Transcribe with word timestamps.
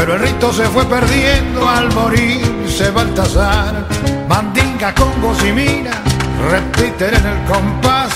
pero 0.00 0.14
el 0.14 0.20
rito 0.20 0.50
se 0.50 0.64
fue 0.64 0.86
perdiendo 0.86 1.68
al 1.68 1.92
morirse 1.92 2.90
Baltasar. 2.90 3.86
Mandinga, 4.28 4.94
con 4.94 5.12
y 5.46 5.84
repiten 6.50 7.14
en 7.16 7.26
el 7.26 7.44
compás 7.44 8.08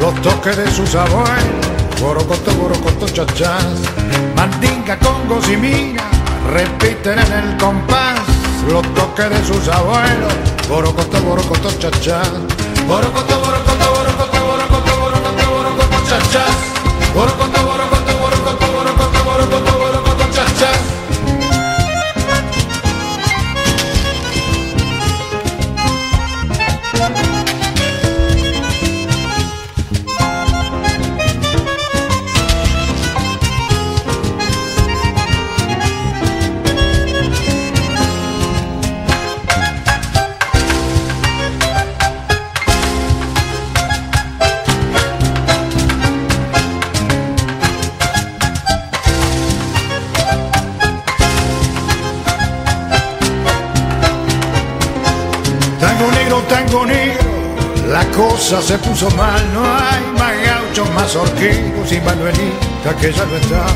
los 0.00 0.20
toques 0.20 0.56
de 0.56 0.68
sus 0.72 0.96
abuelos. 0.96 1.66
Borocoto, 2.00 2.52
borocoto, 2.56 3.06
chachás. 3.06 3.78
Mandinga, 4.34 4.98
con 4.98 5.16
y 5.48 5.96
repiten 6.52 7.20
en 7.20 7.32
el 7.32 7.56
compás 7.56 8.18
los 8.68 8.82
toques 8.94 9.30
de 9.30 9.44
sus 9.44 9.68
abuelos. 9.68 10.34
Borocoto, 10.68 11.22
borocoto, 11.22 11.70
chachás. 11.78 12.32
Borocoto, 12.88 13.38
borocoto, 13.38 13.92
borocoto, 13.94 14.44
borocoto, 14.44 15.00
borocoto, 15.00 15.50
borocoto, 15.52 16.08
chachás. 16.08 16.77
Cosa 58.18 58.60
se 58.60 58.76
puso 58.78 59.08
mal, 59.12 59.40
no 59.54 59.62
hay 59.62 60.02
más 60.18 60.34
gauchos, 60.44 60.90
más 60.92 61.14
horquillos 61.14 61.92
y 61.92 62.00
Manuelita 62.00 62.96
que 63.00 63.12
ya 63.12 63.24
no 63.24 63.36
está. 63.36 63.66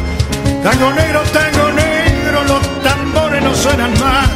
Tango 0.64 0.92
negro, 0.92 1.20
tango 1.32 1.70
negro, 1.70 2.42
los 2.44 2.82
tambores 2.82 3.40
no 3.40 3.54
suenan 3.54 3.92
más, 4.00 4.30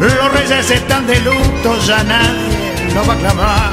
los 0.00 0.32
reyes 0.32 0.68
están 0.68 1.06
de 1.06 1.20
luto, 1.20 1.78
ya 1.86 2.02
nadie 2.02 2.92
lo 2.92 3.06
va 3.06 3.14
a 3.14 3.16
clamar. 3.18 3.72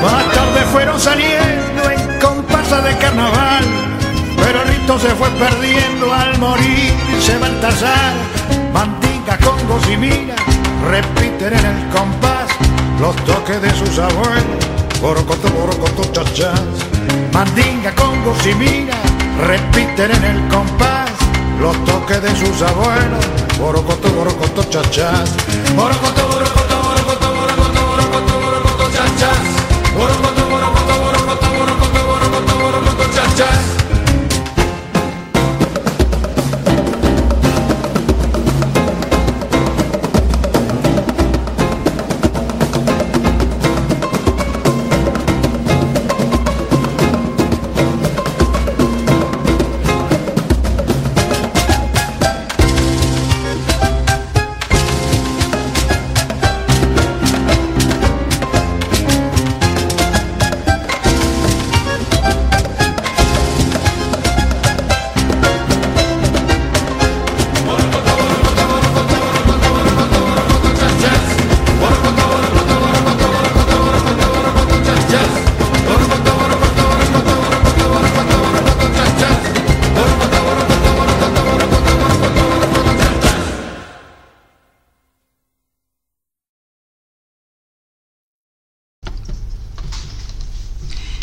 Más 0.00 0.32
tarde 0.32 0.60
fueron 0.72 1.00
saliendo 1.00 1.90
en 1.90 2.20
comparsa 2.20 2.80
de 2.82 2.96
carnaval, 2.98 3.64
pero 4.36 4.62
el 4.62 4.68
rito 4.68 4.96
se 5.00 5.08
fue 5.08 5.28
perdiendo 5.30 5.77
se 7.28 7.38
Baltasar. 7.38 8.14
Mandinga, 8.72 9.36
congos 9.38 9.84
y 9.88 9.96
repiten 10.88 11.52
en 11.58 11.66
el 11.72 11.88
compás 11.90 12.48
los 13.00 13.16
toques 13.24 13.60
de 13.60 13.70
sus 13.70 13.98
abuelos. 13.98 14.64
Borocoto, 15.00 15.48
borocoto, 15.50 16.02
chachás. 16.12 16.60
Mandinga, 17.32 17.94
congos 17.94 18.38
y 18.46 18.54
repiten 19.46 20.10
en 20.10 20.24
el 20.24 20.48
compás 20.48 21.10
los 21.60 21.76
toques 21.84 22.22
de 22.22 22.30
sus 22.36 22.62
abuelos. 22.62 23.24
Borocoto, 23.58 24.08
borocoto. 24.10 24.38
Borocoto, 24.48 24.62
borocoto, 24.66 25.28
borocoto, 25.76 26.37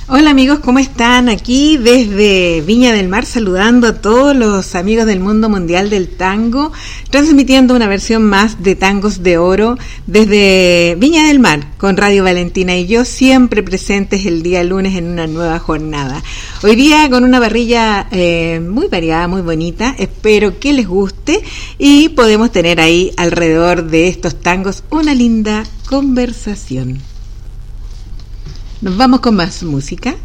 Hola 0.08 0.30
amigos, 0.30 0.60
¿cómo 0.60 0.78
están? 0.78 1.30
Aquí 1.30 1.78
desde 1.78 2.62
Viña 2.62 2.94
del 2.94 3.08
Mar 3.08 3.26
saludando 3.26 3.88
a 3.88 4.02
todos 4.02 4.36
los 4.36 4.76
amigos 4.76 5.08
del 5.08 5.20
mundo 5.20 5.50
mundial 5.50 5.90
del 5.90 6.10
tango, 6.10 6.72
transmitiendo 7.10 7.76
una 7.76 7.88
versión 7.88 8.22
más 8.22 8.62
de 8.62 8.76
Tangos 8.76 9.24
de 9.24 9.40
Oro 9.40 9.80
desde 10.06 10.96
Viña 11.00 11.26
del 11.28 11.40
Mar 11.40 11.72
con 11.80 11.98
Radio 11.98 12.24
Valentina 12.24 12.78
y 12.78 12.86
yo 12.86 13.04
siempre 13.04 13.64
presentes 13.64 14.28
el 14.28 14.44
día 14.44 14.64
lunes 14.64 14.96
en 14.96 15.08
una 15.08 15.26
nueva 15.26 15.58
jornada. 15.58 16.22
Hoy 16.62 16.76
día 16.76 17.10
con 17.10 17.24
una 17.24 17.40
parrilla 17.40 18.08
eh, 18.12 18.60
muy 18.60 18.88
variada, 18.88 19.28
muy 19.28 19.42
bonita, 19.42 19.96
espero 19.98 20.60
que 20.60 20.74
les 20.74 20.88
guste 20.88 21.42
y 21.80 22.10
podemos 22.10 22.52
tener 22.52 22.80
ahí 22.80 23.12
alrededor 23.18 23.88
de 23.88 24.08
estos 24.10 24.40
tangos 24.40 24.84
una 24.92 25.16
linda 25.16 25.64
conversación. 25.90 27.15
Nos 28.82 28.98
vamos 28.98 29.22
con 29.22 29.36
más 29.36 29.64
música. 29.64 30.16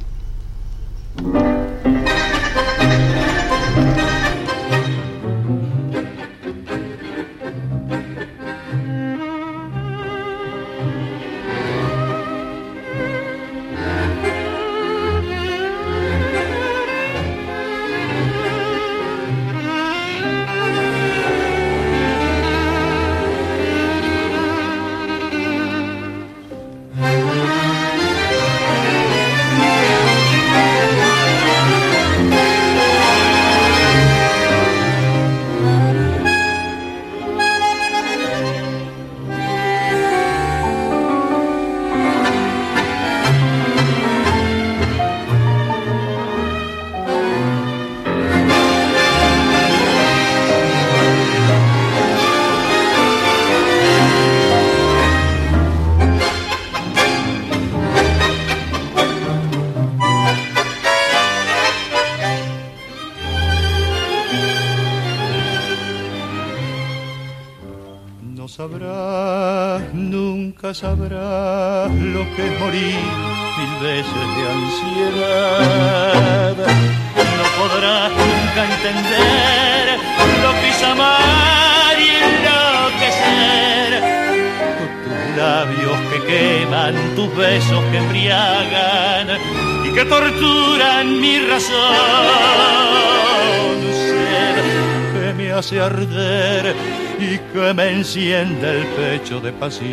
Enciende 98.00 98.80
el 98.80 98.86
pecho 98.86 99.40
de 99.40 99.52
pasión. 99.52 99.84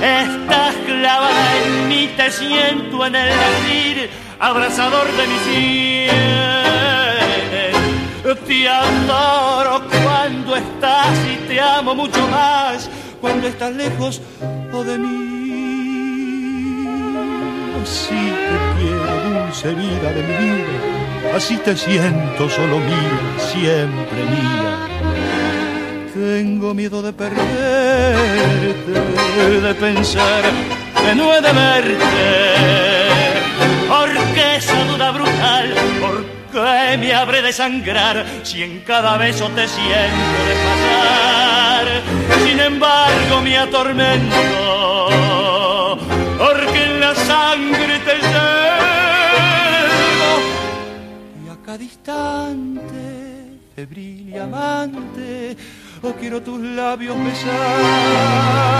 Estás 0.00 0.74
clavada 0.86 1.46
en 1.64 1.88
mí, 1.88 2.10
te 2.16 2.30
siento 2.30 3.04
en 3.04 3.14
el 3.14 3.28
latir, 3.28 4.08
abrazador 4.38 5.06
de 5.18 5.26
mis 5.26 5.40
sienes. 5.42 6.14
Te 8.46 8.68
adoro 8.68 9.82
cuando 10.02 10.56
estás 10.56 11.14
y 11.32 11.36
te 11.46 11.60
amo 11.60 11.94
mucho 11.94 12.26
más 12.28 12.90
cuando 13.20 13.46
estás 13.46 13.72
lejos 13.74 14.22
o 14.72 14.82
de 14.82 14.98
mí. 14.98 15.20
Así 17.82 18.32
te 18.48 18.56
quiero, 18.78 19.14
dulce 19.28 19.74
vida 19.74 20.10
de 20.10 20.22
mi 20.22 20.36
vida 20.44 20.94
así 21.34 21.56
te 21.56 21.76
siento 21.76 22.48
solo 22.48 22.78
mía, 22.78 23.20
siempre 23.38 24.24
mía. 24.24 24.73
Tengo 26.54 26.72
miedo 26.72 27.02
de 27.02 27.12
perderte, 27.12 27.42
de 29.60 29.74
pensar 29.74 30.44
que 31.02 31.14
no 31.16 31.34
he 31.34 31.40
de 31.40 31.52
verte, 31.52 33.08
porque 33.88 34.56
esa 34.58 34.84
duda 34.84 35.10
brutal, 35.10 35.74
¿por 36.00 36.24
qué 36.52 36.96
me 36.96 37.12
habré 37.12 37.42
de 37.42 37.52
sangrar 37.52 38.24
si 38.44 38.62
en 38.62 38.82
cada 38.82 39.16
beso 39.16 39.48
te 39.48 39.66
siento 39.66 40.44
de 40.46 40.54
pasar? 40.64 41.88
Sin 42.46 42.60
embargo 42.60 43.40
me 43.42 43.58
atormento, 43.58 44.36
porque 46.38 46.84
en 46.84 47.00
la 47.00 47.16
sangre 47.16 47.98
te 47.98 48.14
distante, 51.78 53.58
febril 53.74 54.28
y 54.32 54.38
amante, 54.38 55.56
o 56.04 56.12
quiero 56.14 56.42
tus 56.42 56.60
labios 56.60 57.16
besar. 57.24 58.74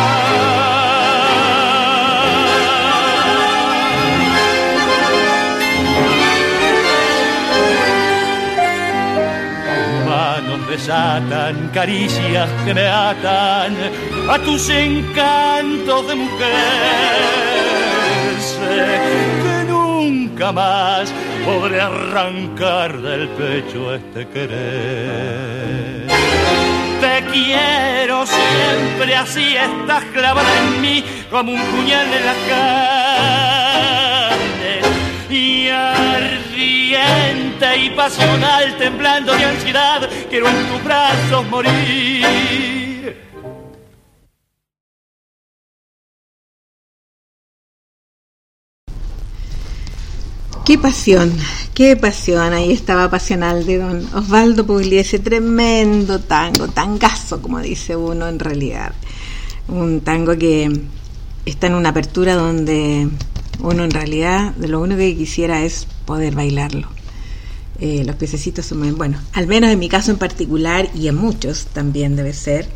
manos 10.06 10.68
desatan 10.68 11.70
caricias 11.72 12.48
que 12.64 12.74
me 12.74 12.86
atan 12.86 13.74
a 14.28 14.38
tus 14.40 14.68
encantos 14.68 16.08
de 16.08 16.14
mujer. 16.14 17.16
Sé 18.38 19.00
que 19.42 19.64
nunca 19.72 20.52
más 20.52 21.10
podré 21.44 21.80
arrancar 21.80 23.00
del 23.00 23.28
pecho 23.28 23.94
este 23.94 24.26
querer. 24.28 26.03
Quiero 27.34 28.24
siempre 28.24 29.16
así, 29.16 29.56
estás 29.56 30.04
clavada 30.12 30.56
en 30.56 30.80
mí 30.80 31.04
como 31.32 31.50
un 31.50 31.60
puñal 31.62 32.06
en 32.06 32.26
la 32.26 32.34
carne. 34.28 34.80
Y 35.28 35.68
ardiente 35.68 36.96
y 37.76 37.90
pasional, 37.90 38.76
temblando 38.78 39.34
de 39.34 39.46
ansiedad, 39.46 40.08
quiero 40.30 40.48
en 40.48 40.64
tus 40.68 40.84
brazos 40.84 41.44
morir. 41.48 42.73
Qué 50.64 50.78
pasión, 50.78 51.30
qué 51.74 51.94
pasión. 51.94 52.54
Ahí 52.54 52.72
estaba 52.72 53.10
pasional 53.10 53.66
de 53.66 53.76
don 53.76 54.08
Osvaldo 54.14 54.64
Pugliese, 54.64 55.18
tremendo 55.18 56.20
tango, 56.20 56.68
tangazo, 56.68 57.42
como 57.42 57.60
dice 57.60 57.96
uno 57.96 58.26
en 58.28 58.38
realidad. 58.38 58.94
Un 59.68 60.00
tango 60.00 60.38
que 60.38 60.72
está 61.44 61.66
en 61.66 61.74
una 61.74 61.90
apertura 61.90 62.34
donde 62.34 63.10
uno 63.60 63.84
en 63.84 63.90
realidad 63.90 64.54
lo 64.56 64.80
único 64.80 65.00
que 65.00 65.14
quisiera 65.14 65.62
es 65.62 65.86
poder 66.06 66.34
bailarlo. 66.34 66.88
Eh, 67.78 68.02
los 68.06 68.16
pececitos 68.16 68.64
son 68.64 68.78
muy, 68.78 68.92
bueno, 68.92 69.18
al 69.34 69.46
menos 69.46 69.70
en 69.70 69.78
mi 69.78 69.90
caso 69.90 70.12
en 70.12 70.16
particular 70.16 70.88
y 70.94 71.08
en 71.08 71.16
muchos 71.16 71.66
también 71.66 72.16
debe 72.16 72.32
ser 72.32 72.68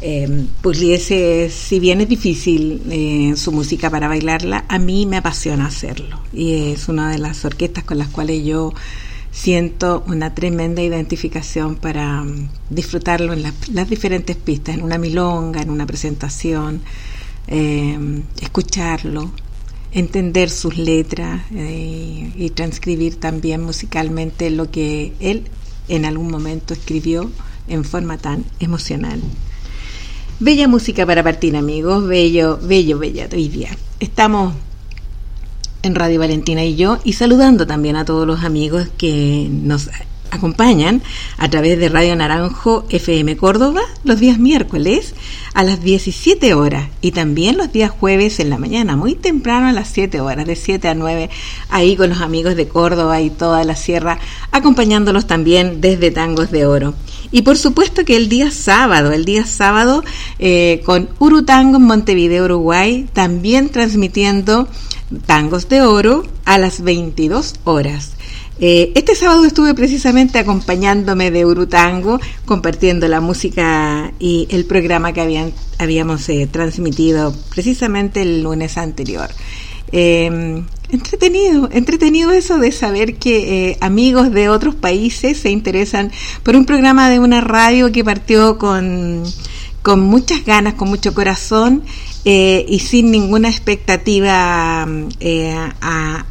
eh, 0.00 0.46
Pugliese, 0.62 1.50
si 1.50 1.78
bien 1.78 2.00
es 2.00 2.08
difícil 2.08 2.82
eh, 2.90 3.34
su 3.36 3.52
música 3.52 3.90
para 3.90 4.08
bailarla, 4.08 4.64
a 4.68 4.78
mí 4.78 5.06
me 5.06 5.18
apasiona 5.18 5.66
hacerlo. 5.66 6.20
Y 6.32 6.72
es 6.72 6.88
una 6.88 7.10
de 7.10 7.18
las 7.18 7.44
orquestas 7.44 7.84
con 7.84 7.98
las 7.98 8.08
cuales 8.08 8.44
yo 8.44 8.72
siento 9.30 10.02
una 10.06 10.34
tremenda 10.34 10.82
identificación 10.82 11.76
para 11.76 12.22
mm, 12.22 12.48
disfrutarlo 12.70 13.32
en 13.32 13.42
las 13.42 13.90
diferentes 13.90 14.36
pistas, 14.36 14.76
en 14.76 14.82
una 14.82 14.98
milonga, 14.98 15.62
en 15.62 15.70
una 15.70 15.86
presentación, 15.86 16.80
em, 17.46 18.22
escucharlo, 18.40 19.30
entender 19.92 20.50
sus 20.50 20.78
letras 20.78 21.42
eh, 21.54 22.32
y 22.36 22.50
transcribir 22.50 23.16
también 23.16 23.62
musicalmente 23.62 24.50
lo 24.50 24.70
que 24.70 25.12
él 25.20 25.44
en 25.88 26.04
algún 26.04 26.30
momento 26.30 26.74
escribió 26.74 27.30
en 27.68 27.84
forma 27.84 28.18
tan 28.18 28.44
emocional. 28.60 29.20
Bella 30.42 30.66
música 30.68 31.04
para 31.04 31.22
partir, 31.22 31.54
amigos. 31.54 32.06
Bello, 32.08 32.58
bello, 32.62 32.98
bella 32.98 33.28
hoy 33.30 33.50
día. 33.50 33.76
Estamos 34.00 34.54
en 35.82 35.94
Radio 35.94 36.18
Valentina 36.18 36.64
y 36.64 36.76
yo 36.76 36.98
y 37.04 37.12
saludando 37.12 37.66
también 37.66 37.96
a 37.96 38.06
todos 38.06 38.26
los 38.26 38.42
amigos 38.42 38.88
que 38.96 39.48
nos 39.50 39.90
acompañan 40.30 41.02
a 41.38 41.48
través 41.48 41.78
de 41.78 41.88
Radio 41.88 42.14
Naranjo 42.16 42.84
FM 42.88 43.36
Córdoba 43.36 43.80
los 44.04 44.20
días 44.20 44.38
miércoles 44.38 45.14
a 45.54 45.64
las 45.64 45.82
17 45.82 46.54
horas 46.54 46.88
y 47.00 47.12
también 47.12 47.56
los 47.56 47.72
días 47.72 47.90
jueves 47.90 48.40
en 48.40 48.50
la 48.50 48.58
mañana, 48.58 48.96
muy 48.96 49.14
temprano 49.14 49.66
a 49.68 49.72
las 49.72 49.88
7 49.88 50.20
horas, 50.20 50.46
de 50.46 50.56
7 50.56 50.88
a 50.88 50.94
9, 50.94 51.30
ahí 51.70 51.96
con 51.96 52.10
los 52.10 52.20
amigos 52.20 52.56
de 52.56 52.68
Córdoba 52.68 53.20
y 53.20 53.30
toda 53.30 53.64
la 53.64 53.76
sierra, 53.76 54.18
acompañándolos 54.52 55.26
también 55.26 55.80
desde 55.80 56.10
Tangos 56.10 56.50
de 56.50 56.66
Oro. 56.66 56.94
Y 57.32 57.42
por 57.42 57.56
supuesto 57.56 58.04
que 58.04 58.16
el 58.16 58.28
día 58.28 58.50
sábado, 58.50 59.12
el 59.12 59.24
día 59.24 59.44
sábado 59.44 60.02
eh, 60.38 60.82
con 60.84 61.08
Urutango 61.18 61.76
en 61.76 61.84
Montevideo, 61.84 62.44
Uruguay, 62.44 63.08
también 63.12 63.68
transmitiendo 63.68 64.68
tangos 65.26 65.68
de 65.68 65.82
oro 65.82 66.24
a 66.44 66.58
las 66.58 66.82
22 66.82 67.54
horas. 67.64 68.12
Eh, 68.62 68.92
este 68.94 69.14
sábado 69.14 69.46
estuve 69.46 69.74
precisamente 69.74 70.38
acompañándome 70.38 71.30
de 71.30 71.46
Urutango, 71.46 72.20
compartiendo 72.44 73.08
la 73.08 73.22
música 73.22 74.12
y 74.18 74.46
el 74.50 74.66
programa 74.66 75.14
que 75.14 75.22
habían, 75.22 75.52
habíamos 75.78 76.28
eh, 76.28 76.46
transmitido 76.50 77.34
precisamente 77.54 78.20
el 78.20 78.42
lunes 78.42 78.76
anterior. 78.76 79.30
Eh, 79.92 80.62
entretenido, 80.90 81.70
entretenido 81.72 82.32
eso 82.32 82.58
de 82.58 82.70
saber 82.70 83.14
que 83.14 83.70
eh, 83.70 83.78
amigos 83.80 84.30
de 84.30 84.50
otros 84.50 84.74
países 84.74 85.38
se 85.38 85.50
interesan 85.50 86.12
por 86.42 86.54
un 86.54 86.66
programa 86.66 87.08
de 87.08 87.18
una 87.18 87.40
radio 87.40 87.90
que 87.90 88.04
partió 88.04 88.58
con, 88.58 89.22
con 89.80 90.00
muchas 90.00 90.44
ganas, 90.44 90.74
con 90.74 90.88
mucho 90.88 91.14
corazón 91.14 91.82
y 92.22 92.78
sin 92.80 93.10
ninguna 93.10 93.48
expectativa 93.48 94.82
a, 94.82 96.26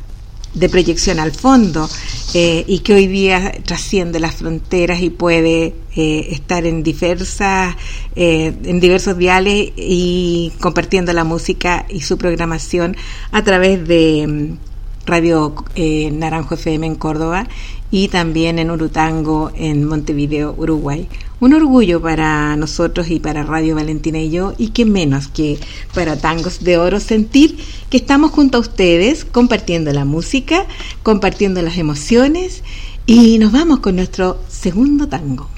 de 0.53 0.69
proyección 0.69 1.19
al 1.19 1.31
fondo 1.31 1.89
eh, 2.33 2.63
y 2.67 2.79
que 2.79 2.93
hoy 2.93 3.07
día 3.07 3.51
trasciende 3.65 4.19
las 4.19 4.35
fronteras 4.35 5.01
y 5.01 5.09
puede 5.09 5.75
eh, 5.95 6.27
estar 6.31 6.65
en 6.65 6.83
diversas 6.83 7.75
eh, 8.15 8.53
en 8.63 8.79
diversos 8.79 9.17
diales 9.17 9.71
y 9.75 10.51
compartiendo 10.59 11.13
la 11.13 11.23
música 11.23 11.85
y 11.89 12.01
su 12.01 12.17
programación 12.17 12.95
a 13.31 13.43
través 13.43 13.87
de 13.87 14.57
Radio 15.09 15.53
Naranjo 16.11 16.55
FM 16.55 16.87
en 16.87 16.95
Córdoba 16.95 17.47
y 17.91 18.07
también 18.07 18.59
en 18.59 18.71
Urutango 18.71 19.51
en 19.55 19.85
Montevideo, 19.85 20.53
Uruguay 20.57 21.07
un 21.39 21.53
orgullo 21.53 22.01
para 22.01 22.55
nosotros 22.55 23.09
y 23.09 23.19
para 23.19 23.43
Radio 23.43 23.75
Valentina 23.75 24.19
y 24.19 24.29
yo, 24.29 24.53
y 24.57 24.69
qué 24.69 24.85
menos 24.85 25.27
que 25.27 25.57
para 25.93 26.17
Tangos 26.17 26.63
de 26.63 26.77
Oro 26.77 26.99
sentir 26.99 27.57
que 27.89 27.97
estamos 27.97 28.31
junto 28.31 28.57
a 28.57 28.61
ustedes 28.61 29.25
compartiendo 29.25 29.91
la 29.93 30.05
música, 30.05 30.65
compartiendo 31.03 31.61
las 31.61 31.77
emociones, 31.77 32.63
y 33.05 33.39
nos 33.39 33.51
vamos 33.51 33.79
con 33.79 33.95
nuestro 33.95 34.39
segundo 34.49 35.07
tango. 35.07 35.49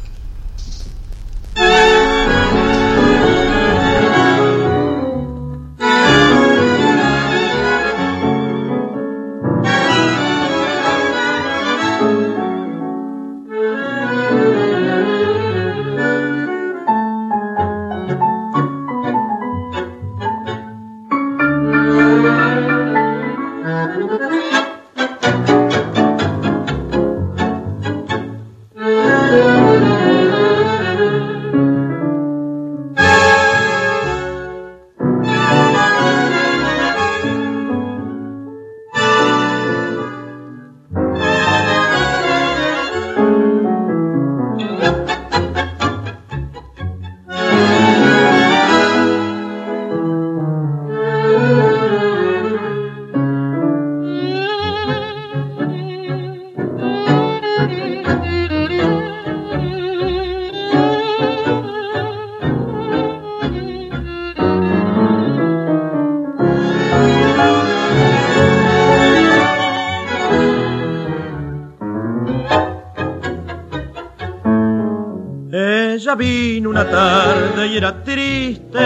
Ella 76.12 76.18
vino 76.18 76.70
una 76.70 76.84
tarde 76.90 77.68
y 77.68 77.78
era 77.78 78.04
triste, 78.04 78.80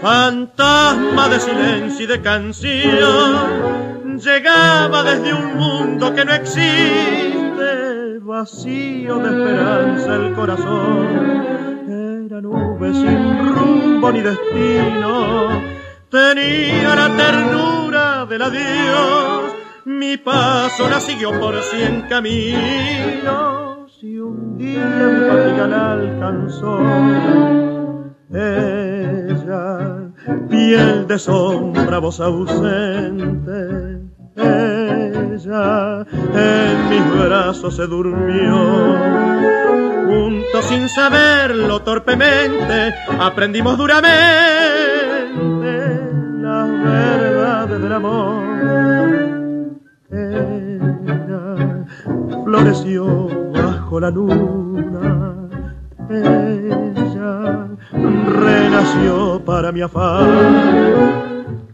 fantasma 0.00 1.28
de 1.28 1.38
silencio 1.38 2.04
y 2.04 2.06
de 2.06 2.22
canción. 2.22 4.18
Llegaba 4.18 5.02
desde 5.02 5.34
un 5.34 5.58
mundo 5.58 6.14
que 6.14 6.24
no 6.24 6.32
existe, 6.32 8.20
vacío 8.20 9.18
de 9.18 9.28
esperanza 9.28 10.14
el 10.14 10.32
corazón. 10.32 12.24
Era 12.24 12.40
nube 12.40 12.90
sin 12.94 13.54
rumbo 13.54 14.10
ni 14.10 14.22
destino, 14.22 15.60
tenía 16.08 16.94
la 16.94 17.16
ternura 17.18 18.24
del 18.24 18.40
adiós. 18.40 19.42
Mi 19.84 20.16
paso 20.16 20.88
la 20.88 21.00
siguió 21.00 21.38
por 21.38 21.62
cien 21.64 22.06
caminos 22.08 23.69
si 24.00 24.18
un 24.18 24.56
día 24.56 24.82
mi 24.82 25.28
fatiga 25.28 25.66
la 25.66 25.92
alcanzó. 25.92 26.78
Ella, 28.32 30.10
piel 30.48 31.06
de 31.06 31.18
sombra, 31.18 31.98
voz 31.98 32.18
ausente. 32.18 34.00
Ella 34.36 36.06
en 36.34 36.88
mis 36.88 37.26
brazos 37.26 37.76
se 37.76 37.86
durmió. 37.86 38.56
Juntos 40.06 40.64
sin 40.64 40.88
saberlo 40.88 41.82
torpemente, 41.82 42.94
aprendimos 43.18 43.76
duramente 43.76 45.28
la 46.40 46.64
verdad 46.64 47.68
del 47.68 47.92
amor. 47.92 48.44
Ella 50.10 51.84
floreció 52.44 53.50
la 53.98 54.10
luna. 54.10 55.34
Ella 56.10 57.66
renació 58.26 59.42
para 59.44 59.72
mi 59.72 59.80
afán. 59.80 61.30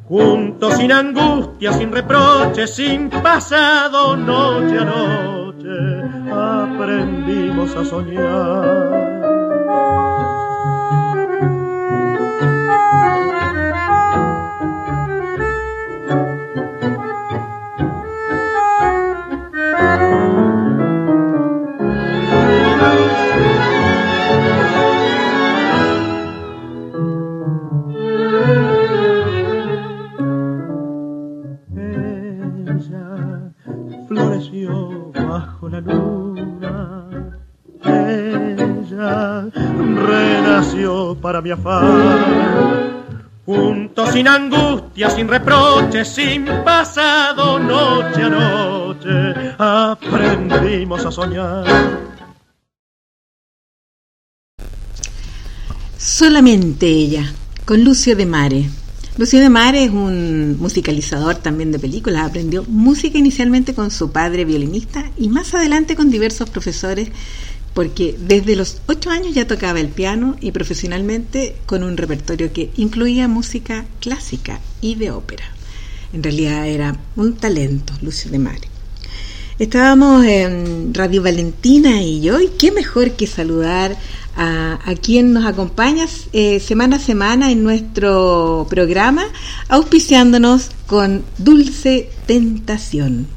Juntos 0.09 0.75
sin 0.75 0.93
angustia, 0.93 1.73
sin 1.73 1.91
reproche, 1.91 2.67
sin 2.67 3.11
pasado, 3.11 4.17
noche 4.17 4.79
a 4.79 4.85
noche, 4.85 5.69
aprendimos 6.31 7.75
a 7.75 7.85
soñar. 7.85 9.16
Para 41.21 41.41
mi 41.43 41.51
afán. 41.51 43.05
Juntos 43.45 44.11
sin 44.13 44.27
angustia, 44.27 45.11
sin 45.11 45.29
reproches, 45.29 46.09
sin 46.09 46.47
pasado, 46.65 47.59
noche 47.61 48.23
a 48.23 48.29
noche, 48.29 49.55
aprendimos 49.59 51.07
a 51.07 51.13
soñar. 51.13 51.65
Solamente 55.97 56.87
ella, 56.87 57.33
con 57.65 57.85
Lucio 57.85 58.17
de 58.17 58.27
Mare. 58.27 58.69
Lucio 59.17 59.41
de 59.41 59.49
Mare 59.49 59.85
es 59.85 59.91
un 59.91 60.59
musicalizador 60.59 61.37
también 61.37 61.73
de 61.73 61.79
películas. 61.79 62.27
Aprendió 62.27 62.65
música 62.65 63.17
inicialmente 63.17 63.75
con 63.75 63.91
su 63.91 64.11
padre 64.13 64.45
violinista 64.45 65.11
y 65.17 65.29
más 65.29 65.55
adelante 65.55 65.97
con 65.97 66.11
diversos 66.11 66.51
profesores 66.51 67.11
porque 67.77 68.17
desde 68.19 68.57
los 68.57 68.81
ocho 68.87 69.11
años 69.11 69.35
ya 69.35 69.47
tocaba 69.47 69.81
el 69.81 69.89
piano 69.89 70.37
y 70.41 70.51
profesionalmente 70.51 71.57
con 71.67 71.83
un 71.83 71.99
repertorio 71.99 72.51
que 72.51 72.71
incluía 72.79 73.29
música 73.29 73.85
clásica 74.01 74.61
y 74.81 74.95
de 74.95 75.11
ópera. 75.11 75.45
En 76.15 76.23
realidad 76.23 76.67
era 76.67 76.97
un 77.17 77.35
talento, 77.35 77.93
Lucio 78.01 78.31
de 78.31 78.39
Mare. 78.39 78.69
Estábamos 79.59 80.25
en 80.25 80.95
Radio 80.95 81.23
Valentina 81.23 82.01
y 82.01 82.23
yo, 82.23 82.41
y 82.41 82.49
qué 82.59 82.73
mejor 82.73 83.11
que 83.11 83.27
saludar 83.27 83.95
a, 84.39 84.79
quien 85.03 85.35
nos 85.35 85.45
acompaña 85.45 86.07
eh, 86.33 86.61
semana 86.61 86.97
a 86.97 86.99
semana 86.99 87.53
en 87.53 87.63
nuestro 87.63 88.67
programa, 88.71 89.27
auspiciándonos 89.69 90.71
con 90.87 91.25
Dulce 91.37 92.09
Tentación. 92.25 93.36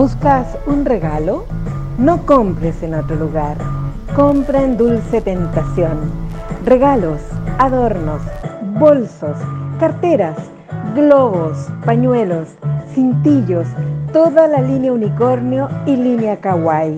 ¿Buscas 0.00 0.56
un 0.66 0.86
regalo? 0.86 1.44
No 1.98 2.24
compres 2.24 2.82
en 2.82 2.94
otro 2.94 3.16
lugar. 3.16 3.58
Compra 4.16 4.62
en 4.62 4.78
Dulce 4.78 5.20
Tentación. 5.20 6.10
Regalos, 6.64 7.20
adornos, 7.58 8.22
bolsos, 8.78 9.36
carteras, 9.78 10.38
globos, 10.94 11.68
pañuelos, 11.84 12.48
cintillos, 12.94 13.66
toda 14.10 14.48
la 14.48 14.62
línea 14.62 14.90
unicornio 14.90 15.68
y 15.84 15.96
línea 15.96 16.40
kawaii. 16.40 16.96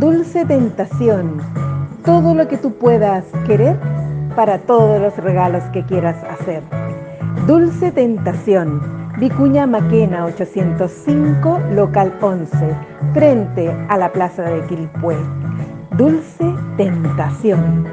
Dulce 0.00 0.46
tentación, 0.46 1.42
todo 2.02 2.34
lo 2.34 2.48
que 2.48 2.56
tú 2.56 2.72
puedas 2.72 3.26
querer 3.46 3.78
para 4.34 4.56
todos 4.60 5.02
los 5.02 5.14
regalos 5.18 5.64
que 5.64 5.84
quieras 5.84 6.16
hacer. 6.24 6.62
Dulce 7.46 7.92
tentación, 7.92 8.80
Vicuña 9.18 9.66
Maquena 9.66 10.26
805, 10.26 11.60
local 11.74 12.16
11, 12.20 12.56
frente 13.14 13.68
a 13.88 13.96
la 13.96 14.12
plaza 14.12 14.42
de 14.44 14.64
Quilpué. 14.66 15.16
Dulce 15.96 16.54
tentación. 16.76 17.84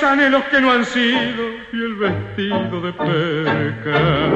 Los 0.00 0.10
anhelos 0.10 0.44
que 0.44 0.60
no 0.60 0.72
han 0.72 0.84
sido 0.84 1.50
y 1.72 1.76
el 1.76 1.94
vestido 1.96 2.80
de 2.80 2.92
percal. 2.92 4.30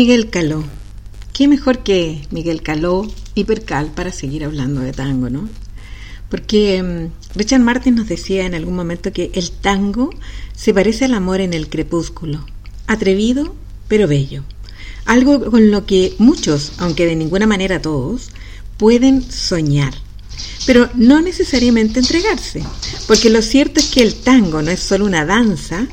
Miguel 0.00 0.30
Caló. 0.30 0.64
¿Qué 1.34 1.46
mejor 1.46 1.80
que 1.80 2.22
Miguel 2.30 2.62
Caló 2.62 3.06
y 3.34 3.44
Percal 3.44 3.88
para 3.94 4.12
seguir 4.12 4.46
hablando 4.46 4.80
de 4.80 4.94
tango, 4.94 5.28
no? 5.28 5.46
Porque 6.30 6.82
mm, 6.82 7.36
Richard 7.38 7.60
Martin 7.60 7.96
nos 7.96 8.08
decía 8.08 8.46
en 8.46 8.54
algún 8.54 8.74
momento 8.74 9.12
que 9.12 9.30
el 9.34 9.50
tango 9.50 10.08
se 10.56 10.72
parece 10.72 11.04
al 11.04 11.12
amor 11.12 11.42
en 11.42 11.52
el 11.52 11.68
crepúsculo, 11.68 12.46
atrevido 12.86 13.54
pero 13.88 14.08
bello. 14.08 14.42
Algo 15.04 15.50
con 15.50 15.70
lo 15.70 15.84
que 15.84 16.14
muchos, 16.16 16.72
aunque 16.78 17.04
de 17.04 17.14
ninguna 17.14 17.46
manera 17.46 17.82
todos, 17.82 18.30
pueden 18.78 19.30
soñar, 19.30 19.92
pero 20.64 20.88
no 20.94 21.20
necesariamente 21.20 22.00
entregarse, 22.00 22.62
porque 23.06 23.28
lo 23.28 23.42
cierto 23.42 23.80
es 23.80 23.90
que 23.90 24.00
el 24.00 24.14
tango 24.14 24.62
no 24.62 24.70
es 24.70 24.80
solo 24.80 25.04
una 25.04 25.26
danza, 25.26 25.86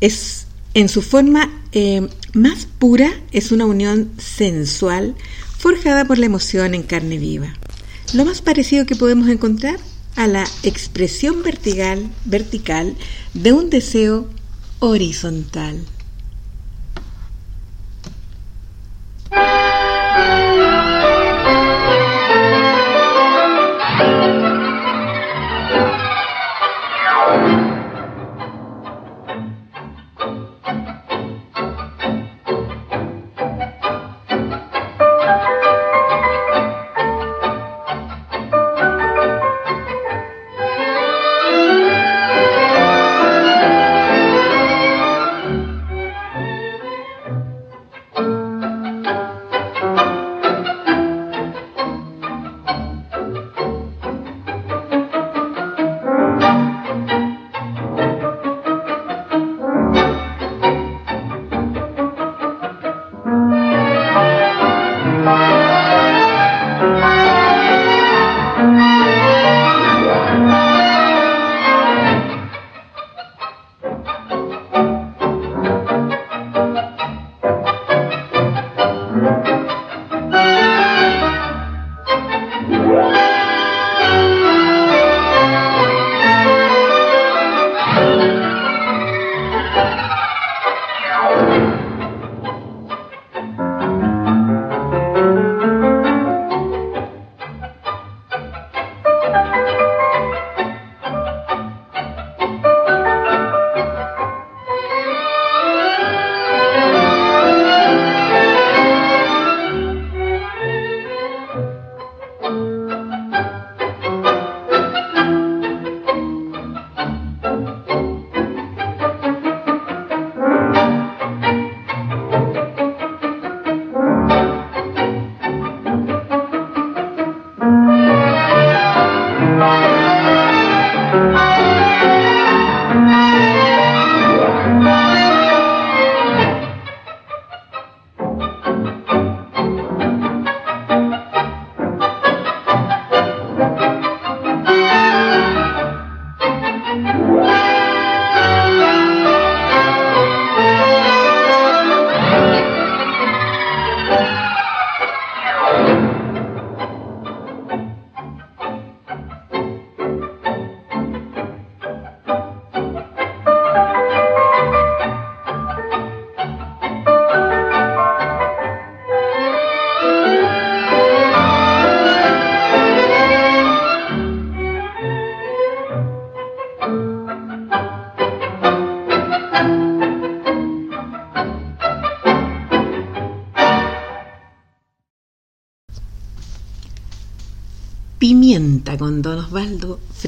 es 0.00 0.46
en 0.74 0.88
su 0.88 1.02
forma 1.02 1.64
eh, 1.72 2.06
más 2.34 2.67
pura 2.78 3.12
es 3.32 3.52
una 3.52 3.66
unión 3.66 4.10
sensual 4.18 5.14
forjada 5.58 6.04
por 6.04 6.18
la 6.18 6.26
emoción 6.26 6.74
en 6.74 6.82
carne 6.82 7.18
viva. 7.18 7.54
Lo 8.14 8.24
más 8.24 8.40
parecido 8.40 8.86
que 8.86 8.96
podemos 8.96 9.28
encontrar 9.28 9.78
a 10.16 10.26
la 10.26 10.44
expresión 10.62 11.42
vertical, 11.42 12.10
vertical 12.24 12.96
de 13.34 13.52
un 13.52 13.70
deseo 13.70 14.28
horizontal. 14.78 15.84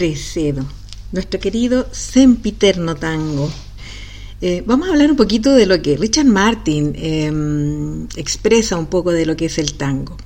Fresedo, 0.00 0.64
nuestro 1.12 1.38
querido 1.38 1.86
sempiterno 1.92 2.96
tango. 2.96 3.50
Eh, 4.40 4.62
vamos 4.64 4.88
a 4.88 4.92
hablar 4.92 5.10
un 5.10 5.16
poquito 5.18 5.52
de 5.54 5.66
lo 5.66 5.82
que 5.82 5.98
Richard 5.98 6.24
Martin 6.24 6.94
em, 6.96 8.08
expresa 8.16 8.78
un 8.78 8.86
poco 8.86 9.12
de 9.12 9.26
lo 9.26 9.36
que 9.36 9.44
es 9.44 9.58
el 9.58 9.74
tango. 9.74 10.16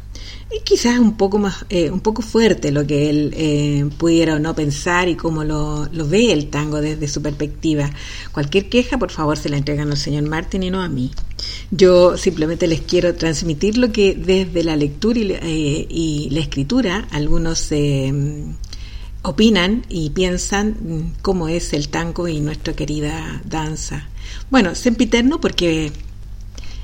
Es 0.49 0.63
quizás 0.63 1.01
un 1.01 1.17
poco 1.17 1.39
más, 1.39 1.67
eh, 1.71 1.91
un 1.91 1.99
poco 1.99 2.23
fuerte 2.23 2.71
lo 2.71 2.87
que 2.87 3.11
él 3.11 3.35
eh, 3.37 3.91
pudiera 3.99 4.37
o 4.37 4.39
no 4.39 4.55
pensar 4.55 5.09
y 5.09 5.17
cómo 5.17 5.43
lo, 5.43 5.89
ve 6.07 6.31
el 6.31 6.51
tango 6.51 6.81
desde 6.81 7.09
su 7.09 7.21
perspectiva. 7.21 7.91
Cualquier 8.31 8.69
queja, 8.69 8.97
por 8.97 9.11
favor, 9.11 9.37
se 9.37 9.49
la 9.49 9.57
entregan 9.57 9.91
al 9.91 9.97
señor 9.97 10.23
Martin 10.23 10.63
y 10.63 10.71
no 10.71 10.83
a 10.83 10.89
mí. 10.89 11.11
Yo 11.73 12.17
simplemente 12.17 12.69
les 12.69 12.83
quiero 12.83 13.17
transmitir 13.17 13.77
lo 13.77 13.91
que 13.91 14.15
desde 14.15 14.63
la 14.63 14.77
lectura 14.77 15.19
y, 15.19 15.89
y 15.91 16.31
la 16.31 16.39
escritura 16.39 17.09
algunos 17.11 17.73
opinan 19.25 19.85
y 19.89 20.11
piensan 20.11 20.77
mm, 20.81 21.23
cómo 21.23 21.49
es 21.49 21.73
el 21.73 21.89
tango 21.89 22.29
y 22.29 22.41
nuestra 22.41 22.75
querida 22.75 23.43
danza. 23.45 24.09
Bueno, 24.51 24.75
sempiterno 24.75 25.41
porque 25.41 25.93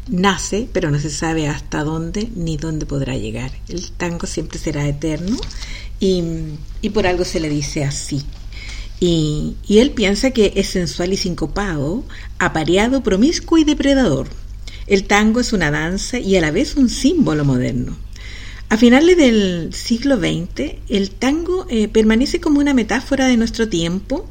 nace, 0.09 0.67
pero 0.73 0.91
no 0.91 0.99
se 0.99 1.11
sabe 1.11 1.49
hasta 1.49 1.85
dónde 1.85 2.29
ni 2.35 2.57
dónde 2.57 2.87
podrá 2.87 3.17
llegar. 3.17 3.53
El 3.69 3.93
tango 3.93 4.27
siempre 4.27 4.59
será 4.59 4.89
eterno 4.89 5.37
y, 6.01 6.23
por 6.93 7.07
algo 7.07 7.25
se 7.25 7.41
le 7.41 7.51
dice 7.51 7.85
así. 7.85 8.23
Y, 9.01 9.57
y, 9.67 9.79
él 9.79 9.93
piensa 9.93 10.31
que 10.31 10.53
es 10.57 10.69
sensual 10.69 11.13
y 11.13 11.17
sincopado, 11.17 12.05
apareado, 12.39 13.03
promiscuo 13.03 13.59
y 13.59 13.65
depredador. 13.65 14.29
El 14.87 15.05
tango 15.05 15.41
es 15.41 15.53
una 15.53 15.71
danza 15.71 16.19
y 16.19 16.37
a 16.37 16.41
la 16.41 16.51
vez 16.51 16.77
un 16.77 16.89
símbolo 16.89 17.45
moderno. 17.45 17.97
A 18.73 18.77
finales 18.77 19.17
del 19.17 19.75
siglo 19.75 20.17
XX, 20.17 20.77
el 20.89 21.11
tango 21.11 21.67
eh, 21.69 21.89
permanece 21.89 22.41
como 22.41 22.61
una 22.61 22.73
metáfora 22.73 23.27
de 23.27 23.37
nuestro 23.37 23.69
tiempo, 23.69 24.29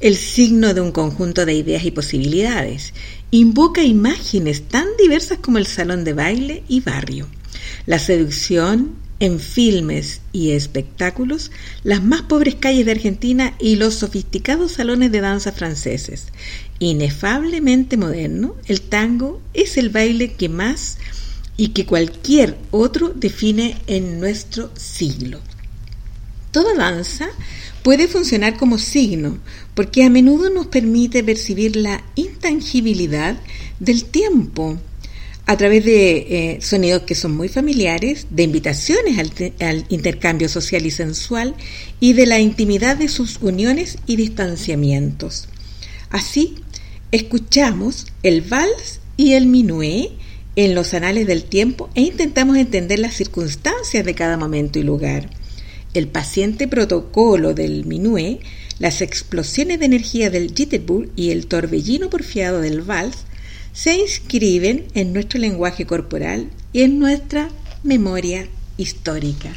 el 0.00 0.16
signo 0.16 0.74
de 0.74 0.80
un 0.80 0.90
conjunto 0.90 1.46
de 1.46 1.54
ideas 1.54 1.84
y 1.84 1.92
posibilidades. 1.92 2.92
Invoca 3.30 3.84
imágenes 3.84 4.62
tan 4.62 4.88
diversas 5.00 5.38
como 5.38 5.58
el 5.58 5.66
salón 5.68 6.02
de 6.02 6.12
baile 6.12 6.64
y 6.66 6.80
barrio, 6.80 7.28
la 7.86 8.00
seducción 8.00 8.96
en 9.20 9.38
filmes 9.38 10.22
y 10.32 10.50
espectáculos, 10.50 11.52
las 11.84 12.02
más 12.02 12.22
pobres 12.22 12.56
calles 12.56 12.84
de 12.84 12.92
Argentina 12.92 13.54
y 13.60 13.76
los 13.76 13.94
sofisticados 13.94 14.72
salones 14.72 15.12
de 15.12 15.20
danza 15.20 15.52
franceses. 15.52 16.26
Inefablemente 16.80 17.96
moderno, 17.96 18.56
el 18.66 18.80
tango 18.80 19.40
es 19.54 19.76
el 19.76 19.90
baile 19.90 20.32
que 20.32 20.48
más 20.48 20.98
y 21.58 21.70
que 21.70 21.84
cualquier 21.84 22.56
otro 22.70 23.12
define 23.14 23.76
en 23.88 24.20
nuestro 24.20 24.70
siglo. 24.76 25.40
Toda 26.52 26.72
danza 26.74 27.28
puede 27.82 28.06
funcionar 28.06 28.56
como 28.56 28.78
signo, 28.78 29.38
porque 29.74 30.04
a 30.04 30.08
menudo 30.08 30.50
nos 30.50 30.68
permite 30.68 31.22
percibir 31.22 31.76
la 31.76 32.02
intangibilidad 32.14 33.36
del 33.80 34.04
tiempo 34.04 34.78
a 35.46 35.56
través 35.56 35.84
de 35.84 36.16
eh, 36.18 36.58
sonidos 36.60 37.02
que 37.02 37.14
son 37.14 37.36
muy 37.36 37.48
familiares, 37.48 38.26
de 38.30 38.44
invitaciones 38.44 39.18
al, 39.18 39.32
al, 39.60 39.84
intercambio 39.88 40.48
social 40.48 40.86
y 40.86 40.90
sensual 40.90 41.56
y 42.00 42.12
de 42.12 42.26
la 42.26 42.38
intimidad 42.38 42.96
de 42.96 43.08
sus 43.08 43.38
uniones 43.40 43.98
y 44.06 44.16
distanciamientos. 44.16 45.48
Así, 46.10 46.54
escuchamos 47.10 48.06
el 48.22 48.42
vals 48.42 49.00
y 49.16 49.32
el 49.32 49.46
minué 49.46 50.12
en 50.58 50.74
los 50.74 50.92
anales 50.92 51.28
del 51.28 51.44
tiempo 51.44 51.88
e 51.94 52.00
intentamos 52.00 52.56
entender 52.56 52.98
las 52.98 53.14
circunstancias 53.14 54.04
de 54.04 54.16
cada 54.16 54.36
momento 54.36 54.80
y 54.80 54.82
lugar. 54.82 55.30
El 55.94 56.08
paciente 56.08 56.66
protocolo 56.66 57.54
del 57.54 57.86
minué, 57.86 58.40
las 58.80 59.00
explosiones 59.00 59.78
de 59.78 59.84
energía 59.84 60.30
del 60.30 60.52
jitterbug 60.52 61.10
y 61.14 61.30
el 61.30 61.46
torbellino 61.46 62.10
porfiado 62.10 62.60
del 62.60 62.80
vals 62.80 63.18
se 63.72 63.98
inscriben 63.98 64.86
en 64.94 65.12
nuestro 65.12 65.38
lenguaje 65.38 65.86
corporal 65.86 66.50
y 66.72 66.82
en 66.82 66.98
nuestra 66.98 67.50
memoria 67.84 68.48
histórica. 68.78 69.54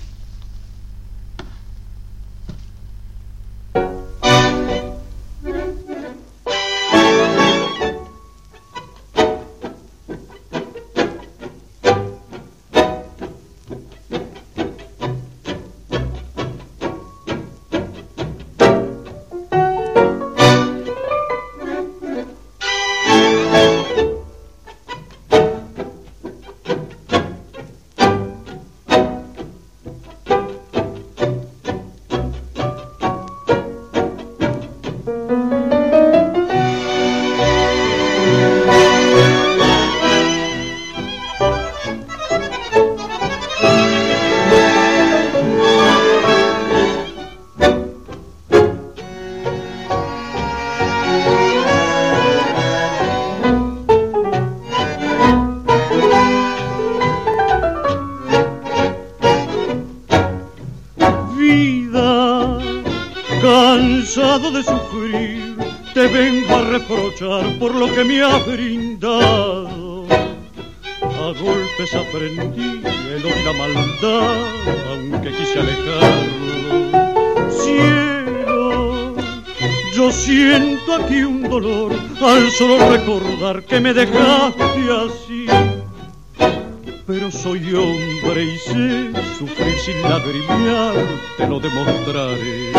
Que 83.60 83.82
me 83.82 83.94
dejaste 83.94 84.64
así. 84.64 85.46
Pero 87.06 87.30
soy 87.30 87.74
hombre 87.74 88.44
y 88.44 88.58
sé 88.60 89.12
sufrir 89.38 89.78
sin 89.80 90.02
lagrimear, 90.04 90.96
te 91.38 91.48
lo 91.48 91.60
demostraré. 91.60 92.71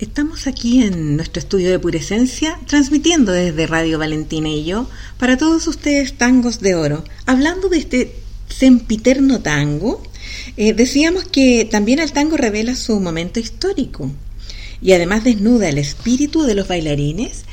Estamos 0.00 0.46
aquí 0.46 0.82
en 0.82 1.16
nuestro 1.16 1.40
estudio 1.40 1.70
de 1.70 1.78
Puresencia, 1.78 2.58
transmitiendo 2.66 3.32
desde 3.32 3.66
Radio 3.66 3.98
Valentina 3.98 4.48
y 4.48 4.64
yo 4.64 4.88
para 5.18 5.36
todos 5.36 5.66
ustedes 5.66 6.14
tangos 6.14 6.60
de 6.60 6.74
oro. 6.74 7.04
Hablando 7.26 7.68
de 7.68 7.76
este 7.76 8.16
sempiterno 8.48 9.40
tango, 9.40 10.02
eh, 10.56 10.72
decíamos 10.72 11.24
que 11.24 11.68
también 11.70 11.98
el 11.98 12.12
tango 12.12 12.38
revela 12.38 12.76
su 12.76 12.98
momento 12.98 13.40
histórico 13.40 14.10
y 14.80 14.92
además 14.92 15.22
desnuda 15.22 15.68
el 15.68 15.76
espíritu 15.76 16.44
de 16.44 16.54
los 16.54 16.66
bailarines 16.66 17.44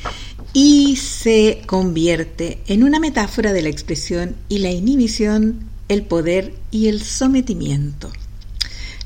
y 0.54 0.96
se 0.96 1.60
convierte 1.66 2.60
en 2.66 2.82
una 2.82 2.98
metáfora 2.98 3.52
de 3.52 3.60
la 3.60 3.68
expresión 3.68 4.36
y 4.48 4.60
la 4.60 4.70
inhibición, 4.70 5.68
el 5.90 6.00
poder 6.00 6.54
y 6.70 6.88
el 6.88 7.02
sometimiento. 7.02 8.10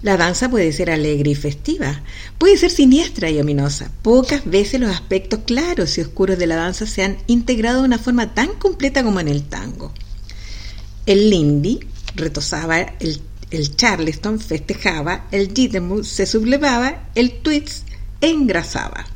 La 0.03 0.17
danza 0.17 0.51
puede 0.51 0.73
ser 0.73 0.91
alegre 0.91 1.31
y 1.31 1.35
festiva, 1.37 2.03
puede 2.38 2.57
ser 2.57 2.73
siniestra 2.73 3.31
y 3.31 3.41
ominosa. 3.41 3.93
Pocas 4.03 4.45
veces 4.45 4.81
los 4.81 4.91
aspectos 4.91 5.41
claros 5.47 5.97
y 5.97 6.01
oscuros 6.01 6.38
de 6.38 6.49
la 6.49 6.57
danza 6.57 6.87
se 6.87 7.05
han 7.05 7.19
integrado 7.29 7.81
de 7.81 7.87
una 7.87 7.99
forma 7.99 8.35
tan 8.35 8.49
completa 8.55 9.05
como 9.05 9.21
en 9.21 9.29
el 9.29 9.45
tango. 9.45 9.93
El 11.07 11.31
lindy 11.31 11.81
retosaba, 12.17 12.81
el, 12.81 13.21
charleston 13.77 14.41
festejaba, 14.41 15.27
el 15.31 15.53
jitterbug 15.55 16.05
se 16.05 16.27
sublevaba, 16.27 17.09
el 17.15 17.41
twist 17.41 17.87
engrasaba. 18.21 19.07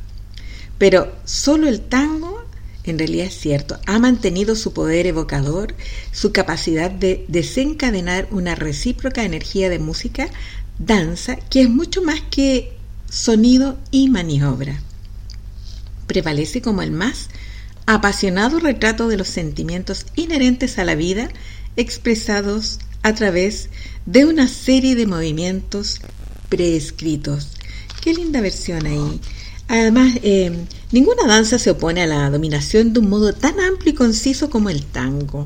Pero 0.77 1.13
solo 1.25 1.67
el 1.67 1.81
tango, 1.81 2.45
en 2.83 2.97
realidad 2.97 3.27
es 3.27 3.37
cierto, 3.37 3.79
ha 3.85 3.99
mantenido 3.99 4.55
su 4.55 4.73
poder 4.73 5.07
evocador, 5.07 5.75
su 6.11 6.31
capacidad 6.31 6.91
de 6.91 7.25
desencadenar 7.27 8.27
una 8.31 8.55
recíproca 8.55 9.23
energía 9.23 9.69
de 9.69 9.79
música 9.79 10.29
danza 10.79 11.35
que 11.35 11.61
es 11.61 11.69
mucho 11.69 12.01
más 12.01 12.21
que 12.29 12.77
sonido 13.09 13.77
y 13.91 14.09
maniobra. 14.09 14.81
Prevalece 16.07 16.61
como 16.61 16.81
el 16.81 16.91
más 16.91 17.29
apasionado 17.85 18.59
retrato 18.59 19.07
de 19.07 19.17
los 19.17 19.27
sentimientos 19.27 20.05
inherentes 20.15 20.77
a 20.77 20.83
la 20.83 20.95
vida 20.95 21.29
expresados 21.75 22.79
a 23.03 23.13
través 23.13 23.69
de 24.05 24.25
una 24.25 24.47
serie 24.47 24.95
de 24.95 25.07
movimientos 25.07 26.01
preescritos. 26.49 27.51
Qué 28.01 28.13
linda 28.13 28.41
versión 28.41 28.85
ahí. 28.85 29.21
Además, 29.69 30.13
eh, 30.23 30.65
ninguna 30.91 31.27
danza 31.27 31.59
se 31.59 31.71
opone 31.71 32.01
a 32.01 32.07
la 32.07 32.29
dominación 32.29 32.93
de 32.93 32.99
un 32.99 33.09
modo 33.09 33.33
tan 33.33 33.59
amplio 33.59 33.91
y 33.91 33.95
conciso 33.95 34.49
como 34.49 34.69
el 34.69 34.83
tango 34.83 35.45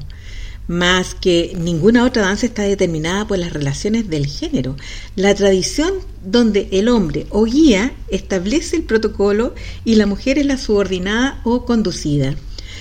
más 0.72 1.16
que 1.16 1.54
ninguna 1.60 2.06
otra 2.06 2.22
danza 2.22 2.46
está 2.46 2.64
determinada 2.64 3.28
por 3.28 3.38
las 3.38 3.52
relaciones 3.52 4.10
del 4.10 4.26
género. 4.26 4.78
La 5.18 5.36
tradición 5.36 5.92
donde 6.24 6.70
el 6.72 6.88
hombre 6.88 7.28
o 7.30 7.44
guía 7.44 7.92
establece 8.08 8.78
el 8.78 8.84
protocolo 8.84 9.54
y 9.84 9.96
la 9.96 10.06
mujer 10.06 10.40
es 10.40 10.46
la 10.46 10.58
subordinada 10.58 11.42
o 11.44 11.66
conducida. 11.66 12.36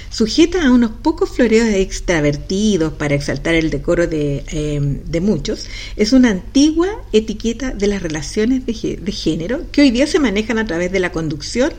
Sujeta 0.09 0.65
a 0.65 0.71
unos 0.71 0.93
pocos 1.03 1.31
floreos 1.31 1.69
extravertidos 1.69 2.93
para 2.93 3.17
exaltar 3.17 3.57
el 3.57 3.71
decoro 3.71 4.07
de, 4.07 4.45
em, 4.53 5.01
muchos, 5.21 5.67
es 5.97 6.13
una 6.13 6.31
antigua 6.31 6.89
etiqueta 7.13 7.73
de 7.73 7.89
las 7.89 8.03
relaciones 8.03 8.67
de, 8.67 9.01
de 9.03 9.13
género 9.13 9.63
que 9.73 9.81
hoy 9.83 9.91
día 9.91 10.07
se 10.07 10.21
manejan 10.21 10.59
a 10.59 10.67
través 10.67 10.93
de 10.93 11.01
la 11.01 11.11
conducción 11.11 11.73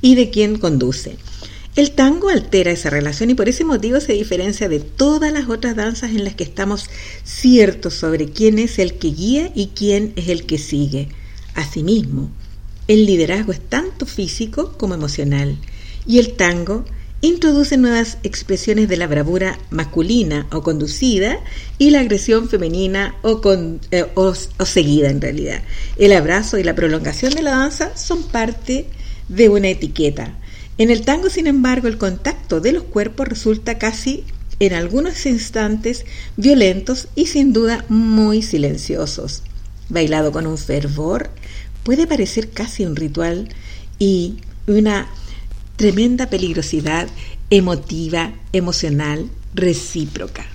y 0.00 0.16
de 0.16 0.28
quien 0.30 0.58
conduce. 0.58 1.18
El 1.74 1.92
tango 1.92 2.28
altera 2.28 2.70
esa 2.70 2.90
relación 2.90 3.30
y 3.30 3.34
por 3.34 3.48
ese 3.48 3.64
motivo 3.64 3.98
se 3.98 4.12
diferencia 4.12 4.68
de 4.68 4.78
todas 4.78 5.32
las 5.32 5.48
otras 5.48 5.74
danzas 5.74 6.10
en 6.10 6.22
las 6.22 6.34
que 6.34 6.44
estamos 6.44 6.90
ciertos 7.24 7.94
sobre 7.94 8.26
quién 8.26 8.58
es 8.58 8.78
el 8.78 8.98
que 8.98 9.08
guía 9.08 9.50
y 9.54 9.68
quién 9.68 10.12
es 10.16 10.28
el 10.28 10.44
que 10.44 10.58
sigue. 10.58 11.08
Asimismo, 11.54 12.30
el 12.88 13.06
liderazgo 13.06 13.52
es 13.52 13.60
tanto 13.60 14.04
físico 14.04 14.76
como 14.76 14.92
emocional 14.92 15.56
y 16.06 16.18
el 16.18 16.34
tango 16.34 16.84
introduce 17.22 17.78
nuevas 17.78 18.18
expresiones 18.22 18.86
de 18.90 18.98
la 18.98 19.06
bravura 19.06 19.58
masculina 19.70 20.48
o 20.52 20.62
conducida 20.62 21.38
y 21.78 21.88
la 21.88 22.00
agresión 22.00 22.50
femenina 22.50 23.14
o, 23.22 23.40
eh, 23.90 24.06
o 24.14 24.34
seguida 24.34 25.08
en 25.08 25.22
realidad. 25.22 25.62
El 25.96 26.12
abrazo 26.12 26.58
y 26.58 26.64
la 26.64 26.74
prolongación 26.74 27.32
de 27.32 27.40
la 27.40 27.52
danza 27.52 27.96
son 27.96 28.24
parte 28.24 28.88
de 29.28 29.48
una 29.48 29.70
etiqueta 29.70 30.36
en 30.82 30.90
el 30.90 31.02
tango, 31.02 31.30
sin 31.30 31.46
embargo, 31.46 31.86
el 31.86 31.96
contacto 31.96 32.60
de 32.60 32.72
los 32.72 32.82
cuerpos 32.82 33.28
resulta 33.28 33.78
casi 33.78 34.24
en 34.58 34.72
algunos 34.74 35.26
instantes 35.26 36.04
violentos 36.36 37.06
y 37.14 37.26
sin 37.26 37.52
duda 37.52 37.84
muy 37.88 38.42
silenciosos. 38.42 39.44
Bailado 39.88 40.32
con 40.32 40.46
un 40.46 40.58
fervor, 40.58 41.30
puede 41.84 42.08
parecer 42.08 42.50
casi 42.50 42.84
un 42.84 42.96
ritual 42.96 43.48
y 44.00 44.38
una 44.66 45.08
tremenda 45.76 46.28
peligrosidad 46.28 47.08
emotiva, 47.50 48.32
emocional, 48.52 49.30
recíproca. 49.54 50.46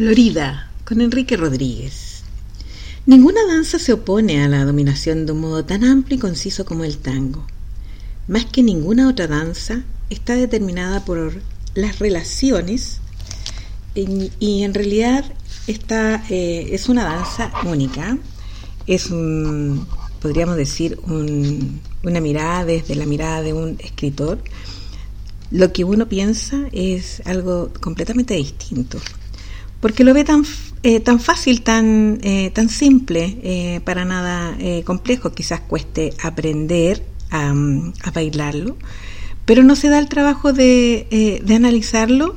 Florida, 0.00 0.70
con 0.86 1.02
Enrique 1.02 1.36
Rodríguez. 1.36 2.22
Ninguna 3.04 3.40
danza 3.46 3.78
se 3.78 3.92
opone 3.92 4.42
a 4.42 4.48
la 4.48 4.64
dominación 4.64 5.26
de 5.26 5.32
un 5.32 5.42
modo 5.42 5.66
tan 5.66 5.84
amplio 5.84 6.16
y 6.16 6.18
conciso 6.18 6.64
como 6.64 6.84
el 6.84 6.96
tango. 6.96 7.46
Más 8.26 8.46
que 8.46 8.62
ninguna 8.62 9.10
otra 9.10 9.26
danza, 9.26 9.82
está 10.08 10.36
determinada 10.36 11.04
por 11.04 11.42
las 11.74 11.98
relaciones 11.98 13.02
y, 13.94 14.62
en 14.62 14.72
realidad 14.72 15.26
esta 15.66 16.24
eh, 16.30 16.70
es 16.72 16.88
una 16.88 17.04
danza 17.04 17.52
única, 17.66 18.16
es 18.86 19.10
un, 19.10 19.86
podríamos 20.22 20.56
decir, 20.56 20.98
una 21.04 22.20
mirada 22.22 22.64
desde 22.64 22.94
la 22.94 23.04
mirada 23.04 23.42
de 23.42 23.52
un 23.52 23.76
escritor. 23.80 24.42
Lo 25.50 25.74
que 25.74 25.84
uno 25.84 26.08
piensa 26.08 26.68
es 26.72 27.20
algo 27.26 27.70
completamente 27.82 28.32
distinto 28.32 28.98
porque 29.80 30.04
lo 30.04 30.14
ve 30.14 30.24
tan, 30.24 30.44
eh, 30.82 31.00
tan 31.00 31.20
fácil, 31.20 31.62
tan, 31.62 32.18
eh, 32.22 32.50
tan 32.54 32.68
simple, 32.68 33.38
eh, 33.42 33.80
para 33.84 34.04
nada 34.04 34.56
complejo, 34.84 35.32
quizás 35.32 35.60
cueste 35.60 36.12
aprender 36.22 37.04
a, 37.30 37.52
a, 38.02 38.10
bailarlo, 38.10 38.76
pero 39.44 39.62
no 39.62 39.74
se 39.74 39.88
da 39.88 39.98
el 39.98 40.08
trabajo 40.08 40.52
de, 40.52 41.40
de 41.42 41.54
analizarlo 41.54 42.34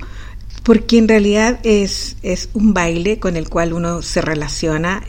porque 0.64 0.98
en 0.98 1.08
realidad 1.08 1.60
es, 1.64 2.16
es, 2.24 2.50
un 2.54 2.74
baile 2.74 3.20
con 3.20 3.36
el 3.36 3.50
cual 3.50 3.74
uno 3.74 4.02
se 4.02 4.22
relaciona 4.22 5.04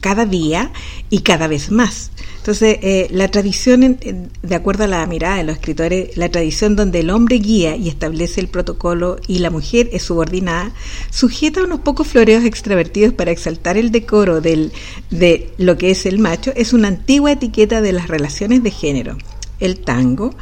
cada 0.00 0.24
día 0.24 0.72
y 1.10 1.20
cada 1.20 1.48
vez 1.48 1.70
más. 1.70 2.10
Entonces, 2.38 2.78
eh, 2.80 3.06
la 3.10 3.28
tradición, 3.28 3.98
de 4.42 4.54
acuerdo 4.54 4.84
a 4.84 4.86
la 4.86 5.06
mirada 5.06 5.36
de 5.36 5.44
los 5.44 5.56
escritores, 5.56 6.16
la 6.16 6.30
tradición 6.30 6.74
donde 6.74 7.00
el 7.00 7.10
hombre 7.10 7.36
guía 7.36 7.76
y 7.76 7.88
establece 7.88 8.40
el 8.40 8.48
protocolo 8.48 9.18
y 9.26 9.40
la 9.40 9.50
mujer 9.50 9.90
es 9.92 10.04
subordinada, 10.04 10.72
sujeta 11.10 11.62
unos 11.62 11.80
pocos 11.80 12.08
floreos 12.08 12.44
extravertidos 12.44 13.12
para 13.12 13.30
exaltar 13.30 13.76
el 13.76 13.90
decoro 13.92 14.40
del, 14.40 14.72
de 15.10 15.52
lo 15.58 15.76
que 15.76 15.90
es 15.90 16.06
el 16.06 16.18
macho, 16.18 16.52
es 16.56 16.72
una 16.72 16.88
antigua 16.88 17.32
etiqueta 17.32 17.82
de 17.82 17.92
las 17.92 18.08
relaciones 18.08 18.62
de 18.62 18.70
género. 18.70 19.18
El 19.58 19.80
tango 19.80 20.34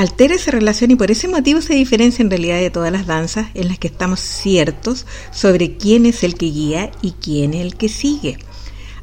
altera 0.00 0.34
esa 0.34 0.50
relación 0.50 0.90
y 0.90 0.96
por 0.96 1.10
ese 1.10 1.28
motivo 1.28 1.60
se 1.60 1.74
diferencia 1.74 2.22
en 2.22 2.30
realidad 2.30 2.58
de 2.58 2.70
todas 2.70 2.90
las 2.90 3.06
danzas 3.06 3.48
en 3.52 3.68
las 3.68 3.78
que 3.78 3.88
estamos 3.88 4.20
ciertos 4.20 5.04
sobre 5.30 5.76
quién 5.76 6.06
es 6.06 6.24
el 6.24 6.36
que 6.36 6.46
guía 6.46 6.90
y 7.02 7.12
quién 7.12 7.52
el 7.52 7.76
que 7.76 7.90
sigue. 7.90 8.38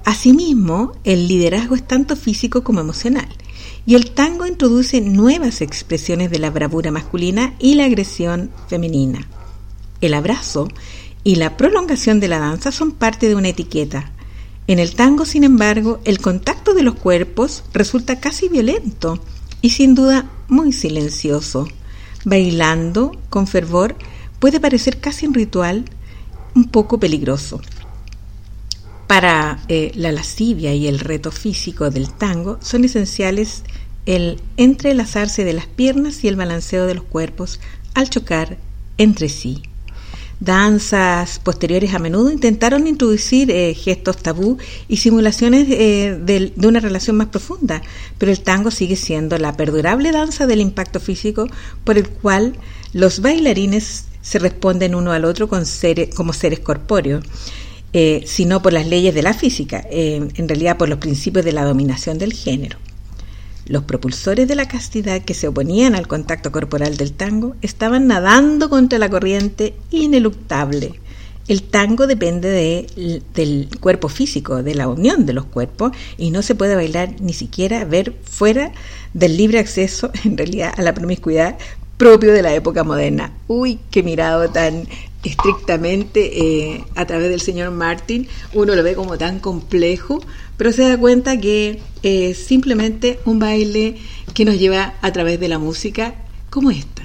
Asimismo, 0.05 0.93
el 1.03 1.27
liderazgo 1.27 1.75
es 1.75 1.87
tanto 1.87 2.15
físico 2.15 2.63
como 2.63 2.79
emocional, 2.79 3.27
y 3.85 3.93
el 3.93 4.09
tango 4.09 4.47
introduce 4.47 4.99
nuevas 4.99 5.61
expresiones 5.61 6.31
de 6.31 6.39
la 6.39 6.49
bravura 6.49 6.91
masculina 6.91 7.53
y 7.59 7.75
la 7.75 7.85
agresión 7.85 8.49
femenina. 8.67 9.27
El 10.01 10.15
abrazo 10.15 10.67
y 11.23 11.35
la 11.35 11.57
prolongación 11.57 12.19
de 12.19 12.27
la 12.27 12.39
danza 12.39 12.71
son 12.71 12.91
parte 12.91 13.27
de 13.27 13.35
una 13.35 13.49
etiqueta. 13.49 14.13
En 14.65 14.79
el 14.79 14.95
tango, 14.95 15.25
sin 15.25 15.43
embargo, 15.43 15.99
el 16.05 16.19
contacto 16.19 16.73
de 16.73 16.81
los 16.81 16.95
cuerpos 16.95 17.63
resulta 17.71 18.19
casi 18.19 18.49
violento 18.49 19.19
y 19.61 19.69
sin 19.69 19.93
duda 19.93 20.31
muy 20.47 20.73
silencioso. 20.73 21.67
Bailando 22.25 23.17
con 23.29 23.47
fervor 23.47 23.95
puede 24.39 24.59
parecer 24.59 24.99
casi 24.99 25.27
un 25.27 25.33
ritual 25.33 25.85
un 26.55 26.65
poco 26.65 26.99
peligroso. 26.99 27.61
Para 29.07 29.59
eh, 29.69 29.91
la 29.95 30.11
lascivia 30.11 30.73
y 30.73 30.87
el 30.87 30.99
reto 30.99 31.31
físico 31.31 31.89
del 31.89 32.11
tango 32.11 32.57
son 32.61 32.83
esenciales 32.83 33.63
el 34.05 34.41
entrelazarse 34.57 35.43
de 35.43 35.53
las 35.53 35.67
piernas 35.67 36.23
y 36.23 36.27
el 36.27 36.35
balanceo 36.35 36.85
de 36.85 36.95
los 36.95 37.03
cuerpos 37.03 37.59
al 37.93 38.09
chocar 38.09 38.57
entre 38.97 39.29
sí. 39.29 39.63
Danzas 40.39 41.39
posteriores 41.39 41.93
a 41.93 41.99
menudo 41.99 42.31
intentaron 42.31 42.85
introducir 42.87 43.49
eh, 43.49 43.73
gestos 43.73 44.17
tabú 44.17 44.57
y 44.87 44.97
simulaciones 44.97 45.67
eh, 45.69 46.17
de, 46.21 46.53
de, 46.55 46.67
una 46.67 46.79
relación 46.79 47.15
más 47.15 47.27
profunda, 47.27 47.81
pero 48.17 48.31
el 48.31 48.41
tango 48.41 48.69
sigue 48.69 48.95
siendo 48.95 49.37
la 49.39 49.57
perdurable 49.57 50.11
danza 50.11 50.45
del 50.45 50.61
impacto 50.61 50.99
físico 50.99 51.47
por 51.83 51.97
el 51.97 52.07
cual 52.09 52.53
los 63.67 63.83
propulsores 63.83 64.47
de 64.47 64.55
la 64.55 64.67
castidad 64.67 65.21
que 65.21 65.33
se 65.33 65.47
oponían 65.47 65.95
al 65.95 66.07
contacto 66.07 66.51
corporal 66.51 66.97
del 66.97 67.13
tango 67.13 67.55
estaban 67.61 68.07
nadando 68.07 68.69
contra 68.69 68.97
la 68.97 69.09
corriente 69.09 69.73
ineluctable. 69.91 70.99
El 71.47 71.63
tango 71.63 72.07
depende 72.07 72.49
de, 72.49 73.21
del 73.33 73.69
cuerpo 73.79 74.09
físico, 74.09 74.63
de 74.63 74.75
la 74.75 74.87
unión 74.89 75.25
de 75.25 75.33
los 75.33 75.45
cuerpos, 75.45 75.91
y 76.17 76.31
no 76.31 76.41
se 76.41 76.55
puede 76.55 76.75
bailar 76.75 77.21
ni 77.21 77.33
siquiera 77.33 77.85
ver 77.85 78.15
fuera 78.23 78.73
del 79.13 79.37
libre 79.37 79.59
acceso, 79.59 80.11
en 80.25 80.37
realidad, 80.37 80.73
a 80.75 80.81
la 80.81 80.93
promiscuidad 80.93 81.57
propio 81.97 82.31
de 82.31 82.41
la 82.41 82.53
época 82.53 82.83
moderna. 82.83 83.33
Uy, 83.47 83.79
qué 83.89 84.03
mirado 84.03 84.49
tan 84.49 84.87
estrictamente 85.23 86.73
eh, 86.73 86.83
a 86.95 87.05
través 87.05 87.29
del 87.29 87.41
señor 87.41 87.71
Martin, 87.71 88.27
uno 88.53 88.75
lo 88.75 88.83
ve 88.83 88.93
como 88.93 89.17
tan 89.17 89.39
complejo, 89.39 90.21
pero 90.57 90.71
se 90.71 90.83
da 90.83 90.97
cuenta 90.97 91.39
que 91.39 91.79
es 92.03 92.37
simplemente 92.37 93.19
un 93.25 93.39
baile 93.39 93.97
que 94.33 94.45
nos 94.45 94.59
lleva 94.59 94.95
a 95.01 95.11
través 95.13 95.39
de 95.39 95.47
la 95.47 95.59
música 95.59 96.15
como 96.49 96.71
esta. 96.71 97.03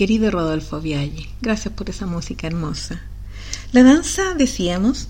Querido 0.00 0.30
Rodolfo 0.30 0.80
Viaggi, 0.80 1.28
gracias 1.42 1.74
por 1.74 1.90
esa 1.90 2.06
música 2.06 2.46
hermosa. 2.46 3.02
La 3.70 3.82
danza, 3.82 4.32
decíamos, 4.32 5.08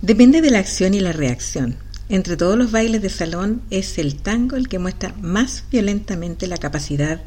depende 0.00 0.40
de 0.40 0.50
la 0.50 0.58
acción 0.58 0.94
y 0.94 1.00
la 1.00 1.12
reacción. 1.12 1.76
Entre 2.08 2.38
todos 2.38 2.56
los 2.56 2.72
bailes 2.72 3.02
de 3.02 3.10
salón 3.10 3.60
es 3.68 3.98
el 3.98 4.14
tango 4.14 4.56
el 4.56 4.68
que 4.68 4.78
muestra 4.78 5.14
más 5.20 5.64
violentamente 5.70 6.46
la 6.46 6.56
capacidad 6.56 7.20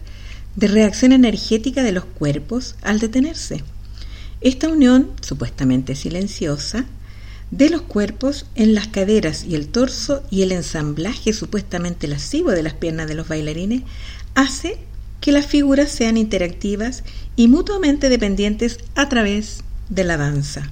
de 0.55 0.67
reacción 0.67 1.11
energética 1.11 1.83
de 1.83 1.91
los 1.91 2.05
cuerpos 2.05 2.73
al 2.81 2.99
detenerse. 2.99 3.63
Esta 4.41 4.67
unión, 4.67 5.11
supuestamente 5.21 5.93
silenciosa, 5.93 6.85
de 7.51 7.69
los 7.69 7.83
cuerpos 7.83 8.47
en 8.55 8.73
las 8.73 8.87
caderas 8.87 9.43
y 9.43 9.53
el 9.53 9.67
torso 9.67 10.23
y 10.31 10.41
el 10.41 10.51
ensamblaje 10.51 11.33
supuestamente 11.33 12.07
lascivo 12.07 12.49
de 12.49 12.63
las 12.63 12.73
piernas 12.73 13.07
de 13.07 13.13
los 13.13 13.27
bailarines 13.27 13.83
hace 14.33 14.79
que 15.25 15.31
las 15.31 15.47
figuras 15.47 15.89
sean 15.89 16.17
interactivas 16.17 17.03
y 17.35 17.47
mutuamente 17.47 18.09
dependientes 18.09 18.77
a 18.93 19.09
través 19.09 19.63
de 19.89 20.03
la 20.03 20.17
danza. 20.17 20.71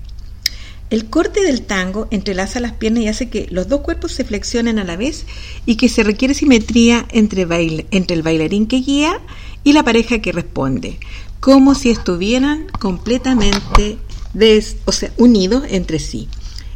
El 0.91 1.09
corte 1.09 1.41
del 1.41 1.63
tango 1.63 2.07
entrelaza 2.11 2.59
las 2.59 2.73
piernas 2.73 3.03
y 3.03 3.07
hace 3.07 3.29
que 3.31 3.47
los 3.49 3.67
dos 3.67 3.81
cuerpos 3.81 4.11
se 4.11 4.25
flexionen 4.25 4.77
a 4.77 4.83
la 4.83 4.95
vez 4.95 5.25
y 5.65 5.75
que 5.75 5.89
se 5.89 6.03
requiere 6.03 6.35
simetría 6.35 7.07
entre, 7.09 7.47
el 7.49 8.21
bailarín 8.21 8.67
que 8.67 8.81
guía 8.81 9.19
y 9.63 9.73
la 9.73 9.81
pareja 9.81 10.19
que 10.19 10.31
responde, 10.31 10.99
como 11.39 11.73
si 11.73 11.89
estuvieran 11.89 12.67
completamente 12.79 13.97
unidos 15.17 15.63
entre 15.67 15.97
sí. 15.97 16.27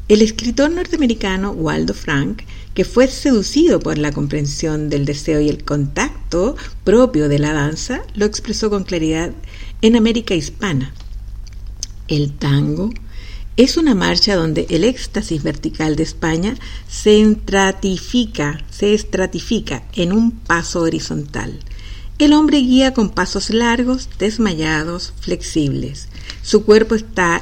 El 0.07 0.23
escritor 0.23 0.71
norteamericano 0.71 1.51
Waldo 1.51 1.93
Frank, 1.93 2.41
que 2.77 2.85
fue 2.85 3.07
seducido 3.07 3.79
por 3.79 3.97
la 3.97 4.11
comprensión 4.11 4.87
del 4.87 5.03
deseo 5.03 5.41
y 5.41 5.49
el 5.49 5.63
contacto 5.63 6.55
propio 6.83 7.27
de 7.27 7.39
la 7.39 7.51
danza, 7.51 8.03
lo 8.13 8.23
expresó 8.23 8.69
con 8.69 8.83
claridad 8.83 9.31
en 9.81 9.95
América 9.95 10.35
Hispana. 10.35 10.93
El 12.07 12.33
tango 12.33 12.91
es 13.55 13.77
una 13.77 13.95
marcha 13.95 14.35
donde 14.35 14.67
el 14.69 14.83
éxtasis 14.83 15.41
vertical 15.41 15.95
de 15.95 16.03
España 16.03 16.55
se 16.87 17.19
estratifica, 17.19 18.63
se 18.69 18.93
estratifica 18.93 19.83
en 19.93 20.13
un 20.13 20.29
paso 20.29 20.81
horizontal. 20.81 21.57
El 22.19 22.31
hombre 22.31 22.59
guía 22.59 22.93
con 22.93 23.09
pasos 23.09 23.49
largos, 23.49 24.07
desmayados, 24.19 25.13
flexibles. 25.19 26.09
Su 26.43 26.63
cuerpo 26.63 26.93
está 26.93 27.41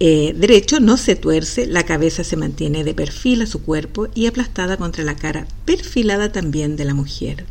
eh, 0.00 0.32
derecho 0.36 0.78
no 0.78 0.96
se 0.96 1.16
tuerce, 1.16 1.66
la 1.66 1.82
cabeza 1.82 2.22
se 2.22 2.36
mantiene 2.36 2.84
de 2.84 2.94
perfil 2.94 3.42
a 3.42 3.46
su 3.46 3.62
cuerpo 3.62 4.08
y 4.14 4.26
aplastada 4.26 4.76
contra 4.76 5.02
la 5.02 5.16
cara 5.16 5.48
perfilada 5.64 6.30
también 6.30 6.76
de 6.76 6.84
la 6.84 6.94
mujer. 6.94 7.46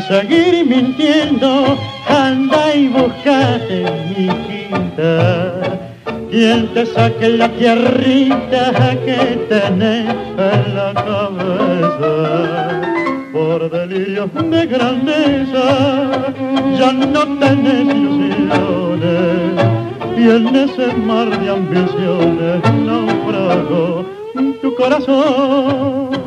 Seguir 0.00 0.66
mintiendo, 0.66 1.78
anda 2.08 2.74
y 2.74 2.88
buscate 2.88 3.84
mi 4.08 4.28
quinta. 4.46 5.78
Quien 6.30 6.68
te 6.74 6.86
saque 6.86 7.28
la 7.30 7.48
tierrita 7.48 8.96
que 9.04 9.46
tenés 9.48 10.14
en 10.36 10.74
la 10.74 10.92
cabeza. 10.94 12.82
por 13.32 13.70
delirios 13.70 14.30
de 14.34 14.66
grandeza, 14.66 15.66
ya 16.78 16.92
no 16.92 17.38
tenés 17.38 17.94
ilusiones 17.94 19.48
y 20.18 20.22
en 20.28 20.56
ese 20.56 20.86
mar 20.94 21.28
de 21.38 21.50
ambiciones 21.50 22.62
naufragó 22.84 24.04
tu 24.60 24.74
corazón. 24.74 26.17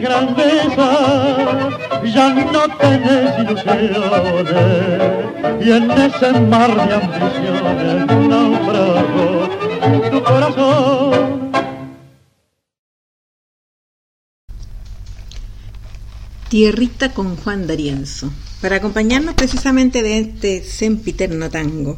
Grandeza, 0.00 1.68
ya 2.04 2.34
no 2.34 2.62
tenés 2.78 3.38
ilusiones, 3.38 4.48
y 5.64 5.70
en 5.70 5.90
ese 5.90 6.32
mar 6.40 6.74
de 6.74 6.94
ambiciones 6.94 8.10
tu 10.10 10.22
corazón. 10.22 11.50
Tierrita 16.48 17.12
con 17.14 17.36
Juan 17.36 17.66
D'Arienzo, 17.68 18.32
para 18.60 18.76
acompañarnos 18.76 19.34
precisamente 19.34 20.02
de 20.02 20.18
este 20.18 20.64
sempiterno 20.64 21.48
tango. 21.48 21.96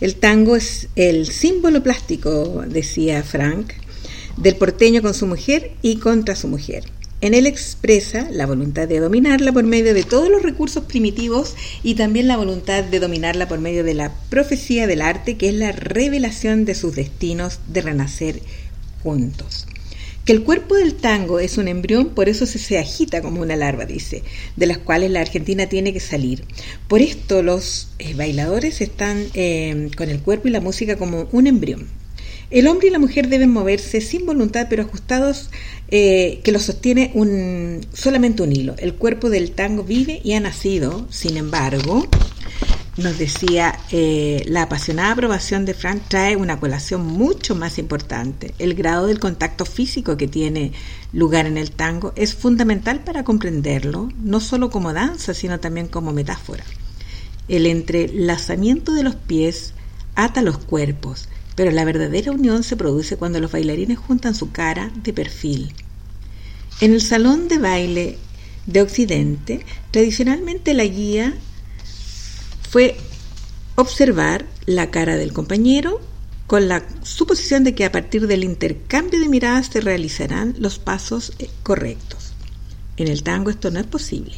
El 0.00 0.16
tango 0.16 0.56
es 0.56 0.88
el 0.94 1.26
símbolo 1.26 1.82
plástico, 1.82 2.64
decía 2.66 3.22
Frank, 3.22 3.72
del 4.36 4.56
porteño 4.56 5.00
con 5.00 5.14
su 5.14 5.26
mujer 5.26 5.72
y 5.80 5.96
contra 5.96 6.36
su 6.36 6.48
mujer. 6.48 6.84
En 7.24 7.32
él 7.32 7.46
expresa 7.46 8.28
la 8.30 8.44
voluntad 8.44 8.86
de 8.86 9.00
dominarla 9.00 9.50
por 9.50 9.64
medio 9.64 9.94
de 9.94 10.02
todos 10.02 10.28
los 10.28 10.42
recursos 10.42 10.84
primitivos 10.84 11.54
y 11.82 11.94
también 11.94 12.28
la 12.28 12.36
voluntad 12.36 12.84
de 12.84 13.00
dominarla 13.00 13.48
por 13.48 13.60
medio 13.60 13.82
de 13.82 13.94
la 13.94 14.12
profecía 14.28 14.86
del 14.86 15.00
arte, 15.00 15.38
que 15.38 15.48
es 15.48 15.54
la 15.54 15.72
revelación 15.72 16.66
de 16.66 16.74
sus 16.74 16.94
destinos 16.94 17.60
de 17.66 17.80
renacer 17.80 18.42
juntos. 19.02 19.66
Que 20.26 20.32
el 20.34 20.42
cuerpo 20.42 20.74
del 20.74 20.96
tango 20.96 21.38
es 21.38 21.56
un 21.56 21.66
embrión, 21.66 22.10
por 22.10 22.28
eso 22.28 22.44
se, 22.44 22.58
se 22.58 22.78
agita 22.78 23.22
como 23.22 23.40
una 23.40 23.56
larva, 23.56 23.86
dice, 23.86 24.22
de 24.56 24.66
las 24.66 24.76
cuales 24.76 25.10
la 25.10 25.22
Argentina 25.22 25.66
tiene 25.66 25.94
que 25.94 26.00
salir. 26.00 26.44
Por 26.88 27.00
esto 27.00 27.42
los 27.42 27.88
eh, 28.00 28.12
bailadores 28.12 28.82
están 28.82 29.28
eh, 29.32 29.90
con 29.96 30.10
el 30.10 30.20
cuerpo 30.20 30.48
y 30.48 30.50
la 30.50 30.60
música 30.60 30.96
como 30.96 31.26
un 31.32 31.46
embrión. 31.46 32.03
El 32.54 32.68
hombre 32.68 32.86
y 32.86 32.90
la 32.90 33.00
mujer 33.00 33.28
deben 33.28 33.50
moverse 33.50 34.00
sin 34.00 34.26
voluntad, 34.26 34.68
pero 34.70 34.84
ajustados, 34.84 35.50
eh, 35.88 36.40
que 36.44 36.52
lo 36.52 36.60
sostiene 36.60 37.10
un, 37.14 37.80
solamente 37.92 38.44
un 38.44 38.52
hilo. 38.52 38.76
El 38.78 38.94
cuerpo 38.94 39.28
del 39.28 39.50
tango 39.50 39.82
vive 39.82 40.20
y 40.22 40.34
ha 40.34 40.40
nacido, 40.40 41.04
sin 41.10 41.36
embargo, 41.36 42.06
nos 42.96 43.18
decía, 43.18 43.76
eh, 43.90 44.44
la 44.46 44.62
apasionada 44.62 45.10
aprobación 45.10 45.64
de 45.64 45.74
Frank 45.74 46.02
trae 46.06 46.36
una 46.36 46.60
colación 46.60 47.04
mucho 47.04 47.56
más 47.56 47.76
importante. 47.76 48.54
El 48.60 48.74
grado 48.74 49.08
del 49.08 49.18
contacto 49.18 49.64
físico 49.64 50.16
que 50.16 50.28
tiene 50.28 50.70
lugar 51.12 51.46
en 51.46 51.58
el 51.58 51.72
tango 51.72 52.12
es 52.14 52.36
fundamental 52.36 53.02
para 53.02 53.24
comprenderlo, 53.24 54.10
no 54.22 54.38
solo 54.38 54.70
como 54.70 54.92
danza, 54.92 55.34
sino 55.34 55.58
también 55.58 55.88
como 55.88 56.12
metáfora. 56.12 56.62
El 57.48 57.66
entrelazamiento 57.66 58.92
de 58.92 59.02
los 59.02 59.16
pies 59.16 59.74
ata 60.14 60.40
los 60.40 60.58
cuerpos, 60.58 61.28
pero 61.54 61.70
la 61.70 61.84
verdadera 61.84 62.32
unión 62.32 62.62
se 62.62 62.76
produce 62.76 63.16
cuando 63.16 63.40
los 63.40 63.52
bailarines 63.52 63.98
juntan 63.98 64.34
su 64.34 64.50
cara 64.50 64.90
de 65.02 65.12
perfil. 65.12 65.72
En 66.80 66.92
el 66.92 67.00
salón 67.00 67.48
de 67.48 67.58
baile 67.58 68.18
de 68.66 68.82
Occidente, 68.82 69.64
tradicionalmente 69.90 70.74
la 70.74 70.84
guía 70.84 71.34
fue 72.70 72.96
observar 73.76 74.46
la 74.66 74.90
cara 74.90 75.16
del 75.16 75.32
compañero 75.32 76.00
con 76.46 76.68
la 76.68 76.84
suposición 77.02 77.64
de 77.64 77.74
que 77.74 77.84
a 77.84 77.92
partir 77.92 78.26
del 78.26 78.44
intercambio 78.44 79.20
de 79.20 79.28
miradas 79.28 79.68
se 79.72 79.80
realizarán 79.80 80.54
los 80.58 80.78
pasos 80.78 81.32
eh, 81.38 81.48
correctos. 81.62 82.32
En 82.96 83.08
el 83.08 83.22
tango 83.22 83.50
esto 83.50 83.70
no 83.70 83.80
es 83.80 83.86
posible. 83.86 84.34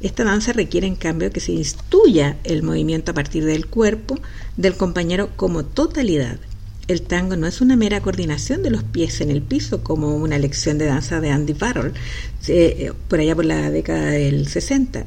Esta 0.00 0.24
danza 0.24 0.52
requiere 0.52 0.86
en 0.86 0.96
cambio 0.96 1.30
que 1.30 1.40
se 1.40 1.52
instruya 1.52 2.36
el 2.44 2.62
movimiento 2.62 3.12
a 3.12 3.14
partir 3.14 3.44
del 3.44 3.66
cuerpo 3.66 4.18
del 4.56 4.76
compañero 4.76 5.30
como 5.36 5.64
totalidad 5.64 6.38
el 6.88 7.02
tango 7.02 7.36
no 7.36 7.48
es 7.48 7.60
una 7.60 7.74
mera 7.74 8.00
coordinación 8.00 8.62
de 8.62 8.70
los 8.70 8.84
pies 8.84 9.20
en 9.20 9.30
el 9.30 9.42
piso 9.42 9.82
como 9.82 10.14
una 10.14 10.38
lección 10.38 10.78
de 10.78 10.86
danza 10.86 11.20
de 11.20 11.30
Andy 11.30 11.54
Warhol, 11.60 11.92
eh, 12.46 12.92
por 13.08 13.18
allá 13.18 13.34
por 13.34 13.44
la 13.44 13.70
década 13.70 14.10
del 14.10 14.46
60. 14.46 15.04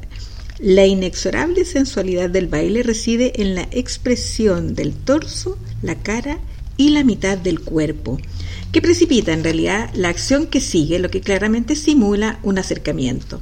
La 0.58 0.84
inexorable 0.84 1.64
sensualidad 1.64 2.28
del 2.28 2.48
baile 2.48 2.82
reside 2.82 3.40
en 3.40 3.54
la 3.54 3.66
expresión 3.70 4.74
del 4.74 4.92
torso, 4.92 5.56
la 5.80 5.94
cara 5.94 6.38
y 6.76 6.90
la 6.90 7.02
mitad 7.02 7.38
del 7.38 7.60
cuerpo, 7.60 8.18
que 8.72 8.82
precipita 8.82 9.32
en 9.32 9.42
realidad 9.42 9.90
la 9.94 10.10
acción 10.10 10.48
que 10.48 10.60
sigue, 10.60 10.98
lo 10.98 11.10
que 11.10 11.22
claramente 11.22 11.76
simula 11.76 12.40
un 12.42 12.58
acercamiento. 12.58 13.40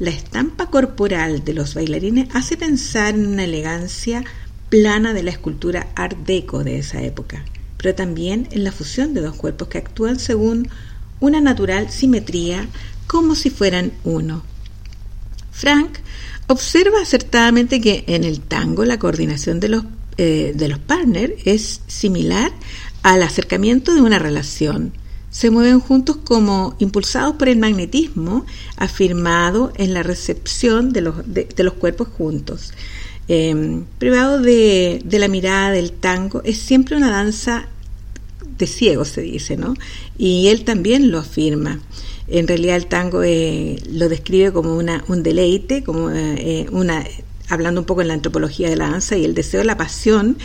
La 0.00 0.10
estampa 0.10 0.70
corporal 0.70 1.44
de 1.44 1.54
los 1.54 1.74
bailarines 1.74 2.28
hace 2.34 2.56
pensar 2.56 3.14
en 3.14 3.28
una 3.28 3.44
elegancia 3.44 4.24
plana 4.70 5.12
de 5.14 5.22
la 5.22 5.30
escultura 5.30 5.88
art 5.94 6.18
deco 6.26 6.64
de 6.64 6.78
esa 6.78 7.02
época 7.02 7.44
pero 7.80 7.94
también 7.94 8.46
en 8.50 8.64
la 8.64 8.72
fusión 8.72 9.14
de 9.14 9.22
dos 9.22 9.36
cuerpos 9.36 9.68
que 9.68 9.78
actúan 9.78 10.18
según 10.18 10.68
una 11.18 11.40
natural 11.40 11.90
simetría, 11.90 12.68
como 13.06 13.34
si 13.34 13.48
fueran 13.48 13.92
uno. 14.04 14.42
Frank 15.50 15.98
observa 16.46 17.00
acertadamente 17.00 17.80
que 17.80 18.04
en 18.06 18.24
el 18.24 18.40
tango 18.40 18.84
la 18.84 18.98
coordinación 18.98 19.60
de 19.60 19.68
los, 19.68 19.84
eh, 20.18 20.52
de 20.54 20.68
los 20.68 20.78
partners 20.78 21.32
es 21.46 21.80
similar 21.86 22.52
al 23.02 23.22
acercamiento 23.22 23.94
de 23.94 24.02
una 24.02 24.18
relación. 24.18 24.92
Se 25.30 25.48
mueven 25.48 25.80
juntos 25.80 26.18
como 26.22 26.76
impulsados 26.80 27.36
por 27.36 27.48
el 27.48 27.58
magnetismo 27.58 28.44
afirmado 28.76 29.72
en 29.76 29.94
la 29.94 30.02
recepción 30.02 30.92
de 30.92 31.00
los, 31.00 31.14
de, 31.24 31.48
los 31.58 31.74
cuerpos 31.74 32.08
juntos. 32.08 32.72
Eh, 33.32 33.84
privado 33.98 34.40
de, 34.40 35.00
la 35.08 35.28
mirada 35.28 35.70
del 35.70 35.92
tango, 35.92 36.42
es 36.42 36.58
siempre 36.58 36.96
una 36.96 37.12
danza 37.12 37.68
de 38.58 38.66
ciego, 38.66 39.04
se 39.04 39.20
dice, 39.20 39.56
¿no? 39.56 39.76
Y 40.18 40.48
él 40.48 40.64
también 40.64 41.12
lo 41.12 41.20
afirma. 41.20 41.78
En 42.26 42.48
realidad 42.48 42.74
el 42.74 42.86
tango 42.86 43.22
eh, 43.22 43.80
lo 43.88 44.08
describe 44.08 44.52
como 44.52 44.76
un 44.76 45.22
deleite, 45.22 45.84
como 45.84 46.10
eh, 46.10 46.66
una 46.72 47.04
hablando 47.48 47.80
un 47.80 47.86
poco 47.86 48.00
en 48.00 48.08
la 48.08 48.14
antropología 48.14 48.68
de 48.68 48.76
la 48.76 48.90
danza 48.90 49.16
y 49.16 49.24
el 49.24 49.34
deseo, 49.34 49.62
la 49.62 49.76
pasión, 49.76 50.36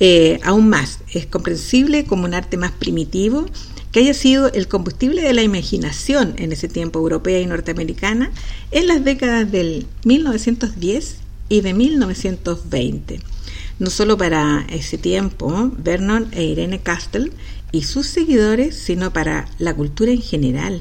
eh, 0.00 0.40
aún 0.42 0.68
más. 0.68 0.98
Es 1.12 1.26
comprensible 1.26 2.06
como 2.06 2.24
un 2.24 2.34
arte 2.34 2.56
más 2.56 2.72
primitivo 2.72 3.46
que 3.92 4.00
haya 4.00 4.14
sido 4.14 4.50
el 4.52 4.68
combustible 4.68 5.22
de 5.22 5.32
la 5.32 5.42
imaginación 5.42 6.34
en 6.38 6.50
ese 6.50 6.66
tiempo 6.66 6.98
europea 6.98 7.40
y 7.40 7.46
norteamericana 7.46 8.32
en 8.70 8.88
las 8.88 9.04
décadas 9.04 9.52
del 9.52 9.86
1910 10.04 11.21
y 11.52 11.60
de 11.60 11.74
1920. 11.74 13.20
No 13.78 13.90
solo 13.90 14.16
para 14.16 14.64
ese 14.70 14.96
tiempo, 14.96 15.70
Vernon 15.76 16.28
e 16.32 16.44
Irene 16.44 16.80
Castle 16.80 17.30
y 17.72 17.82
sus 17.82 18.06
seguidores, 18.06 18.74
sino 18.74 19.12
para 19.12 19.46
la 19.58 19.74
cultura 19.74 20.12
en 20.12 20.22
general, 20.22 20.80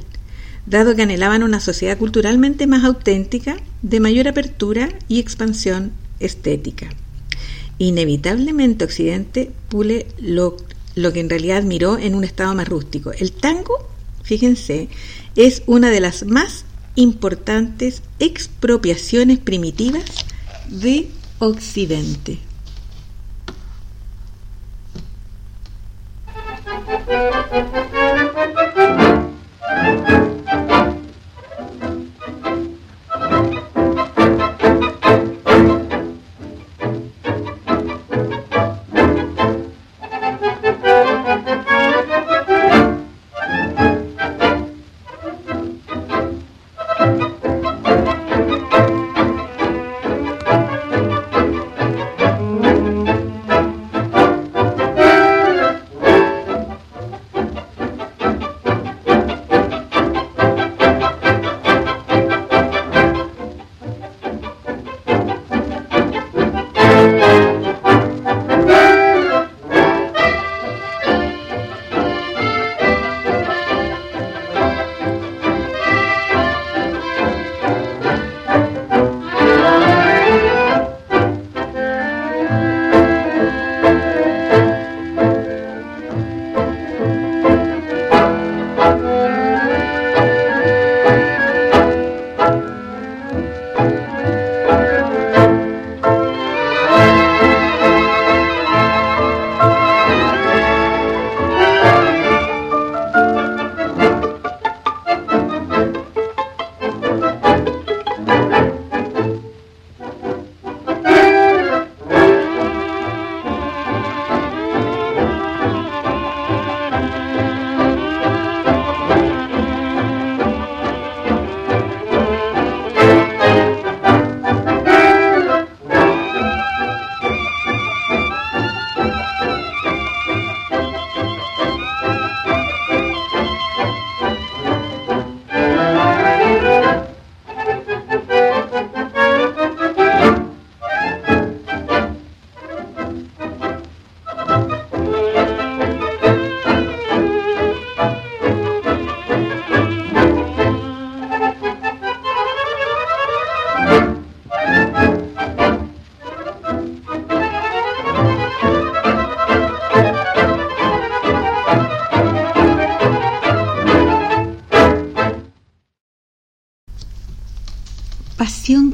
dado 0.65 0.95
que 0.95 1.01
anhelaban 1.01 1.43
una 1.43 1.59
sociedad 1.59 1.97
culturalmente 1.97 2.67
más 2.67 2.85
auténtica, 2.85 3.57
de 3.81 3.99
mayor 3.99 4.29
apertura 4.29 4.87
y 5.09 5.19
expansión 5.19 5.91
estética. 6.21 6.87
Inevitablemente 7.77 8.85
Occidente 8.85 9.51
pule 9.67 10.07
lo, 10.21 10.55
lo 10.95 11.11
que 11.11 11.19
en 11.19 11.29
realidad 11.29 11.63
miró 11.63 11.97
en 11.97 12.15
un 12.15 12.23
estado 12.23 12.55
más 12.55 12.69
rústico. 12.69 13.11
El 13.11 13.33
tango, 13.33 13.89
fíjense, 14.23 14.87
es 15.35 15.63
una 15.65 15.89
de 15.89 15.99
las 15.99 16.25
más 16.25 16.63
importantes 16.95 18.03
expropiaciones 18.19 19.37
primitivas 19.37 20.05
de 20.71 21.11
Occidente. 21.39 22.39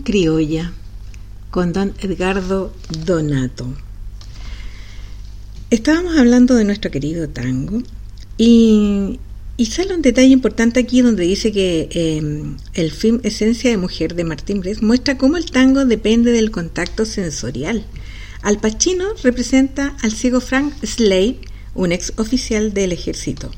Criolla 0.07 0.71
con 1.51 1.73
don 1.73 1.93
Edgardo 1.99 2.73
Donato. 3.05 3.67
Estábamos 5.69 6.17
hablando 6.17 6.55
de 6.55 6.63
nuestro 6.63 6.91
querido 6.91 7.27
tango 7.27 7.83
y, 8.37 9.19
sale 9.69 9.93
un 9.93 10.01
detalle 10.01 10.29
importante 10.29 10.79
aquí 10.79 11.01
donde 11.01 11.23
dice 11.25 11.51
que 11.51 11.89
em, 11.91 12.55
el 12.73 12.91
film 12.91 13.19
Esencia 13.23 13.69
de 13.69 13.75
Mujer 13.75 14.15
de 14.15 14.23
Martín 14.23 14.61
Bres 14.61 14.81
muestra 14.81 15.17
cómo 15.17 15.35
el 15.35 15.51
tango 15.51 15.83
depende 15.83 16.31
del 16.31 16.51
contacto 16.51 17.03
sensorial. 17.03 17.83
Al 18.43 18.61
Pacino 18.61 19.07
representa 19.23 19.97
al 20.01 20.13
ciego 20.13 20.39
Frank 20.39 20.73
Slade, 20.85 21.39
un 21.75 21.91
ex 21.91 22.13
oficial 22.15 22.73
del 22.73 22.93
ejército. 22.93 23.51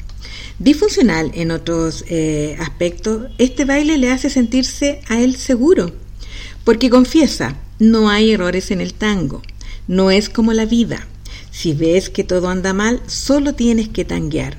Disfuncional 0.57 1.29
en 1.35 1.51
otros 1.51 2.05
eh, 2.09 2.57
aspectos, 2.59 3.27
este 3.37 3.65
baile 3.65 3.99
le 3.99 4.09
hace 4.09 4.31
sentirse 4.31 5.01
a 5.09 5.21
él 5.21 5.35
seguro 5.35 5.93
porque 6.63 6.89
confiesa, 6.89 7.55
no 7.79 8.09
hay 8.09 8.31
errores 8.31 8.71
en 8.71 8.81
el 8.81 8.93
tango, 8.93 9.41
no 9.87 10.11
es 10.11 10.29
como 10.29 10.53
la 10.53 10.65
vida. 10.65 11.07
Si 11.51 11.73
ves 11.73 12.09
que 12.09 12.23
todo 12.23 12.49
anda 12.49 12.73
mal, 12.73 13.01
solo 13.07 13.53
tienes 13.53 13.89
que 13.89 14.05
tanguear. 14.05 14.57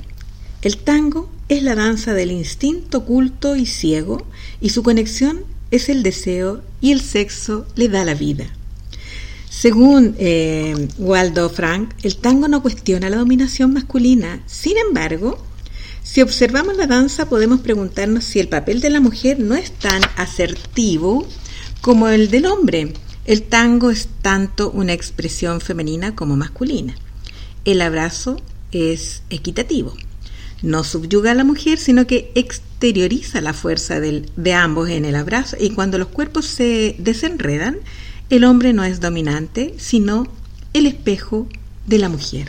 El 0.62 0.76
tango 0.76 1.30
es 1.48 1.62
la 1.62 1.74
danza 1.74 2.14
del 2.14 2.30
instinto 2.30 2.98
oculto 2.98 3.56
y 3.56 3.66
ciego, 3.66 4.26
y 4.60 4.70
su 4.70 4.82
conexión 4.82 5.40
es 5.70 5.88
el 5.88 6.02
deseo 6.02 6.62
y 6.80 6.92
el 6.92 7.00
sexo 7.00 7.66
le 7.76 7.88
da 7.88 8.04
la 8.04 8.14
vida. 8.14 8.46
Según 9.48 10.14
eh, 10.18 10.88
Waldo 10.98 11.50
Frank, 11.50 11.90
el 12.02 12.16
tango 12.16 12.48
no 12.48 12.62
cuestiona 12.62 13.10
la 13.10 13.16
dominación 13.16 13.72
masculina. 13.72 14.42
Sin 14.46 14.76
embargo, 14.78 15.44
si 16.02 16.22
observamos 16.22 16.76
la 16.76 16.86
danza 16.86 17.28
podemos 17.28 17.60
preguntarnos 17.60 18.24
si 18.24 18.40
el 18.40 18.48
papel 18.48 18.80
de 18.80 18.90
la 18.90 19.00
mujer 19.00 19.38
no 19.38 19.54
es 19.54 19.72
tan 19.72 20.02
asertivo 20.16 21.26
como 21.80 22.08
el 22.08 22.30
del 22.30 22.46
hombre. 22.46 22.92
El 23.24 23.42
tango 23.42 23.90
es 23.90 24.08
tanto 24.22 24.70
una 24.70 24.92
expresión 24.92 25.60
femenina 25.60 26.14
como 26.14 26.36
masculina. 26.36 26.94
El 27.64 27.82
abrazo 27.82 28.40
es 28.72 29.22
equitativo. 29.30 29.94
No 30.62 30.84
subyuga 30.84 31.30
a 31.30 31.34
la 31.34 31.44
mujer, 31.44 31.78
sino 31.78 32.06
que 32.06 32.32
exterioriza 32.34 33.40
la 33.40 33.54
fuerza 33.54 34.00
de 34.00 34.54
ambos 34.54 34.90
en 34.90 35.04
el 35.04 35.16
abrazo 35.16 35.56
y 35.58 35.70
cuando 35.70 35.98
los 35.98 36.08
cuerpos 36.08 36.46
se 36.46 36.96
desenredan, 36.98 37.78
el 38.30 38.44
hombre 38.44 38.72
no 38.72 38.84
es 38.84 39.00
dominante, 39.00 39.74
sino 39.78 40.26
el 40.72 40.86
espejo 40.86 41.48
de 41.86 41.98
la 41.98 42.08
mujer. 42.08 42.48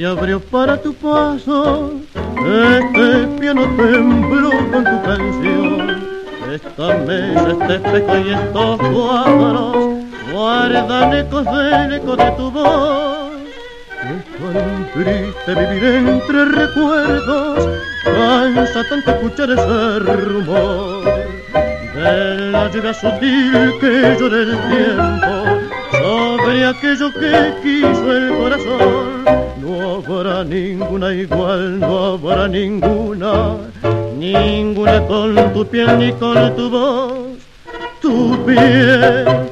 Se 0.00 0.06
abrió 0.06 0.40
para 0.40 0.80
tu 0.80 0.94
paso, 0.94 1.92
este 2.14 3.26
piano 3.38 3.64
tembló 3.76 4.48
con 4.72 4.82
tu 4.82 5.02
canción, 5.02 6.02
esta 6.50 6.96
mesa, 7.06 7.48
este 7.50 7.74
espejo 7.74 8.18
y 8.18 8.30
estos 8.30 8.78
cuadros 8.78 9.76
guardan 10.32 11.12
ecos 11.12 11.44
del 11.44 11.92
eco 11.92 12.16
de 12.16 12.30
tu 12.30 12.50
voz. 12.50 13.30
Triste 14.94 15.54
vivir 15.54 15.84
entre 15.84 16.44
recuerdos, 16.46 17.68
cansa 18.02 18.82
tanto 18.88 19.10
escuchar 19.10 19.50
ese 19.50 19.98
rumor. 19.98 21.04
De 21.94 22.50
la 22.52 22.70
lluvia 22.70 22.94
sutil 22.94 23.74
que 23.78 24.16
llora 24.18 24.38
el 24.38 24.58
tiempo 24.70 25.40
sobre 25.92 26.66
aquello 26.66 27.12
que 27.12 27.54
quiso 27.62 28.12
el 28.16 28.38
corazón 28.38 28.99
ninguna 30.44 31.12
igual, 31.12 31.78
no 31.78 32.14
habrá 32.14 32.48
ninguna, 32.48 33.56
ninguna 34.16 35.06
con 35.06 35.34
tu 35.52 35.64
piel 35.66 35.98
ni 35.98 36.12
con 36.12 36.54
tu 36.56 36.70
voz, 36.70 37.38
tu 38.00 38.38
piel, 38.44 39.49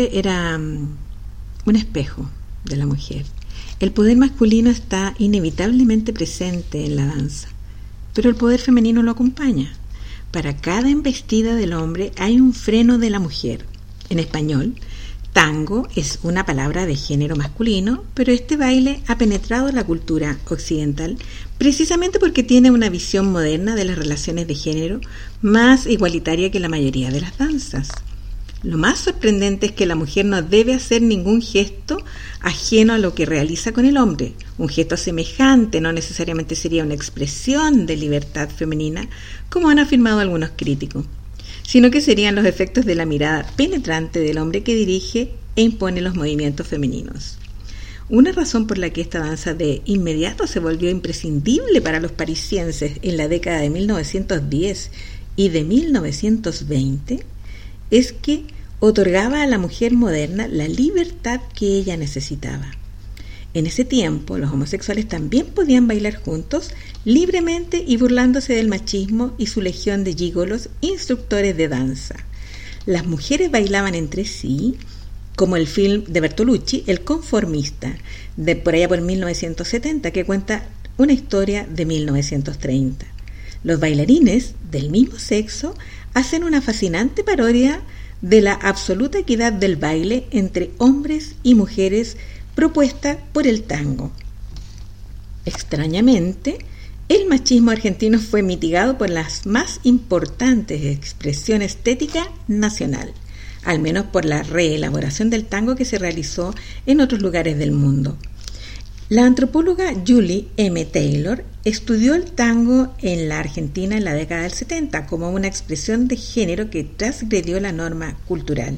era 0.00 0.58
mm, 0.58 0.96
un 1.66 1.76
espejo 1.76 2.28
de 2.64 2.76
la 2.76 2.86
mujer. 2.86 3.24
El 3.80 3.92
poder 3.92 4.16
masculino 4.16 4.70
está 4.70 5.14
inevitablemente 5.18 6.12
presente 6.12 6.84
en 6.84 6.96
la 6.96 7.06
danza, 7.06 7.48
pero 8.14 8.28
el 8.28 8.36
poder 8.36 8.60
femenino 8.60 9.02
lo 9.02 9.10
acompaña. 9.10 9.72
Para 10.30 10.56
cada 10.56 10.90
embestida 10.90 11.54
del 11.54 11.72
hombre 11.72 12.12
hay 12.16 12.40
un 12.40 12.54
freno 12.54 12.98
de 12.98 13.10
la 13.10 13.18
mujer. 13.18 13.66
En 14.10 14.18
español, 14.18 14.74
tango 15.32 15.88
es 15.96 16.20
una 16.22 16.46
palabra 16.46 16.86
de 16.86 16.96
género 16.96 17.36
masculino, 17.36 18.04
pero 18.14 18.32
este 18.32 18.56
baile 18.56 19.02
ha 19.06 19.18
penetrado 19.18 19.70
la 19.72 19.84
cultura 19.84 20.38
occidental 20.48 21.18
precisamente 21.58 22.18
porque 22.18 22.42
tiene 22.42 22.70
una 22.70 22.88
visión 22.88 23.32
moderna 23.32 23.74
de 23.74 23.84
las 23.84 23.98
relaciones 23.98 24.46
de 24.46 24.54
género 24.54 25.00
más 25.42 25.86
igualitaria 25.86 26.50
que 26.50 26.60
la 26.60 26.68
mayoría 26.68 27.10
de 27.10 27.20
las 27.20 27.36
danzas. 27.38 27.88
Lo 28.64 28.78
más 28.78 29.00
sorprendente 29.00 29.66
es 29.66 29.72
que 29.72 29.84
la 29.84 29.94
mujer 29.94 30.24
no 30.24 30.40
debe 30.40 30.72
hacer 30.72 31.02
ningún 31.02 31.42
gesto 31.42 32.02
ajeno 32.40 32.94
a 32.94 32.98
lo 32.98 33.14
que 33.14 33.26
realiza 33.26 33.72
con 33.72 33.84
el 33.84 33.98
hombre. 33.98 34.32
Un 34.56 34.70
gesto 34.70 34.96
semejante 34.96 35.82
no 35.82 35.92
necesariamente 35.92 36.54
sería 36.54 36.82
una 36.82 36.94
expresión 36.94 37.84
de 37.84 37.98
libertad 37.98 38.48
femenina, 38.48 39.06
como 39.50 39.68
han 39.68 39.80
afirmado 39.80 40.20
algunos 40.20 40.52
críticos, 40.56 41.04
sino 41.62 41.90
que 41.90 42.00
serían 42.00 42.36
los 42.36 42.46
efectos 42.46 42.86
de 42.86 42.94
la 42.94 43.04
mirada 43.04 43.46
penetrante 43.54 44.20
del 44.20 44.38
hombre 44.38 44.62
que 44.62 44.74
dirige 44.74 45.32
e 45.56 45.62
impone 45.62 46.00
los 46.00 46.14
movimientos 46.14 46.66
femeninos. 46.66 47.36
Una 48.08 48.32
razón 48.32 48.66
por 48.66 48.78
la 48.78 48.88
que 48.88 49.02
esta 49.02 49.18
danza 49.18 49.52
de 49.52 49.82
inmediato 49.84 50.46
se 50.46 50.60
volvió 50.60 50.88
imprescindible 50.88 51.82
para 51.82 52.00
los 52.00 52.12
parisienses 52.12 52.92
en 53.02 53.18
la 53.18 53.28
década 53.28 53.58
de 53.58 53.68
1910 53.68 54.90
y 55.36 55.50
de 55.50 55.64
1920 55.64 57.33
es 57.94 58.12
que 58.12 58.42
otorgaba 58.80 59.42
a 59.42 59.46
la 59.46 59.56
mujer 59.56 59.92
moderna 59.92 60.48
la 60.48 60.66
libertad 60.66 61.40
que 61.54 61.76
ella 61.78 61.96
necesitaba. 61.96 62.72
En 63.54 63.66
ese 63.66 63.84
tiempo, 63.84 64.36
los 64.36 64.50
homosexuales 64.50 65.06
también 65.06 65.46
podían 65.46 65.86
bailar 65.86 66.16
juntos, 66.16 66.72
libremente 67.04 67.84
y 67.86 67.96
burlándose 67.96 68.52
del 68.52 68.66
machismo 68.66 69.32
y 69.38 69.46
su 69.46 69.60
legión 69.60 70.02
de 70.02 70.12
gigolos 70.14 70.70
instructores 70.80 71.56
de 71.56 71.68
danza. 71.68 72.16
Las 72.84 73.06
mujeres 73.06 73.52
bailaban 73.52 73.94
entre 73.94 74.24
sí, 74.24 74.74
como 75.36 75.54
el 75.54 75.68
film 75.68 76.02
de 76.08 76.20
Bertolucci, 76.20 76.82
El 76.88 77.02
conformista, 77.02 77.96
de 78.36 78.56
por 78.56 78.74
allá 78.74 78.88
por 78.88 79.00
1970, 79.02 80.10
que 80.10 80.24
cuenta 80.24 80.66
una 80.98 81.12
historia 81.12 81.64
de 81.64 81.86
1930. 81.86 83.06
Los 83.62 83.78
bailarines 83.78 84.54
del 84.68 84.90
mismo 84.90 85.18
sexo 85.20 85.76
hacen 86.14 86.44
una 86.44 86.62
fascinante 86.62 87.24
parodia 87.24 87.82
de 88.22 88.40
la 88.40 88.54
absoluta 88.54 89.18
equidad 89.18 89.52
del 89.52 89.76
baile 89.76 90.26
entre 90.30 90.70
hombres 90.78 91.34
y 91.42 91.54
mujeres 91.54 92.16
propuesta 92.54 93.18
por 93.32 93.46
el 93.46 93.64
tango. 93.64 94.12
Extrañamente, 95.44 96.58
el 97.08 97.26
machismo 97.26 97.70
argentino 97.70 98.18
fue 98.18 98.42
mitigado 98.42 98.96
por 98.96 99.10
las 99.10 99.44
más 99.44 99.80
importantes 99.82 100.84
expresiones 100.86 101.72
estética 101.72 102.26
nacional, 102.48 103.12
al 103.64 103.78
menos 103.78 104.06
por 104.06 104.24
la 104.24 104.42
reelaboración 104.42 105.28
del 105.28 105.44
tango 105.44 105.74
que 105.74 105.84
se 105.84 105.98
realizó 105.98 106.54
en 106.86 107.00
otros 107.02 107.20
lugares 107.20 107.58
del 107.58 107.72
mundo. 107.72 108.16
La 109.14 109.26
antropóloga 109.26 109.94
Julie 110.04 110.48
M. 110.56 110.84
Taylor 110.86 111.44
estudió 111.64 112.16
el 112.16 112.32
tango 112.32 112.92
en 113.00 113.28
la 113.28 113.38
Argentina 113.38 113.96
en 113.96 114.02
la 114.02 114.12
década 114.12 114.42
del 114.42 114.50
70 114.50 115.06
como 115.06 115.30
una 115.30 115.46
expresión 115.46 116.08
de 116.08 116.16
género 116.16 116.68
que 116.68 116.82
transgredió 116.82 117.60
la 117.60 117.70
norma 117.70 118.16
cultural, 118.26 118.76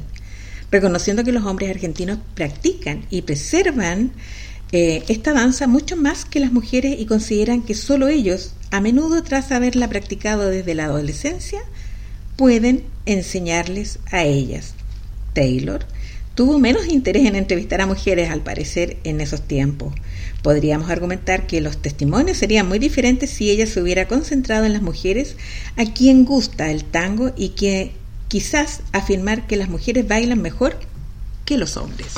reconociendo 0.70 1.24
que 1.24 1.32
los 1.32 1.46
hombres 1.46 1.70
argentinos 1.70 2.18
practican 2.34 3.06
y 3.08 3.22
preservan 3.22 4.12
eh, 4.72 5.04
esta 5.08 5.32
danza 5.32 5.68
mucho 5.68 5.96
más 5.96 6.26
que 6.26 6.40
las 6.40 6.52
mujeres 6.52 6.96
y 7.00 7.06
consideran 7.06 7.62
que 7.62 7.72
solo 7.72 8.08
ellos, 8.08 8.52
a 8.70 8.82
menudo 8.82 9.22
tras 9.22 9.52
haberla 9.52 9.88
practicado 9.88 10.50
desde 10.50 10.74
la 10.74 10.84
adolescencia, 10.84 11.60
pueden 12.36 12.84
enseñarles 13.06 14.00
a 14.10 14.24
ellas. 14.24 14.74
Taylor 15.32 15.86
tuvo 16.34 16.58
menos 16.58 16.88
interés 16.88 17.24
en 17.24 17.36
entrevistar 17.36 17.80
a 17.80 17.86
mujeres, 17.86 18.28
al 18.28 18.42
parecer, 18.42 18.98
en 19.02 19.22
esos 19.22 19.40
tiempos. 19.48 19.94
Podríamos 20.46 20.90
argumentar 20.90 21.48
que 21.48 21.60
los 21.60 21.78
testimonios 21.78 22.38
serían 22.38 22.68
muy 22.68 22.78
diferentes 22.78 23.30
si 23.30 23.50
ella 23.50 23.66
se 23.66 23.82
hubiera 23.82 24.06
concentrado 24.06 24.64
en 24.64 24.74
las 24.74 24.80
mujeres 24.80 25.34
a 25.76 25.92
quien 25.92 26.24
gusta 26.24 26.70
el 26.70 26.84
tango 26.84 27.32
y 27.36 27.48
que 27.48 27.94
quizás 28.28 28.82
afirmar 28.92 29.48
que 29.48 29.56
las 29.56 29.68
mujeres 29.68 30.06
bailan 30.06 30.40
mejor 30.40 30.78
que 31.44 31.58
los 31.58 31.76
hombres. 31.76 32.12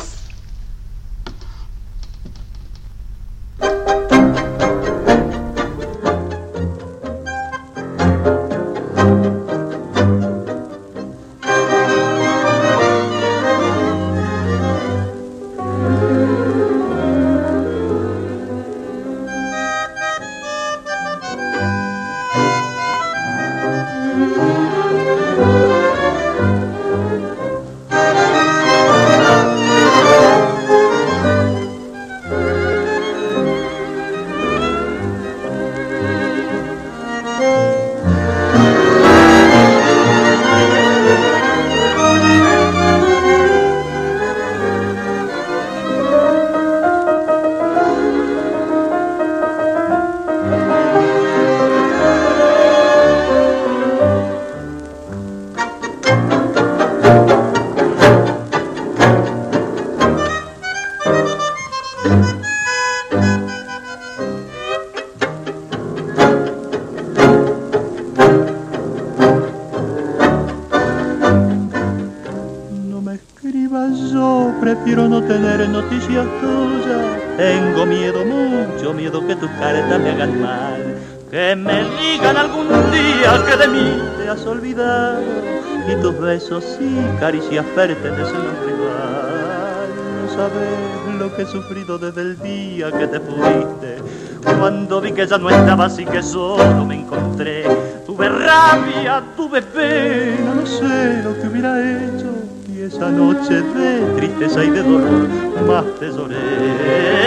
Caricias 87.29 87.67
fértiles 87.75 88.29
en 88.31 88.37
un 88.37 88.57
rival. 88.67 89.89
No 90.23 90.35
sabes 90.35 91.19
lo 91.19 91.35
que 91.35 91.43
he 91.43 91.47
sufrido 91.47 91.99
desde 91.99 92.23
el 92.23 92.39
día 92.39 92.91
que 92.91 93.07
te 93.07 93.21
fuiste. 93.21 93.99
Cuando 94.59 95.01
vi 95.01 95.13
que 95.13 95.27
ya 95.27 95.37
no 95.37 95.51
estabas 95.51 95.99
y 95.99 96.07
que 96.07 96.23
solo 96.23 96.87
me 96.87 96.95
encontré, 97.01 97.65
tuve 98.07 98.29
rabia, 98.29 99.23
tuve 99.37 99.61
pena, 99.61 100.55
no 100.55 100.65
sé 100.65 101.23
lo 101.23 101.39
que 101.39 101.49
hubiera 101.49 101.81
hecho. 101.81 102.33
Y 102.73 102.81
esa 102.83 103.11
noche 103.11 103.61
de 103.61 104.01
tristeza 104.17 104.65
y 104.65 104.71
de 104.71 104.83
dolor 104.83 105.29
más 105.67 105.85
te 105.99 106.09
lloré. 106.09 107.18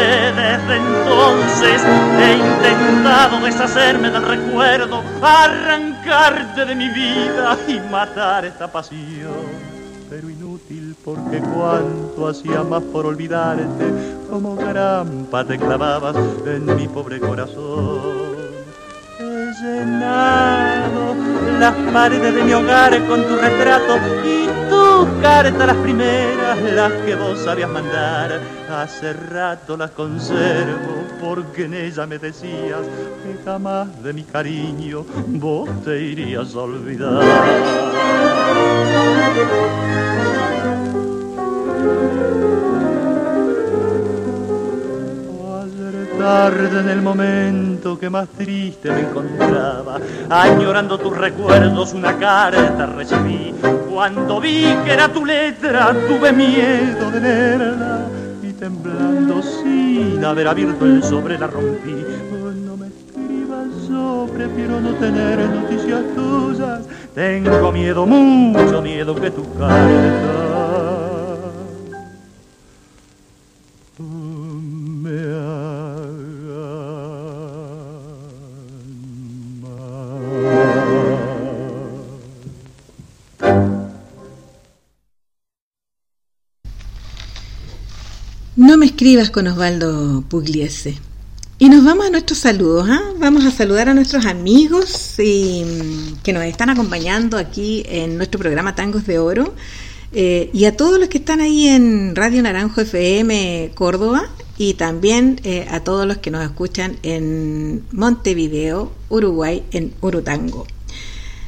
Desde 0.52 0.76
entonces 0.76 1.82
he 2.20 2.34
intentado 2.34 3.40
deshacerme 3.40 4.10
del 4.10 4.22
recuerdo, 4.22 5.02
arrancarte 5.22 6.66
de 6.66 6.76
mi 6.76 6.90
vida 6.90 7.58
y 7.70 7.80
matar 7.90 8.44
esta 8.44 8.70
pasión 8.70 9.72
pero 10.10 10.30
inútil 10.30 10.94
porque 11.06 11.40
cuanto 11.40 12.28
hacía 12.28 12.64
más 12.64 12.84
por 12.84 13.06
olvidarte, 13.06 13.86
como 14.30 14.58
grampa 14.58 15.46
te 15.46 15.58
clavabas 15.58 16.18
en 16.46 16.76
mi 16.76 16.86
pobre 16.90 17.18
corazón. 17.22 18.31
Llenado 19.62 21.16
las 21.60 21.76
paredes 21.94 22.34
de 22.34 22.44
mi 22.44 22.52
hogar 22.52 22.98
con 23.06 23.22
tu 23.28 23.36
retrato 23.36 23.98
y 24.26 24.48
tus 24.68 25.08
cartas 25.22 25.68
las 25.68 25.76
primeras, 25.78 26.60
las 26.74 26.92
que 27.06 27.14
vos 27.16 27.38
sabías 27.38 27.70
mandar. 27.70 28.40
Hace 28.72 29.14
rato 29.14 29.78
las 29.78 29.92
conservo 29.92 31.04
porque 31.22 31.66
en 31.66 31.76
ella 31.76 32.08
me 32.08 32.18
decías 32.18 32.82
que 33.24 33.38
jamás 33.46 34.02
de 34.02 34.14
mi 34.14 34.24
cariño 34.24 35.06
vos 35.28 35.70
te 35.84 36.02
irías 36.02 36.56
a 36.56 36.60
olvidar. 36.62 37.22
Tarde 46.22 46.80
en 46.80 46.90
el 46.90 47.02
momento 47.02 47.98
que 47.98 48.08
más 48.08 48.28
triste 48.30 48.92
me 48.92 49.00
encontraba, 49.02 49.98
añorando 50.30 51.00
tus 51.00 51.18
recuerdos, 51.18 51.94
una 51.94 52.16
carta 52.18 52.86
recibí. 52.86 53.56
Cuando 53.90 54.40
vi 54.40 54.66
que 54.86 54.94
era 54.94 55.08
tu 55.08 55.26
letra, 55.26 55.96
tuve 56.08 56.32
miedo 56.32 57.10
de 57.10 57.20
leerla 57.20 58.02
y 58.44 58.54
temblando 58.54 59.42
sin 59.42 60.24
haber 60.24 60.48
abierto 60.48 60.86
el 60.86 61.04
sobre 61.04 61.40
la 61.40 61.48
rompí. 61.48 62.06
No 62.66 62.78
me 62.78 62.88
escribas 62.88 63.68
yo, 63.90 64.30
prefiero 64.32 64.80
no 64.80 64.92
tener 64.96 65.40
noticias 65.40 66.02
tuyas. 66.16 66.82
Tengo 67.16 67.72
miedo, 67.72 68.06
mucho 68.06 68.80
miedo 68.82 69.16
que 69.16 69.32
tu 69.32 69.44
carta 69.58 70.51
escribas 88.84 89.30
con 89.30 89.48
Osvaldo 89.48 90.24
Pugliese. 90.28 90.98
Y 91.60 91.70
nos 91.70 91.84
vamos 91.84 92.08
a 92.08 92.10
nuestros 92.10 92.40
saludos, 92.40 92.88
¿ah? 92.90 93.02
vamos 93.20 93.46
a 93.46 93.52
saludar 93.52 93.88
a 93.88 93.94
nuestros 93.94 94.26
amigos 94.26 95.20
y, 95.20 95.64
mm, 95.64 96.22
que 96.24 96.34
nos 96.34 96.44
están 96.44 96.72
acompañando 96.72 97.38
aquí 97.38 97.84
en 97.88 98.18
nuestro 98.18 98.40
programa 98.40 98.74
Tangos 98.74 99.06
de 99.06 99.20
Oro 99.20 99.54
eh, 100.12 100.50
y 100.54 100.66
a 100.66 100.76
todos 100.76 101.00
los 101.00 101.08
que 101.08 101.20
están 101.20 101.40
ahí 101.40 101.68
en 101.68 102.16
Radio 102.16 102.42
Naranjo 102.42 102.82
FM 102.82 103.72
Córdoba 103.76 104.28
y 104.58 104.74
también 104.74 105.40
eh, 105.44 105.68
a 105.70 105.82
todos 105.82 106.08
los 106.08 106.18
que 106.18 106.32
nos 106.32 106.44
escuchan 106.44 106.98
en 107.04 107.84
Montevideo, 107.92 108.92
Uruguay, 109.10 109.64
en 109.72 109.94
Urutango. 110.02 110.66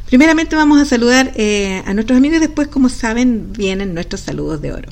Primeramente 0.05 0.55
vamos 0.55 0.79
a 0.79 0.85
saludar 0.85 1.31
eh, 1.35 1.81
a 1.87 1.93
nuestros 1.95 2.17
amigos 2.17 2.37
y 2.37 2.41
después, 2.41 2.67
como 2.67 2.89
saben, 2.89 3.51
vienen 3.51 3.95
nuestros 3.95 4.21
saludos 4.21 4.61
de 4.61 4.73
oro. 4.73 4.89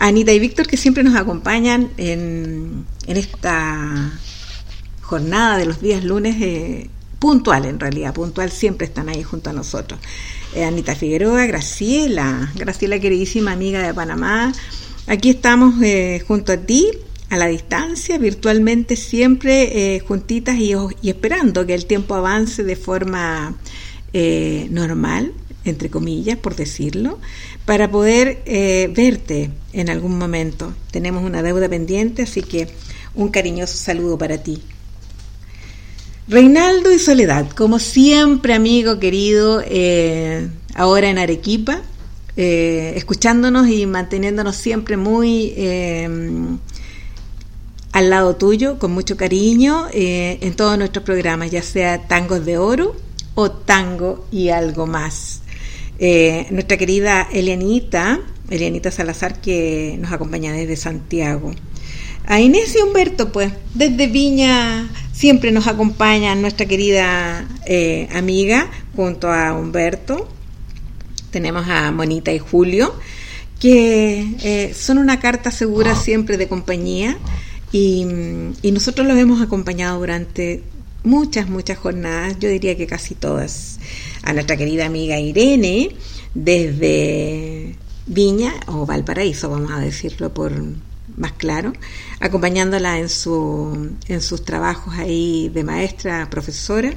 Anita 0.00 0.32
y 0.32 0.38
Víctor 0.38 0.66
que 0.66 0.78
siempre 0.78 1.02
nos 1.04 1.14
acompañan 1.14 1.90
en, 1.98 2.86
esta 3.06 4.18
jornada 5.02 5.58
de 5.58 5.66
los 5.66 5.82
días 5.82 6.02
lunes, 6.02 6.36
eh, 6.40 6.88
puntual 7.18 7.66
en 7.66 7.78
realidad, 7.78 8.14
puntual 8.14 8.50
siempre 8.50 8.86
están 8.86 9.10
ahí 9.10 9.22
junto 9.22 9.50
a 9.50 9.52
nosotros. 9.52 10.00
Eh, 10.54 10.64
Anita 10.64 10.94
Figueroa, 10.94 11.44
Graciela, 11.44 12.50
Graciela 12.56 12.98
queridísima 12.98 13.52
amiga 13.52 13.82
de 13.82 13.92
Panamá, 13.92 14.54
aquí 15.06 15.28
estamos 15.28 15.74
eh, 15.82 16.24
junto 16.26 16.52
a 16.52 16.56
ti, 16.56 16.88
a 17.28 17.36
la 17.36 17.46
distancia, 17.46 18.16
virtualmente 18.16 18.96
siempre 18.96 20.02
juntitas 20.08 20.56
y, 20.56 20.72
y, 21.02 21.10
esperando 21.10 21.66
que 21.66 21.74
el 21.74 21.84
tiempo 21.84 22.14
avance 22.14 22.64
de 22.64 22.74
forma 22.74 23.54
normal, 24.70 25.34
entre 25.64 25.90
comillas, 25.90 26.38
por 26.38 26.56
decirlo, 26.56 27.18
para 27.64 27.90
poder 27.90 28.42
eh, 28.46 28.90
verte 28.94 29.50
en 29.72 29.90
algún 29.90 30.18
momento. 30.18 30.74
Tenemos 30.90 31.22
una 31.24 31.42
deuda 31.42 31.68
pendiente, 31.68 32.22
así 32.22 32.42
que 32.42 32.68
un 33.14 33.28
cariñoso 33.28 33.76
saludo 33.76 34.18
para 34.18 34.38
ti. 34.38 34.62
Reinaldo 36.28 36.92
y 36.92 36.98
Soledad, 36.98 37.50
como 37.50 37.78
siempre 37.78 38.54
amigo 38.54 38.98
querido, 38.98 39.62
eh, 39.66 40.48
ahora 40.74 41.10
en 41.10 41.18
Arequipa, 41.18 41.82
eh, 42.36 42.92
escuchándonos 42.96 43.68
y 43.68 43.86
manteniéndonos 43.86 44.56
siempre 44.56 44.96
muy 44.96 45.54
al 47.92 48.10
lado 48.10 48.36
tuyo, 48.36 48.78
con 48.78 48.92
mucho 48.92 49.16
cariño, 49.16 49.86
en 49.92 50.54
todos 50.54 50.78
nuestros 50.78 51.04
programas, 51.04 51.50
ya 51.50 51.62
sea 51.62 52.06
tangos 52.06 52.44
de 52.46 52.58
oro 52.58 52.94
o 53.34 53.50
tango 53.50 54.24
y 54.30 54.50
algo 54.50 54.86
más. 54.86 55.40
Eh, 56.02 56.46
nuestra 56.50 56.78
querida 56.78 57.28
Elianita, 57.30 58.20
Elianita 58.48 58.90
Salazar, 58.90 59.38
que 59.38 59.98
nos 60.00 60.10
acompaña 60.10 60.50
desde 60.50 60.74
Santiago. 60.76 61.52
A 62.24 62.40
Inés 62.40 62.74
y 62.74 62.82
Humberto, 62.82 63.30
pues, 63.32 63.52
desde 63.74 64.06
Viña 64.06 64.88
siempre 65.12 65.52
nos 65.52 65.66
acompaña 65.66 66.34
nuestra 66.34 66.64
querida 66.64 67.46
eh, 67.66 68.08
amiga 68.14 68.70
junto 68.96 69.30
a 69.30 69.52
Humberto. 69.52 70.26
Tenemos 71.30 71.68
a 71.68 71.92
Monita 71.92 72.32
y 72.32 72.38
Julio, 72.38 72.94
que 73.60 74.36
eh, 74.42 74.74
son 74.74 74.96
una 74.96 75.20
carta 75.20 75.50
segura 75.50 75.94
siempre 75.96 76.38
de 76.38 76.48
compañía 76.48 77.18
y, 77.72 78.06
y 78.62 78.72
nosotros 78.72 79.06
los 79.06 79.18
hemos 79.18 79.42
acompañado 79.42 79.98
durante 79.98 80.62
muchas, 81.04 81.50
muchas 81.50 81.76
jornadas, 81.76 82.38
yo 82.40 82.48
diría 82.48 82.74
que 82.74 82.86
casi 82.86 83.14
todas 83.14 83.78
a 84.22 84.32
nuestra 84.32 84.56
querida 84.56 84.86
amiga 84.86 85.18
Irene 85.18 85.96
desde 86.34 87.76
Viña 88.06 88.54
o 88.66 88.86
Valparaíso, 88.86 89.50
vamos 89.50 89.70
a 89.72 89.78
decirlo 89.78 90.32
por 90.32 90.52
más 91.16 91.32
claro, 91.32 91.72
acompañándola 92.20 92.98
en, 92.98 93.08
su, 93.08 93.90
en 94.08 94.20
sus 94.20 94.44
trabajos 94.44 94.94
ahí 94.94 95.50
de 95.52 95.64
maestra, 95.64 96.28
profesora, 96.30 96.92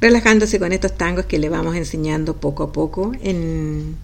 relajándose 0.00 0.58
con 0.58 0.72
estos 0.72 0.96
tangos 0.96 1.26
que 1.26 1.38
le 1.38 1.48
vamos 1.48 1.76
enseñando 1.76 2.36
poco 2.36 2.64
a 2.64 2.72
poco 2.72 3.12
en, 3.22 3.96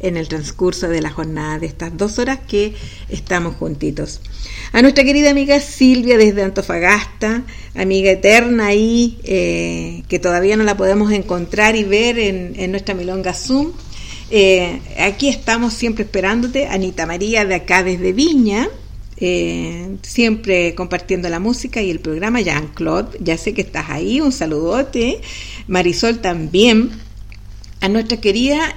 en 0.00 0.16
el 0.16 0.28
transcurso 0.28 0.88
de 0.88 1.00
la 1.00 1.10
jornada 1.10 1.58
de 1.58 1.66
estas 1.66 1.96
dos 1.96 2.18
horas 2.18 2.40
que 2.46 2.74
estamos 3.08 3.56
juntitos. 3.56 4.20
A 4.72 4.82
nuestra 4.82 5.04
querida 5.04 5.30
amiga 5.30 5.58
Silvia 5.60 6.18
desde 6.18 6.42
Antofagasta, 6.42 7.44
amiga 7.74 8.10
eterna 8.10 8.66
ahí, 8.66 9.18
eh, 9.24 10.02
que 10.08 10.18
todavía 10.18 10.56
no 10.56 10.64
la 10.64 10.76
podemos 10.76 11.12
encontrar 11.12 11.76
y 11.76 11.84
ver 11.84 12.18
en, 12.18 12.70
nuestra 12.70 12.94
milonga 12.94 13.32
Zoom. 13.32 13.72
Eh, 14.30 14.80
aquí 14.98 15.28
estamos 15.28 15.72
siempre 15.72 16.04
esperándote, 16.04 16.66
Anita 16.66 17.06
María 17.06 17.44
de 17.44 17.54
acá 17.54 17.82
desde 17.82 18.12
Viña, 18.12 18.68
eh, 19.18 19.96
siempre 20.02 20.74
compartiendo 20.74 21.28
la 21.28 21.38
música 21.38 21.80
y 21.80 21.90
el 21.90 22.00
programa. 22.00 22.40
Jean-Claude, 22.40 23.18
ya 23.20 23.38
sé 23.38 23.54
que 23.54 23.62
estás 23.62 23.88
ahí, 23.88 24.20
un 24.20 24.32
saludote. 24.32 25.20
Marisol 25.68 26.18
también. 26.18 27.05
A 27.86 27.88
nuestra 27.88 28.16
querida 28.16 28.74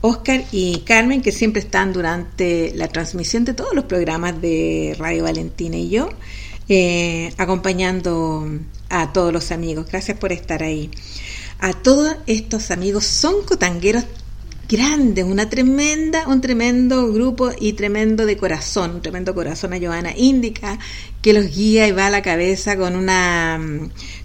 Oscar 0.00 0.44
y 0.52 0.84
Carmen, 0.86 1.20
que 1.22 1.32
siempre 1.32 1.60
están 1.60 1.92
durante 1.92 2.72
la 2.76 2.86
transmisión 2.86 3.44
de 3.44 3.52
todos 3.52 3.74
los 3.74 3.86
programas 3.86 4.40
de 4.40 4.94
Radio 4.96 5.24
Valentina 5.24 5.76
y 5.76 5.88
yo, 5.88 6.08
eh, 6.68 7.32
acompañando 7.36 8.48
a 8.90 9.12
todos 9.12 9.32
los 9.32 9.50
amigos. 9.50 9.88
Gracias 9.90 10.16
por 10.16 10.30
estar 10.30 10.62
ahí. 10.62 10.88
A 11.58 11.72
todos 11.72 12.14
estos 12.28 12.70
amigos 12.70 13.06
son 13.06 13.42
cotangueros 13.44 14.04
grandes, 14.68 15.24
una 15.24 15.48
tremenda, 15.48 16.26
un 16.28 16.40
tremendo 16.40 17.12
grupo 17.12 17.50
y 17.58 17.74
tremendo 17.74 18.26
de 18.26 18.36
corazón, 18.36 18.96
un 18.96 19.02
tremendo 19.02 19.34
corazón 19.34 19.72
a 19.72 19.78
Joana 19.78 20.12
Indica 20.16 20.78
que 21.22 21.32
los 21.32 21.54
guía 21.54 21.86
y 21.88 21.92
va 21.92 22.06
a 22.06 22.10
la 22.10 22.22
cabeza 22.22 22.76
con 22.76 22.96
una 22.96 23.60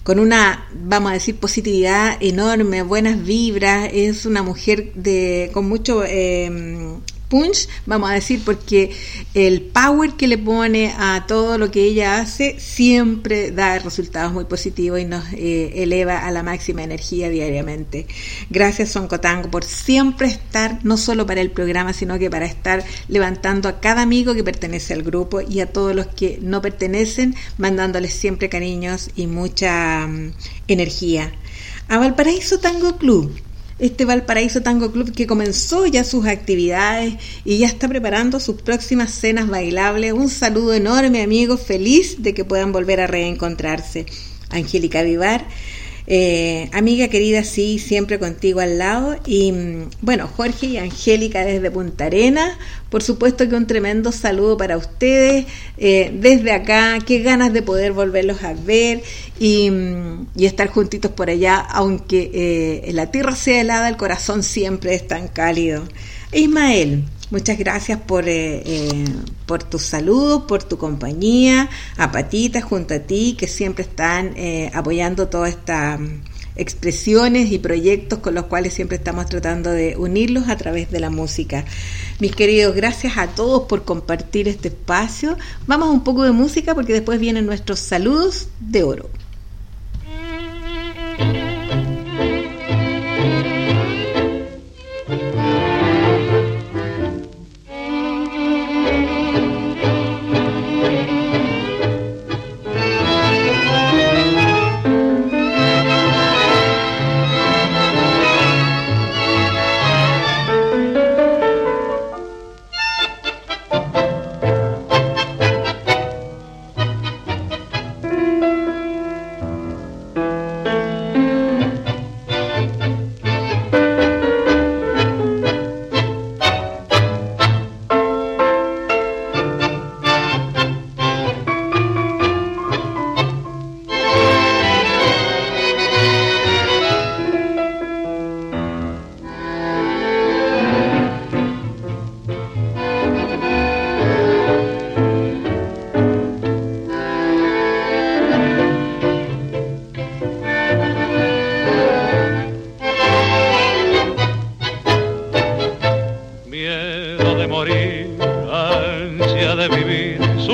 con 0.03 0.19
una, 0.19 0.67
vamos 0.73 1.11
a 1.11 1.13
decir, 1.13 1.35
positividad 1.35 2.17
enorme, 2.19 2.81
buenas 2.81 3.23
vibras, 3.23 3.89
es 3.93 4.25
una 4.25 4.41
mujer 4.41 4.93
de, 4.95 5.51
con 5.53 5.69
mucho 5.69 6.03
eh, 6.03 6.97
punch, 7.29 7.69
vamos 7.85 8.09
a 8.09 8.13
decir, 8.13 8.41
porque 8.43 8.91
el 9.33 9.61
power 9.61 10.13
que 10.13 10.27
le 10.27 10.37
pone 10.37 10.93
a 10.97 11.25
todo 11.27 11.57
lo 11.57 11.71
que 11.71 11.83
ella 11.83 12.19
hace 12.19 12.59
siempre 12.59 13.51
da 13.51 13.79
resultados 13.79 14.33
muy 14.33 14.45
positivos 14.45 14.99
y 14.99 15.05
nos 15.05 15.23
eh, 15.33 15.83
eleva 15.83 16.25
a 16.25 16.31
la 16.31 16.43
máxima 16.43 16.83
energía 16.83 17.29
diariamente. 17.29 18.07
Gracias 18.49 18.89
Soncotango 18.89 19.49
por 19.49 19.63
siempre 19.63 20.27
estar, 20.27 20.79
no 20.83 20.97
solo 20.97 21.25
para 21.25 21.41
el 21.41 21.51
programa, 21.51 21.93
sino 21.93 22.19
que 22.19 22.29
para 22.29 22.45
estar 22.45 22.83
levantando 23.07 23.69
a 23.69 23.79
cada 23.79 24.01
amigo 24.01 24.33
que 24.33 24.43
pertenece 24.43 24.93
al 24.93 25.03
grupo 25.03 25.41
y 25.41 25.59
a 25.61 25.71
todos 25.71 25.95
los 25.95 26.07
que 26.07 26.39
no 26.41 26.61
pertenecen, 26.61 27.35
mandándoles 27.57 28.13
siempre 28.13 28.49
cariños 28.49 29.11
y 29.15 29.27
mucha 29.27 30.07
mm, 30.07 30.33
energía. 30.67 31.31
A 31.87 31.97
Valparaíso 31.97 32.59
Tango 32.59 32.97
Club, 32.97 33.35
este 33.79 34.05
Valparaíso 34.05 34.61
Tango 34.61 34.91
Club 34.91 35.13
que 35.13 35.27
comenzó 35.27 35.85
ya 35.87 36.03
sus 36.03 36.25
actividades 36.27 37.15
y 37.45 37.59
ya 37.59 37.67
está 37.67 37.87
preparando 37.87 38.39
sus 38.39 38.61
próximas 38.61 39.11
cenas 39.11 39.47
bailables. 39.47 40.13
Un 40.13 40.29
saludo 40.29 40.73
enorme 40.73 41.23
amigos, 41.23 41.61
feliz 41.61 42.21
de 42.21 42.33
que 42.33 42.45
puedan 42.45 42.71
volver 42.71 43.01
a 43.01 43.07
reencontrarse. 43.07 44.05
Angélica 44.49 45.03
Vivar 45.03 45.45
Eh, 46.11 46.71
amiga 46.73 47.07
querida, 47.07 47.43
sí, 47.43 47.77
siempre 47.77 48.17
contigo 48.17 48.61
al 48.61 48.79
lado. 48.79 49.15
Y 49.27 49.51
mm, 49.51 49.89
bueno, 50.01 50.27
Jorge 50.27 50.65
y 50.65 50.77
Angélica 50.77 51.45
desde 51.45 51.69
Punta 51.69 52.05
Arena, 52.05 52.57
por 52.89 53.03
supuesto 53.03 53.47
que 53.47 53.55
un 53.55 53.67
tremendo 53.67 54.11
saludo 54.11 54.57
para 54.57 54.75
ustedes 54.75 55.45
eh, 55.77 56.11
desde 56.11 56.51
acá. 56.51 56.97
Qué 57.05 57.19
ganas 57.19 57.53
de 57.53 57.61
poder 57.61 57.93
volverlos 57.93 58.43
a 58.43 58.53
ver 58.53 59.03
y, 59.39 59.69
mm, 59.69 60.29
estar 60.39 60.67
juntitos 60.69 61.11
por 61.11 61.29
allá, 61.29 61.59
aunque 61.59 62.31
eh, 62.33 62.91
la 62.93 63.11
tierra 63.11 63.35
sea 63.35 63.61
helada, 63.61 63.87
el 63.87 63.97
corazón 63.97 64.41
siempre 64.41 64.95
es 64.95 65.07
tan 65.07 65.27
cálido. 65.27 65.83
Ismael, 66.33 67.03
Muchas 67.31 67.59
gracias 67.59 67.99
por, 67.99 68.27
eh, 68.27 68.63
eh, 68.65 69.05
por 69.45 69.61
tus 69.61 69.83
saludos, 69.83 70.45
por 70.47 70.63
tu 70.63 70.79
compañía, 70.79 71.69
a 71.95 72.11
Patita 72.11 72.59
junto 72.59 72.95
a 72.95 72.99
ti, 72.99 73.35
que 73.37 73.47
siempre 73.47 73.83
están 73.83 74.33
eh, 74.35 74.71
apoyando 74.73 75.27
todas 75.27 75.51
estas 75.51 75.99
mm, 75.99 76.21
expresiones 76.55 77.51
y 77.51 77.59
proyectos 77.59 78.17
con 78.17 78.33
los 78.33 78.45
cuales 78.45 78.73
siempre 78.73 78.97
estamos 78.97 79.27
tratando 79.27 79.69
de 79.69 79.95
unirlos 79.95 80.49
a 80.49 80.57
través 80.57 80.89
de 80.89 80.99
la 80.99 81.11
música. 81.11 81.65
Mis 82.19 82.35
queridos, 82.35 82.75
gracias 82.75 83.15
a 83.19 83.27
todos 83.27 83.67
por 83.67 83.83
compartir 83.83 84.47
este 84.47 84.69
espacio. 84.69 85.37
Vamos 85.67 85.89
a 85.89 85.91
un 85.91 86.03
poco 86.03 86.23
de 86.23 86.31
música 86.31 86.73
porque 86.73 86.93
después 86.93 87.19
vienen 87.19 87.45
nuestros 87.45 87.79
saludos 87.79 88.47
de 88.59 88.81
oro. 88.81 89.09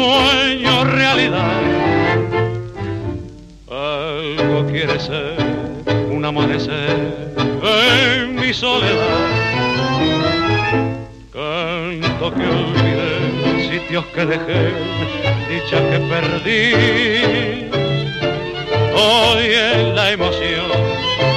sueño 0.05 0.83
realidad. 0.83 1.61
Algo 3.69 4.67
quiere 4.67 4.99
ser 4.99 5.37
un 6.11 6.23
amanecer 6.23 7.33
en 7.83 8.35
mi 8.35 8.53
soledad. 8.53 9.23
Canto 11.33 12.25
que 12.35 12.45
olvidé, 12.59 13.13
sitios 13.69 14.05
que 14.13 14.25
dejé, 14.25 14.63
dichas 15.49 15.83
que 15.91 15.99
perdí. 16.13 16.61
Hoy 19.05 19.45
en 19.71 19.95
la 19.95 20.11
emoción 20.11 20.67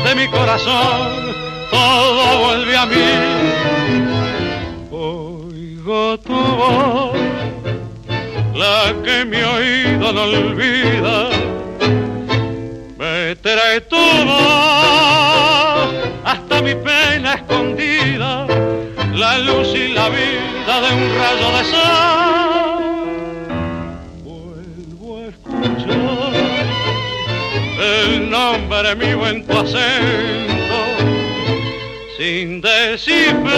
de 0.04 0.14
mi 0.14 0.26
corazón 0.28 1.08
todo 1.70 2.38
vuelve 2.44 2.76
a 2.76 2.86
mí. 2.86 3.08
Oigo 4.90 6.18
tu 6.20 6.34
voz 6.34 7.07
la 8.58 8.92
que 9.04 9.24
mi 9.24 9.40
oído 9.40 10.12
no 10.12 10.22
olvida, 10.24 11.30
me 12.98 13.36
trae 13.36 13.80
tu 13.82 13.96
voz 14.30 15.94
hasta 16.24 16.60
mi 16.62 16.74
pena 16.74 17.34
escondida, 17.34 18.46
la 19.14 19.38
luz 19.38 19.68
y 19.74 19.88
la 19.98 20.08
vida 20.08 20.80
de 20.82 20.88
un 20.96 21.02
rayo 21.20 21.48
de 21.56 21.64
sol. 21.72 22.98
Vuelvo 24.24 25.18
a 25.18 25.20
escuchar 25.32 26.34
el 27.80 28.28
nombre 28.28 28.96
mío 28.96 29.24
en 29.28 29.46
tu 29.46 29.56
acento, 29.56 30.78
sin 32.18 32.60
descifrar 32.60 33.48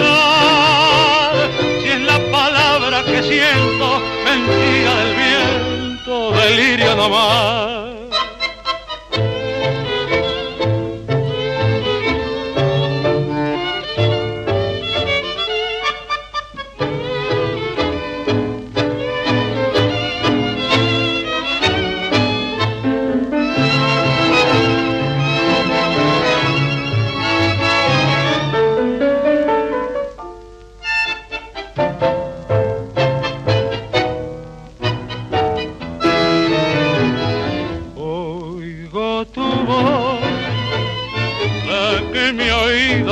palabra 2.81 3.03
que 3.03 3.21
siento, 3.21 4.01
mentira 4.25 4.95
del 4.95 5.15
viento, 5.15 6.31
delirio 6.31 6.95
nomás. 6.95 8.00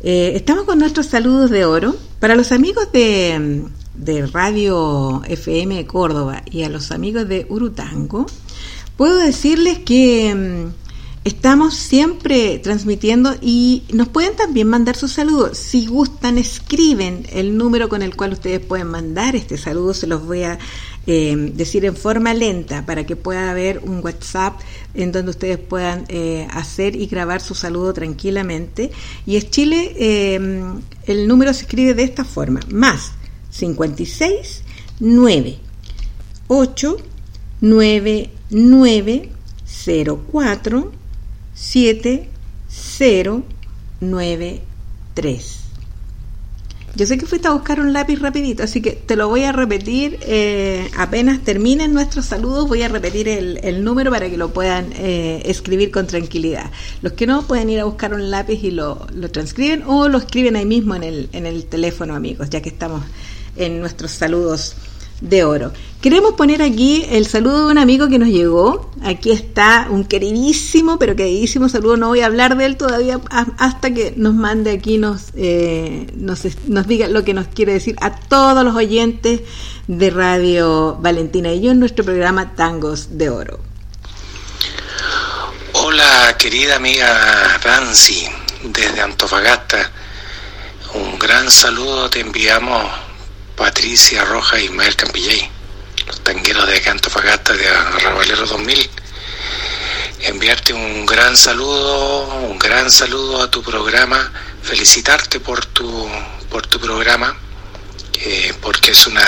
Eh, 0.00 0.32
estamos 0.36 0.64
con 0.64 0.78
nuestros 0.78 1.06
saludos 1.06 1.50
de 1.50 1.64
oro. 1.64 1.96
Para 2.20 2.36
los 2.36 2.52
amigos 2.52 2.90
de, 2.92 3.64
de 3.94 4.26
Radio 4.26 5.22
FM 5.24 5.86
Córdoba 5.86 6.42
y 6.50 6.62
a 6.62 6.68
los 6.68 6.92
amigos 6.92 7.28
de 7.28 7.46
Urutango, 7.48 8.26
puedo 8.96 9.16
decirles 9.16 9.78
que 9.78 10.34
mm, 10.34 10.88
estamos 11.24 11.74
siempre 11.74 12.60
transmitiendo 12.60 13.34
y 13.40 13.82
nos 13.92 14.08
pueden 14.08 14.36
también 14.36 14.68
mandar 14.68 14.94
sus 14.94 15.12
saludos. 15.12 15.58
Si 15.58 15.86
gustan, 15.86 16.38
escriben 16.38 17.26
el 17.32 17.56
número 17.56 17.88
con 17.88 18.02
el 18.02 18.14
cual 18.14 18.34
ustedes 18.34 18.60
pueden 18.60 18.88
mandar 18.88 19.34
este 19.34 19.58
saludo, 19.58 19.94
se 19.94 20.06
los 20.06 20.24
voy 20.24 20.44
a 20.44 20.58
eh, 21.10 21.34
decir 21.54 21.86
en 21.86 21.96
forma 21.96 22.34
lenta 22.34 22.84
para 22.84 23.06
que 23.06 23.16
pueda 23.16 23.50
haber 23.50 23.78
un 23.78 24.04
WhatsApp 24.04 24.60
en 24.92 25.10
donde 25.10 25.30
ustedes 25.30 25.56
puedan 25.56 26.04
eh, 26.08 26.46
hacer 26.50 26.94
y 26.94 27.06
grabar 27.06 27.40
su 27.40 27.54
saludo 27.54 27.94
tranquilamente. 27.94 28.90
Y 29.24 29.36
es 29.36 29.48
Chile, 29.48 29.94
eh, 29.96 30.60
el 31.06 31.26
número 31.26 31.54
se 31.54 31.62
escribe 31.62 31.94
de 31.94 32.02
esta 32.02 32.26
forma, 32.26 32.60
más 32.70 33.12
56 33.48 34.64
9 35.00 35.56
8 36.48 36.96
9 37.62 38.30
9 38.50 39.30
04 40.30 40.92
7 41.54 42.28
0 42.68 43.42
9 44.00 44.62
3. 45.14 45.67
Yo 46.94 47.06
sé 47.06 47.16
que 47.16 47.26
fuiste 47.26 47.46
a 47.46 47.52
buscar 47.52 47.80
un 47.80 47.92
lápiz 47.92 48.18
rapidito, 48.18 48.62
así 48.62 48.80
que 48.80 48.92
te 48.92 49.14
lo 49.14 49.28
voy 49.28 49.44
a 49.44 49.52
repetir. 49.52 50.18
Eh, 50.22 50.90
apenas 50.96 51.40
terminen 51.40 51.94
nuestros 51.94 52.26
saludos, 52.26 52.66
voy 52.66 52.82
a 52.82 52.88
repetir 52.88 53.28
el, 53.28 53.84
número 53.84 54.10
para 54.10 54.28
que 54.28 54.36
lo 54.36 54.50
puedan 54.50 54.92
eh, 54.94 55.42
escribir 55.44 55.90
con 55.90 56.06
tranquilidad. 56.06 56.70
Los 57.02 57.12
que 57.12 57.26
no 57.26 57.42
pueden 57.42 57.70
ir 57.70 57.80
a 57.80 57.84
buscar 57.84 58.14
un 58.14 58.30
lápiz 58.30 58.64
y 58.64 58.70
lo, 58.70 59.06
lo 59.14 59.30
transcriben 59.30 59.84
o 59.86 60.08
lo 60.08 60.18
escriben 60.18 60.56
ahí 60.56 60.66
mismo 60.66 60.94
en 60.94 61.04
el, 61.04 61.28
en 61.32 61.46
el 61.46 61.66
teléfono, 61.66 62.14
amigos, 62.14 62.50
ya 62.50 62.60
que 62.62 62.70
estamos 62.70 63.02
en 63.56 63.80
nuestros 63.80 64.10
saludos 64.10 64.74
de 65.20 65.44
oro. 65.44 65.72
Queremos 66.00 66.34
poner 66.34 66.62
aquí 66.62 67.04
el 67.10 67.26
saludo 67.26 67.66
de 67.66 67.72
un 67.72 67.78
amigo 67.78 68.08
que 68.08 68.20
nos 68.20 68.28
llegó. 68.28 68.92
Aquí 69.02 69.32
está 69.32 69.88
un 69.90 70.04
queridísimo, 70.04 70.96
pero 70.98 71.16
queridísimo 71.16 71.68
saludo. 71.68 71.96
No 71.96 72.08
voy 72.08 72.20
a 72.20 72.26
hablar 72.26 72.56
de 72.56 72.66
él 72.66 72.76
todavía 72.76 73.20
hasta 73.30 73.92
que 73.92 74.14
nos 74.16 74.32
mande 74.34 74.70
aquí, 74.70 74.96
nos, 74.98 75.32
eh, 75.34 76.06
nos, 76.14 76.44
nos 76.68 76.86
diga 76.86 77.08
lo 77.08 77.24
que 77.24 77.34
nos 77.34 77.48
quiere 77.48 77.72
decir 77.72 77.96
a 78.00 78.14
todos 78.14 78.64
los 78.64 78.76
oyentes 78.76 79.40
de 79.88 80.10
Radio 80.10 80.96
Valentina 81.00 81.52
y 81.52 81.62
yo 81.62 81.72
en 81.72 81.80
nuestro 81.80 82.04
programa 82.04 82.54
Tangos 82.54 83.18
de 83.18 83.30
Oro. 83.30 83.58
Hola, 85.72 86.36
querida 86.38 86.76
amiga 86.76 87.58
Nancy, 87.64 88.24
desde 88.62 89.00
Antofagasta. 89.00 89.90
Un 90.94 91.18
gran 91.18 91.50
saludo 91.50 92.08
te 92.08 92.20
enviamos 92.20 93.07
Patricia 93.58 94.24
Roja 94.24 94.60
y 94.60 94.66
Ismael 94.66 94.94
Campillay, 94.94 95.50
los 96.06 96.20
tangueros 96.20 96.68
de 96.68 96.80
Cantofagasta 96.80 97.54
de 97.54 97.68
Arrabalero 97.68 98.46
2000. 98.46 98.88
Enviarte 100.20 100.72
un 100.72 101.04
gran 101.04 101.36
saludo, 101.36 102.22
un 102.48 102.56
gran 102.56 102.88
saludo 102.88 103.42
a 103.42 103.50
tu 103.50 103.60
programa, 103.64 104.32
felicitarte 104.62 105.40
por 105.40 105.66
tu, 105.66 106.08
por 106.48 106.68
tu 106.68 106.78
programa, 106.78 107.36
eh, 108.20 108.54
porque 108.62 108.92
es 108.92 109.06
una, 109.08 109.26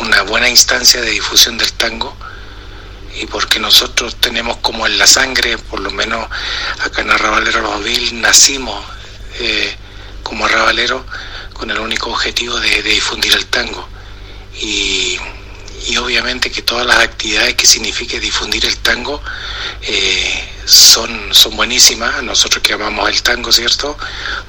una 0.00 0.20
buena 0.22 0.50
instancia 0.50 1.00
de 1.00 1.10
difusión 1.10 1.56
del 1.56 1.72
tango 1.72 2.14
y 3.18 3.24
porque 3.24 3.58
nosotros 3.58 4.16
tenemos 4.16 4.58
como 4.58 4.86
en 4.86 4.98
la 4.98 5.06
sangre, 5.06 5.56
por 5.56 5.80
lo 5.80 5.90
menos 5.90 6.28
acá 6.80 7.00
en 7.00 7.10
Arrabalero 7.10 7.62
2000, 7.62 8.20
nacimos 8.20 8.84
eh, 9.40 9.74
como 10.22 10.44
arrabalero 10.44 11.06
con 11.56 11.70
el 11.70 11.78
único 11.78 12.10
objetivo 12.10 12.58
de, 12.60 12.82
difundir 12.82 13.32
el 13.34 13.46
tango. 13.46 13.88
Y, 14.60 15.18
obviamente 15.98 16.50
que 16.50 16.62
todas 16.62 16.84
las 16.84 16.98
actividades 16.98 17.54
que 17.54 17.66
signifique 17.66 18.18
difundir 18.20 18.64
el 18.66 18.76
tango 18.78 19.22
eh, 19.82 20.48
son, 20.66 21.32
son 21.32 21.56
buenísimas, 21.56 22.22
nosotros 22.22 22.62
que 22.62 22.74
amamos 22.74 23.08
el 23.08 23.22
tango, 23.22 23.50
¿cierto? 23.52 23.96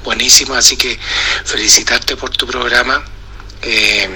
Buenísimas, 0.04 0.58
así 0.58 0.76
que 0.76 0.98
felicitarte 1.44 2.16
por 2.16 2.30
tu 2.30 2.46
programa. 2.46 3.04
Eh, 3.62 4.08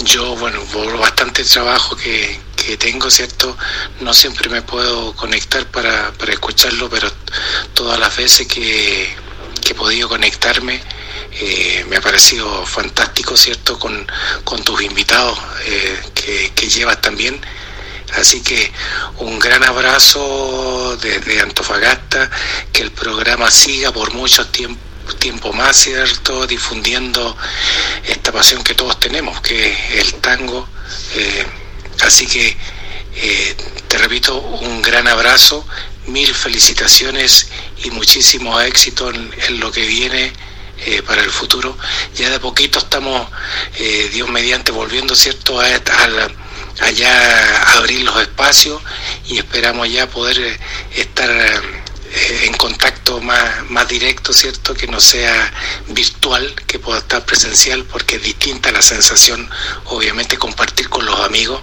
yo, 0.00 0.36
bueno, 0.36 0.60
por 0.72 0.96
bastante 0.98 1.44
trabajo 1.44 1.96
que, 1.96 2.38
que, 2.56 2.76
tengo, 2.76 3.10
¿cierto? 3.10 3.56
No 4.00 4.14
siempre 4.14 4.48
me 4.48 4.62
puedo 4.62 5.14
conectar 5.14 5.66
para, 5.66 6.12
para 6.12 6.32
escucharlo, 6.32 6.88
pero 6.88 7.10
todas 7.74 7.98
las 7.98 8.16
veces 8.16 8.46
que, 8.46 9.12
que 9.60 9.72
he 9.72 9.74
podido 9.74 10.08
conectarme, 10.08 10.80
eh, 11.32 11.84
me 11.88 11.96
ha 11.96 12.00
parecido 12.00 12.64
fantástico, 12.66 13.36
¿cierto?, 13.36 13.78
con, 13.78 14.06
tus 14.64 14.82
invitados 14.82 15.38
eh, 15.66 16.50
que, 16.54 16.68
llevas 16.68 17.00
también. 17.00 17.40
Así 18.16 18.42
que 18.42 18.72
un 19.18 19.38
gran 19.38 19.62
abrazo 19.64 20.96
desde 21.00 21.40
Antofagasta, 21.40 22.30
que 22.72 22.82
el 22.82 22.90
programa 22.90 23.50
siga 23.50 23.92
por 23.92 24.12
mucho 24.14 24.46
tiempo 24.48 24.80
tiempo 25.18 25.54
más, 25.54 25.74
¿cierto? 25.74 26.46
Difundiendo 26.46 27.34
esta 28.04 28.30
pasión 28.30 28.62
que 28.62 28.74
todos 28.74 29.00
tenemos, 29.00 29.40
que 29.40 29.72
es 29.72 30.06
el 30.06 30.14
tango. 30.20 30.68
Eh, 31.14 31.46
así 32.02 32.26
que, 32.26 32.54
te 33.88 33.98
repito, 33.98 34.38
un 34.38 34.82
gran 34.82 35.08
abrazo, 35.08 35.66
mil 36.06 36.32
felicitaciones 36.34 37.48
y 37.84 37.90
muchísimo 37.90 38.60
éxito 38.60 39.10
en 39.10 39.60
lo 39.60 39.72
que 39.72 39.86
viene 39.86 40.32
eh, 40.86 41.02
para 41.02 41.22
el 41.22 41.30
futuro. 41.30 41.76
Ya 42.14 42.30
de 42.30 42.40
poquito 42.40 42.78
estamos, 42.78 43.28
eh, 43.76 44.10
Dios 44.12 44.28
mediante, 44.28 44.70
volviendo, 44.72 45.14
¿cierto?, 45.14 45.60
a, 45.60 45.66
allá 46.80 47.76
abrir 47.76 48.02
los 48.02 48.20
espacios 48.20 48.80
y 49.26 49.38
esperamos 49.38 49.90
ya 49.90 50.08
poder 50.08 50.38
eh, 50.38 50.58
estar 50.94 51.30
en 52.42 52.54
contacto 52.54 53.20
más, 53.20 53.68
más 53.68 53.86
directo, 53.88 54.32
¿cierto?, 54.32 54.74
que 54.74 54.86
no 54.86 55.00
sea 55.00 55.52
virtual, 55.88 56.54
que 56.66 56.78
pueda 56.78 56.98
estar 57.00 57.24
presencial, 57.24 57.84
porque 57.84 58.16
es 58.16 58.22
distinta 58.22 58.70
la 58.72 58.82
sensación, 58.82 59.48
obviamente, 59.86 60.38
compartir 60.38 60.88
con 60.88 61.04
los 61.04 61.18
amigos 61.20 61.60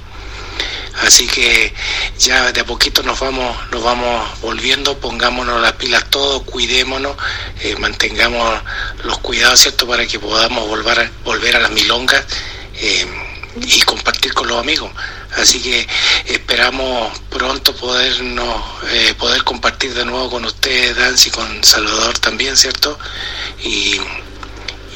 Así 1.01 1.27
que 1.27 1.73
ya 2.17 2.51
de 2.51 2.61
a 2.61 2.65
poquito 2.65 3.03
nos 3.03 3.19
vamos, 3.19 3.55
nos 3.72 3.84
vamos 3.84 4.39
volviendo, 4.41 4.97
pongámonos 4.97 5.61
las 5.61 5.73
pilas 5.73 6.09
todos, 6.09 6.43
cuidémonos, 6.43 7.17
eh, 7.61 7.76
mantengamos 7.77 8.61
los 9.03 9.17
cuidados, 9.19 9.59
¿cierto?, 9.59 9.88
para 9.88 10.07
que 10.07 10.19
podamos 10.19 10.67
volver 10.67 10.99
a, 10.99 11.11
volver 11.26 11.57
a 11.57 11.59
las 11.59 11.72
milongas 11.72 12.26
eh, 12.76 13.05
y 13.61 13.81
compartir 13.81 14.34
con 14.34 14.47
los 14.47 14.57
amigos. 14.57 14.89
Así 15.35 15.61
que 15.61 15.85
esperamos 16.27 17.11
pronto 17.30 17.76
podernos, 17.76 18.63
eh, 18.91 19.13
poder 19.17 19.43
compartir 19.43 19.93
de 19.93 20.05
nuevo 20.05 20.30
con 20.30 20.45
ustedes, 20.45 20.95
Dancy, 20.95 21.30
con 21.30 21.61
Salvador 21.63 22.17
también, 22.19 22.55
¿cierto? 22.55 22.97
Y, 23.63 23.99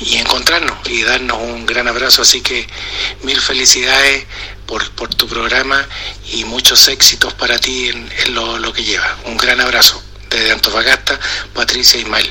y 0.02 0.16
encontrarnos 0.16 0.78
y 0.90 1.04
darnos 1.04 1.40
un 1.40 1.66
gran 1.66 1.90
abrazo. 1.90 2.22
Así 2.22 2.40
que 2.40 2.66
mil 3.24 3.40
felicidades 3.42 4.26
por, 4.70 5.10
tu 5.16 5.28
programa 5.28 5.84
y 6.32 6.44
muchos 6.46 6.88
éxitos 6.90 7.34
para 7.34 7.58
ti 7.58 7.90
en, 7.90 8.36
lo, 8.36 8.72
que 8.72 8.84
lleva. 8.84 9.18
Un 9.26 9.36
gran 9.36 9.60
abrazo 9.60 10.02
desde 10.30 10.52
Antofagasta, 10.52 11.20
Patricia 11.54 12.00
Ismael. 12.00 12.28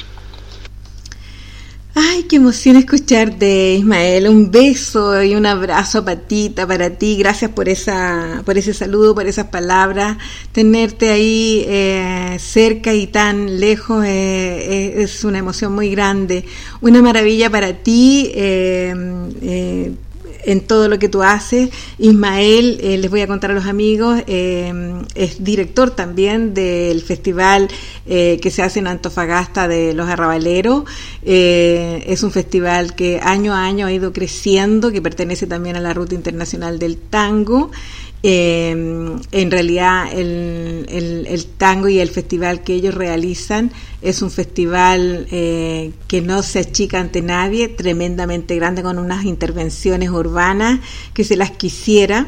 Ay, 1.97 2.27
qué 2.29 2.37
emoción 2.37 2.77
escucharte, 2.77 3.75
Ismael. 3.75 4.29
Un 4.29 4.53
beso 4.53 5.21
y 5.21 5.35
un 5.35 5.47
abrazo 5.47 6.05
patita 6.05 6.65
para 6.65 6.91
ti. 6.91 7.17
Gracias 7.19 7.51
por 7.51 7.69
esa, 7.69 8.43
por 8.45 8.57
ese 8.57 8.73
saludo, 8.73 9.17
por 9.17 9.27
esas 9.27 9.49
palabras. 9.49 10.17
Tenerte 10.53 11.11
ahí 11.11 11.65
eh, 11.67 12.37
cerca 12.39 12.95
y 12.95 13.09
tan 13.09 13.59
lejos 13.59 14.05
eh, 14.05 14.11
eh, 14.11 15.03
es 15.03 15.25
una 15.25 15.39
emoción 15.39 15.75
muy 15.75 15.91
grande. 15.91 16.45
Una 16.81 17.03
maravilla 17.03 17.51
para 17.51 17.73
ti 17.73 18.31
en 20.45 20.61
todo 20.61 20.89
lo 20.89 20.99
que 20.99 21.09
tú 21.09 21.23
haces. 21.23 21.71
Ismael, 21.99 22.79
eh, 22.83 22.99
les 22.99 23.11
voy 23.11 23.21
a 23.21 23.27
contar 23.27 23.51
a 23.51 23.55
los 23.55 23.67
amigos, 23.67 24.23
eh, 24.27 24.73
es 25.15 25.43
director 25.43 25.91
también 25.91 26.55
del 26.55 27.03
festival 27.03 27.69
eh, 28.07 28.39
que 28.41 28.51
se 28.51 28.63
hace 28.63 28.79
en 28.79 28.87
Antofagasta 28.87 29.69
de 29.69 29.95
los 29.95 30.09
Arrabaleros. 30.09 30.85
es 31.23 32.23
un 32.23 32.31
festival 32.31 32.95
que 32.95 33.21
año 33.23 33.53
a 33.53 33.65
año 33.65 33.87
ha 33.87 33.93
ido 33.93 34.13
creciendo, 34.13 34.91
que 34.91 35.03
pertenece 35.03 35.47
también 35.47 35.77
a 35.77 35.81
la 35.81 35.95
Ruta 35.95 36.15
Internacional 36.15 36.79
del 36.79 36.97
Tango. 36.97 37.71
Eh, 38.25 38.71
en 39.31 39.51
realidad 39.51 40.13
el, 40.13 40.87
el, 40.89 41.47
tango 41.57 41.87
y 41.89 42.01
el 42.01 42.11
festival 42.11 42.65
que 42.65 42.75
ellos 42.75 42.95
realizan 42.95 43.71
es 44.03 44.23
un 44.23 44.33
festival 44.33 45.29
eh, 45.31 45.93
que 46.09 46.21
no 46.21 46.43
se 46.43 46.59
achica 46.59 46.99
ante 46.99 47.23
nadie, 47.23 47.69
tremendamente 47.69 48.57
grande 48.57 48.83
con 48.83 48.99
unas 48.99 49.25
intervenciones 49.25 50.11
urbanas 50.11 50.81
que 51.15 51.23
se 51.23 51.37
las 51.37 51.53
quisiera. 51.53 52.27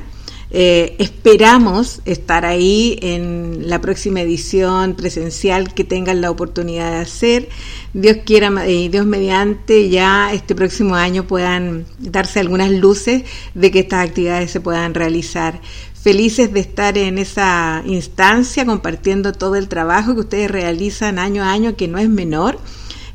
Eh, 0.53 0.97
esperamos 0.99 2.01
estar 2.07 2.45
ahí 2.45 2.99
en 3.03 3.69
la 3.69 3.81
próxima 3.81 4.21
edición 4.21 4.95
presencial 4.95 5.73
que 5.75 5.85
tengan 5.85 6.21
la 6.21 6.31
oportunidad 6.31 6.91
de 6.91 6.99
hacer. 6.99 7.49
Dios 7.95 8.19
quiera 8.25 8.51
y 8.69 8.89
Dios 8.89 9.07
mediante 9.07 9.89
ya 9.89 10.33
este 10.33 10.57
próximo 10.57 10.97
año 10.97 11.25
puedan 11.25 11.87
darse 11.99 12.41
algunas 12.41 12.71
luces 12.73 13.23
de 13.55 13.71
que 13.71 13.81
estas 13.81 14.09
actividades 14.09 14.51
se 14.51 14.61
puedan 14.61 14.95
realizar. 14.95 15.61
Felices 15.95 16.53
de 16.53 16.61
estar 16.61 16.99
en 16.99 17.19
esa 17.19 17.83
instancia 17.85 18.65
compartiendo 18.65 19.33
todo 19.33 19.55
el 19.57 19.69
trabajo 19.69 20.15
que 20.15 20.21
ustedes 20.21 20.51
realizan 20.51 21.19
año 21.19 21.45
a 21.45 21.53
año, 21.53 21.77
que 21.77 21.89
no 21.89 21.99
es 21.99 22.09
menor 22.09 22.59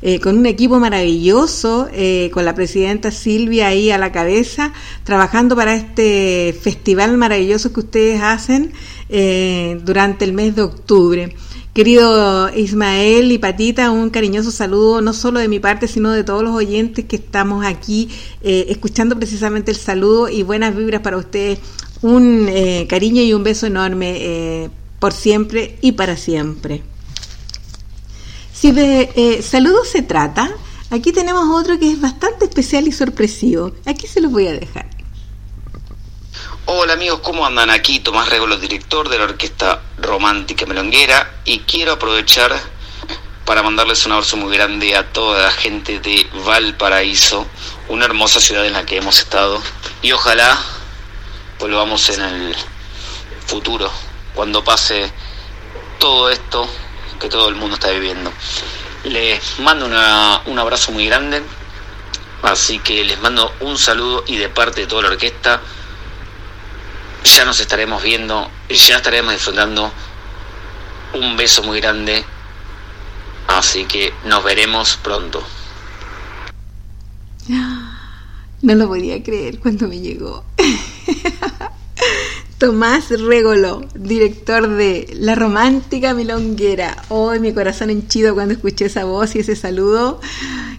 eh, 0.02 0.20
con 0.20 0.36
un 0.38 0.46
equipo 0.46 0.78
maravilloso, 0.78 1.88
eh, 1.92 2.30
con 2.32 2.44
la 2.44 2.54
presidenta 2.54 3.10
Silvia 3.10 3.68
ahí 3.68 3.90
a 3.90 3.98
la 3.98 4.12
cabeza, 4.12 4.72
trabajando 5.04 5.56
para 5.56 5.74
este 5.74 6.54
festival 6.60 7.16
maravilloso 7.16 7.72
que 7.72 7.80
ustedes 7.80 8.20
hacen 8.22 8.72
eh, 9.08 9.80
durante 9.84 10.24
el 10.24 10.32
mes 10.32 10.54
de 10.54 10.62
octubre. 10.62 11.34
Querido 11.72 12.54
Ismael 12.54 13.32
y 13.32 13.38
Patita, 13.38 13.90
un 13.90 14.10
cariñoso 14.10 14.50
saludo 14.50 15.02
no 15.02 15.12
solo 15.12 15.40
de 15.40 15.48
mi 15.48 15.60
parte, 15.60 15.88
sino 15.88 16.10
de 16.10 16.24
todos 16.24 16.42
los 16.42 16.54
oyentes 16.54 17.04
que 17.04 17.16
estamos 17.16 17.66
aquí 17.66 18.08
escuchando 18.40 19.14
precisamente 19.14 19.72
el 19.72 19.76
saludo 19.76 20.30
y 20.30 20.42
buenas 20.42 20.74
vibras 20.74 21.02
para 21.02 21.18
ustedes. 21.18 21.58
Un 22.00 22.48
cariño 22.88 23.20
y 23.20 23.34
un 23.34 23.44
beso 23.44 23.66
enorme 23.66 24.70
por 24.98 25.12
siempre 25.12 25.76
y 25.82 25.92
para 25.92 26.16
siempre. 26.16 26.82
Si 28.66 28.72
de 28.72 29.12
eh, 29.14 29.42
saludos 29.42 29.88
se 29.88 30.02
trata, 30.02 30.50
Aquí 30.90 31.12
tenemos 31.12 31.44
otro 31.54 31.78
que 31.78 31.88
es 31.88 32.00
bastante 32.00 32.46
especial 32.46 32.88
y 32.88 32.90
sorpresivo. 32.90 33.70
Aquí 33.86 34.08
se 34.08 34.20
los 34.20 34.32
voy 34.32 34.48
a 34.48 34.54
dejar. 34.54 34.90
Hola 36.64 36.94
amigos, 36.94 37.20
¿cómo 37.20 37.46
andan? 37.46 37.70
Aquí 37.70 38.00
Tomás 38.00 38.28
Regolo, 38.28 38.58
director 38.58 39.08
de 39.08 39.18
la 39.18 39.24
Orquesta 39.26 39.82
Romántica 39.98 40.66
Melonguera 40.66 41.42
y 41.44 41.60
quiero 41.60 41.92
aprovechar 41.92 42.60
para 43.44 43.62
mandarles 43.62 44.04
un 44.04 44.10
abrazo 44.10 44.36
muy 44.36 44.52
grande 44.52 44.96
a 44.96 45.12
toda 45.12 45.44
la 45.44 45.52
gente 45.52 46.00
de 46.00 46.26
Valparaíso, 46.44 47.46
una 47.88 48.06
hermosa 48.06 48.40
ciudad 48.40 48.66
en 48.66 48.72
la 48.72 48.84
que 48.84 48.96
hemos 48.96 49.20
estado 49.20 49.62
y 50.02 50.10
ojalá 50.10 50.60
volvamos 51.60 52.08
en 52.08 52.20
el 52.20 52.56
futuro, 53.46 53.92
cuando 54.34 54.64
pase 54.64 55.12
todo 56.00 56.30
esto 56.30 56.68
que 57.18 57.28
todo 57.28 57.48
el 57.48 57.54
mundo 57.54 57.74
está 57.74 57.90
viviendo. 57.90 58.32
Les 59.04 59.58
mando 59.60 59.86
un 59.86 60.58
abrazo 60.58 60.92
muy 60.92 61.06
grande, 61.06 61.42
así 62.42 62.78
que 62.78 63.04
les 63.04 63.20
mando 63.20 63.54
un 63.60 63.78
saludo 63.78 64.24
y 64.26 64.36
de 64.36 64.48
parte 64.48 64.82
de 64.82 64.86
toda 64.86 65.02
la 65.02 65.08
orquesta 65.08 65.60
ya 67.24 67.44
nos 67.44 67.58
estaremos 67.60 68.02
viendo, 68.02 68.50
ya 68.68 68.96
estaremos 68.96 69.32
disfrutando. 69.32 69.92
Un 71.14 71.36
beso 71.36 71.62
muy 71.62 71.80
grande, 71.80 72.24
así 73.48 73.84
que 73.84 74.12
nos 74.24 74.44
veremos 74.44 74.96
pronto. 75.02 75.42
No 78.62 78.74
lo 78.74 78.88
podía 78.88 79.22
creer 79.22 79.60
cuando 79.60 79.86
me 79.86 80.00
llegó. 80.00 80.42
Tomás 82.58 83.10
Regolo, 83.10 83.84
director 83.94 84.66
de 84.66 85.06
La 85.12 85.34
Romántica 85.34 86.14
Milonguera. 86.14 86.96
Hoy 87.10 87.38
mi 87.38 87.52
corazón 87.52 87.90
henchido 87.90 88.32
cuando 88.32 88.54
escuché 88.54 88.86
esa 88.86 89.04
voz 89.04 89.36
y 89.36 89.40
ese 89.40 89.54
saludo. 89.56 90.22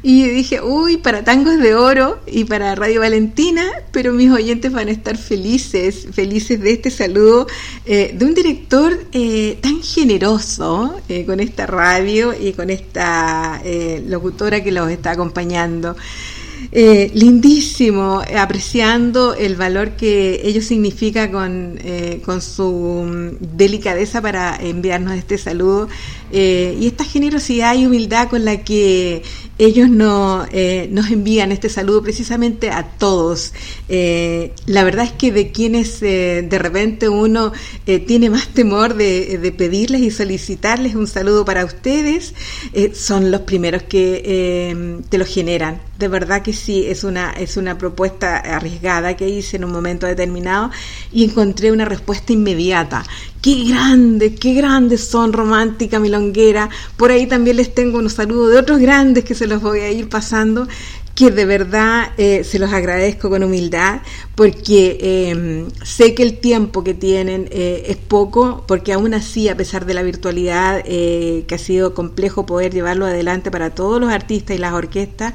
Y 0.02 0.28
dije, 0.28 0.60
uy, 0.60 0.98
para 0.98 1.24
Tangos 1.24 1.60
de 1.60 1.76
Oro 1.76 2.18
y 2.26 2.46
para 2.46 2.74
Radio 2.74 3.02
Valentina, 3.02 3.64
pero 3.92 4.12
mis 4.12 4.32
oyentes 4.32 4.72
van 4.72 4.88
a 4.88 4.92
estar 4.92 5.18
felices, 5.18 6.08
felices 6.12 6.60
de 6.62 6.72
este 6.72 6.90
saludo 6.90 7.46
eh, 7.86 8.12
de 8.12 8.26
un 8.26 8.34
director 8.34 8.98
eh, 9.12 9.60
tan 9.62 9.84
generoso 9.84 11.00
eh, 11.10 11.26
con 11.28 11.40
esta 11.40 11.68
radio 11.68 12.34
y 12.34 12.54
con 12.54 12.72
esta 12.72 13.62
locutora 14.08 14.64
que 14.64 14.72
los 14.72 14.90
está 14.90 15.12
acompañando. 15.12 15.96
Eh, 16.72 17.12
lindísimo, 17.14 18.22
apreciando 18.38 19.34
el 19.36 19.56
valor 19.56 19.92
que 19.92 20.42
ello 20.44 20.62
significa 20.62 21.32
con, 21.32 21.80
eh, 21.82 22.22
con 22.26 22.42
su 22.42 23.06
mm, 23.08 23.56
delicadeza 23.56 24.22
para 24.22 24.58
enviarnos 24.58 25.14
este 25.14 25.38
saludo 25.38 25.88
eh, 26.32 26.78
y 26.80 26.88
esta 26.88 27.04
generosidad 27.04 27.76
y 27.76 27.86
humildad 27.86 28.30
con 28.30 28.44
la 28.44 28.64
que 28.64 29.24
ellos 29.58 29.90
no, 29.90 30.46
eh, 30.52 30.88
nos 30.92 31.10
envían 31.10 31.52
este 31.52 31.70
saludo 31.70 32.04
precisamente 32.04 32.70
a 32.70 32.84
todos. 32.84 33.54
Eh, 33.90 34.54
la 34.66 34.84
verdad 34.84 35.06
es 35.06 35.14
que 35.14 35.32
de 35.32 35.52
quienes 35.52 36.00
de 36.00 36.60
repente 36.60 37.10
uno 37.10 37.54
tiene 38.06 38.30
más 38.30 38.48
temor 38.50 38.96
de, 38.96 39.38
de, 39.38 39.52
pedirles 39.52 40.02
y 40.02 40.12
solicitarles 40.12 40.96
un 40.96 41.08
saludo 41.08 41.46
para 41.46 41.66
ustedes, 41.66 42.34
son 42.94 43.32
los 43.32 43.42
primeros 43.42 43.84
que 43.84 45.00
te 45.10 45.18
lo 45.18 45.26
generan. 45.26 45.82
De 45.98 46.08
verdad 46.08 46.44
que 46.44 46.54
sí, 46.54 46.86
es 46.86 47.04
una, 47.04 47.32
es 47.32 47.58
una 47.58 47.78
propuesta 47.78 48.38
arriesgada 48.38 49.18
que 49.18 49.28
hice 49.28 49.58
en 49.58 49.66
un 49.66 49.72
momento 49.72 50.06
determinado 50.06 50.70
y 51.12 51.24
encontré 51.24 51.72
una 51.72 51.86
respuesta 51.86 52.34
inmediata 52.34 53.04
qué 53.42 53.66
grandes, 53.66 54.40
qué 54.40 54.54
grandes 54.54 55.04
son 55.06 55.34
Romántica 55.34 56.00
Milonguera. 56.00 56.70
Por 56.96 57.12
ahí 57.12 57.28
también 57.28 57.58
les 57.58 57.74
tengo 57.74 58.00
unos 58.00 58.14
saludos 58.14 58.52
de 58.52 58.60
otros 58.60 58.80
grandes 58.80 59.24
que 59.24 59.36
se 59.36 59.48
los 59.48 59.62
voy 59.62 59.80
a 59.80 59.92
ir 59.92 60.10
pasando 60.10 60.68
que 61.18 61.32
de 61.32 61.46
verdad 61.46 62.12
eh, 62.20 62.44
se 62.44 62.60
los 62.60 62.72
agradezco 62.72 63.32
con 63.32 63.42
humildad 63.42 64.02
porque 64.36 65.32
em, 65.32 65.68
sé 65.84 66.14
que 66.14 66.22
el 66.22 66.38
tiempo 66.38 66.84
que 66.84 66.94
tienen 66.94 67.50
eh, 67.50 67.86
es 67.88 67.98
poco, 67.98 68.64
porque 68.68 68.94
aún 68.94 69.16
así, 69.16 69.50
a 69.50 69.58
pesar 69.58 69.88
de 69.88 69.96
la 69.96 70.04
virtualidad, 70.04 70.84
eh, 70.86 71.44
que 71.48 71.56
ha 71.56 71.58
sido 71.58 71.96
complejo 71.96 72.46
poder 72.46 72.72
llevarlo 72.72 73.08
adelante 73.08 73.50
para 73.50 73.72
todos 73.72 74.00
los 74.00 74.12
artistas 74.12 74.56
y 74.56 74.60
las 74.60 74.74
orquestas, 74.74 75.34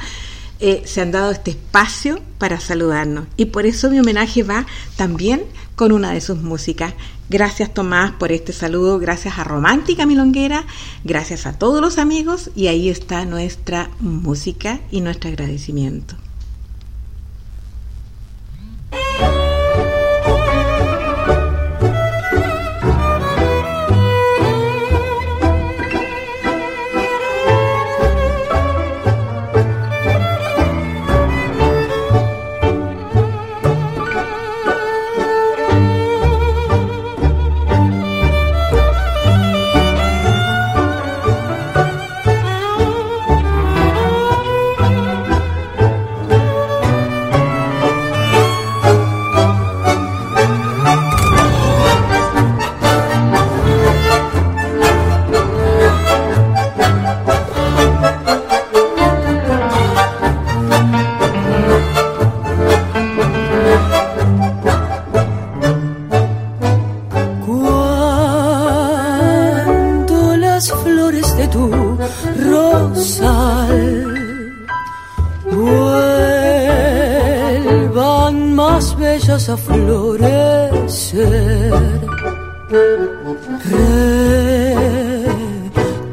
se 0.84 1.00
han 1.00 1.10
dado 1.10 1.32
este 1.32 1.50
espacio 1.50 2.20
para 2.38 2.60
saludarnos. 2.60 3.26
Y 3.36 3.46
por 3.46 3.66
eso 3.66 3.90
mi 3.90 3.98
homenaje 3.98 4.44
va 4.44 4.64
también 4.94 5.42
con 5.82 5.90
una 5.90 6.12
de 6.12 6.20
sus 6.20 6.38
músicas. 6.38 6.94
Gracias 7.28 7.74
Tomás 7.74 8.12
por 8.12 8.30
este 8.30 8.52
saludo, 8.52 9.00
gracias 9.00 9.36
a 9.40 9.42
Romántica 9.42 10.06
Milonguera, 10.06 10.64
gracias 11.02 11.44
a 11.44 11.58
todos 11.58 11.80
los 11.80 11.98
amigos 11.98 12.52
y 12.54 12.68
ahí 12.68 12.88
está 12.88 13.24
nuestra 13.24 13.90
música 13.98 14.78
y 14.92 15.00
nuestro 15.00 15.30
agradecimiento. 15.30 16.14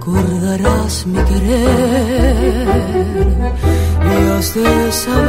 Recordarás 0.01 1.07
mi 1.07 1.19
querer 1.23 2.67
y 4.03 4.29
has 4.31 4.53
de 4.55 4.91
saber 4.91 5.28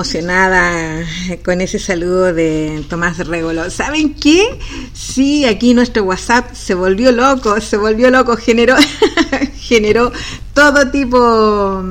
emocionada 0.00 1.04
con 1.44 1.60
ese 1.60 1.78
saludo 1.78 2.32
de 2.32 2.82
Tomás 2.88 3.18
Regolo. 3.18 3.68
¿Saben 3.68 4.14
qué? 4.14 4.58
Sí, 4.94 5.44
aquí 5.44 5.74
nuestro 5.74 6.04
WhatsApp 6.04 6.54
se 6.54 6.74
volvió 6.74 7.12
loco, 7.12 7.60
se 7.60 7.76
volvió 7.76 8.10
loco, 8.10 8.34
generó, 8.38 8.76
generó 9.58 10.10
todo 10.54 10.90
tipo 10.90 11.84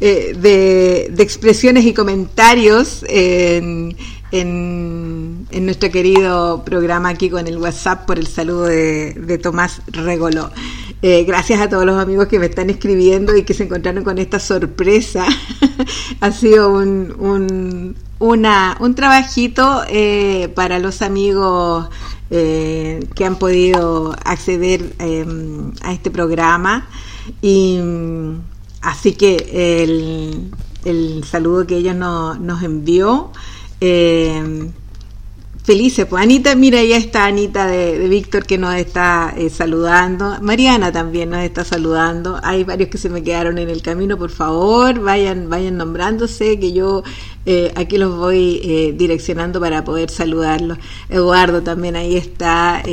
eh, 0.00 0.34
de, 0.36 1.22
expresiones 1.22 1.84
y 1.84 1.94
comentarios 1.94 3.04
en, 3.08 3.96
en, 4.32 5.46
en, 5.52 5.64
nuestro 5.66 5.92
querido 5.92 6.64
programa 6.64 7.10
aquí 7.10 7.30
con 7.30 7.46
el 7.46 7.58
WhatsApp 7.58 8.06
por 8.06 8.18
el 8.18 8.26
saludo 8.26 8.64
de, 8.64 9.12
de 9.14 9.38
Tomás 9.38 9.82
Regolo. 9.86 10.50
Eh, 11.00 11.22
gracias 11.24 11.60
a 11.60 11.68
todos 11.68 11.84
los 11.84 12.02
amigos 12.02 12.26
que 12.26 12.40
me 12.40 12.46
están 12.46 12.70
escribiendo 12.70 13.36
y 13.36 13.44
que 13.44 13.54
se 13.54 13.64
encontraron 13.64 14.02
con 14.02 14.18
esta 14.18 14.40
sorpresa. 14.40 15.26
ha 16.20 16.32
sido 16.32 16.70
un, 16.70 17.14
un, 17.18 17.96
un 18.18 18.94
trabajito 18.94 19.82
eh, 19.88 20.50
para 20.54 20.78
los 20.78 21.02
amigos 21.02 21.88
eh, 22.30 23.06
que 23.14 23.24
han 23.24 23.36
podido 23.36 24.14
acceder 24.24 24.94
em, 24.98 25.72
a 25.82 25.92
este 25.92 26.10
programa. 26.10 26.88
Y 27.42 27.78
así 28.80 29.12
que 29.12 29.82
el, 29.82 30.50
el 30.84 31.24
saludo 31.24 31.66
que 31.66 31.76
ella 31.76 31.94
no, 31.94 32.34
nos 32.34 32.62
envió. 32.62 33.30
Eh, 33.80 34.70
felices. 35.66 36.06
Pues 36.06 36.22
Anita, 36.22 36.54
mira, 36.54 36.82
ya 36.84 36.96
está 36.96 37.26
Anita 37.26 37.66
de, 37.66 38.08
Víctor 38.08 38.46
que 38.46 38.56
nos 38.56 38.76
está 38.76 39.34
eh, 39.36 39.50
saludando. 39.50 40.36
Mariana 40.40 40.92
también 40.92 41.30
nos 41.30 41.40
está 41.40 41.64
saludando. 41.64 42.38
Hay 42.44 42.62
varios 42.62 42.88
que 42.88 42.98
se 42.98 43.10
me 43.10 43.22
quedaron 43.24 43.58
en 43.58 43.68
el 43.68 43.82
camino. 43.82 44.16
Por 44.16 44.30
favor, 44.30 45.00
vayan, 45.00 45.50
vayan 45.50 45.76
nombrándose, 45.76 46.60
que 46.60 46.72
yo 46.72 47.02
eh, 47.46 47.72
aquí 47.74 47.98
los 47.98 48.16
voy 48.16 48.60
eh, 48.62 48.94
direccionando 48.96 49.60
para 49.60 49.82
poder 49.82 50.08
saludarlos. 50.08 50.78
Eduardo 51.08 51.60
también 51.62 51.96
ahí 51.96 52.16
está, 52.16 52.84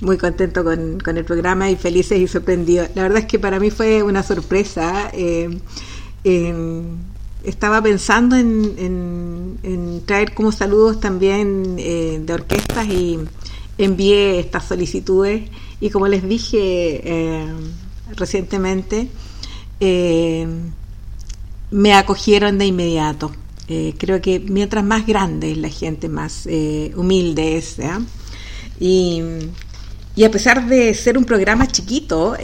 muy 0.00 0.16
contento 0.16 0.62
con, 0.62 1.00
con, 1.00 1.16
el 1.18 1.24
programa 1.24 1.70
y 1.70 1.76
felices 1.76 2.20
y 2.20 2.28
sorprendidos. 2.28 2.90
La 2.94 3.02
verdad 3.02 3.18
es 3.18 3.26
que 3.26 3.40
para 3.40 3.58
mí 3.58 3.70
fue 3.70 4.04
una 4.04 4.22
sorpresa 4.22 5.10
estaba 7.44 7.82
pensando 7.82 8.36
en, 8.36 10.02
traer 10.06 10.34
como 10.34 10.52
saludos 10.52 11.00
también 11.00 11.76
eh, 11.78 12.20
de 12.24 12.32
orquestas 12.32 12.86
y 12.88 13.18
envié 13.78 14.40
estas 14.40 14.66
solicitudes. 14.66 15.48
Y 15.80 15.90
como 15.90 16.08
les 16.08 16.28
dije 16.28 17.00
eh, 17.04 17.46
recientemente 18.16 19.08
eh, 19.80 20.46
me 21.70 21.94
acogieron 21.94 22.58
de 22.58 22.66
inmediato. 22.66 23.32
Creo 23.98 24.20
que 24.20 24.40
mientras 24.40 24.84
más 24.84 25.06
grande 25.06 25.52
es 25.52 25.56
la 25.56 25.68
gente 25.68 26.08
más 26.08 26.48
humilde 26.96 27.56
es 27.56 27.76
y, 28.80 29.22
a 30.24 30.30
pesar 30.32 30.66
de 30.66 30.92
ser 30.92 31.16
un 31.16 31.24
programa 31.24 31.68
chiquito 31.68 32.34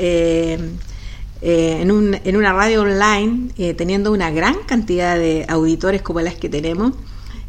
eh, 1.43 1.79
en, 1.81 1.91
un, 1.91 2.15
en, 2.25 2.37
una 2.37 2.53
radio 2.53 2.83
online, 2.83 3.51
eh, 3.59 3.75
teniendo 3.75 4.13
una 4.13 4.31
gran 4.31 4.57
cantidad 4.67 5.17
de 5.17 5.45
auditores 5.49 6.03
como 6.03 6.21
las 6.21 6.35
que 6.35 6.49
tenemos, 6.49 6.93